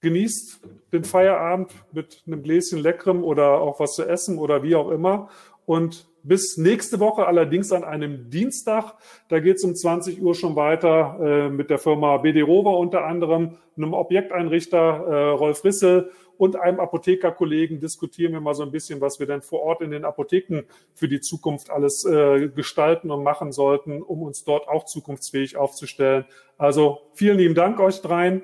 [0.00, 0.60] Genießt
[0.92, 5.28] den Feierabend mit einem Gläschen Leckerem oder auch was zu essen oder wie auch immer.
[5.66, 8.94] Und bis nächste Woche, allerdings an einem Dienstag.
[9.28, 13.04] Da geht es um 20 Uhr schon weiter äh, mit der Firma BD Rover unter
[13.04, 19.00] anderem, einem Objekteinrichter äh, Rolf Rissel und einem Apothekerkollegen diskutieren wir mal so ein bisschen,
[19.00, 20.62] was wir denn vor Ort in den Apotheken
[20.94, 26.24] für die Zukunft alles äh, gestalten und machen sollten, um uns dort auch zukunftsfähig aufzustellen.
[26.56, 28.42] Also vielen lieben Dank euch dreien.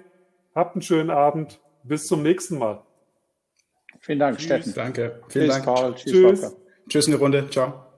[0.54, 1.60] Habt einen schönen Abend.
[1.82, 2.82] Bis zum nächsten Mal.
[4.00, 4.46] Vielen Dank, Tschüss.
[4.46, 4.74] Steffen.
[4.74, 5.22] Danke.
[5.28, 5.64] Vielen Tschüss, Dank.
[5.64, 5.94] Paul.
[5.94, 6.40] Tschüss.
[6.40, 6.56] Tschüss.
[6.88, 7.48] Tschüss eine Runde.
[7.50, 7.93] Ciao.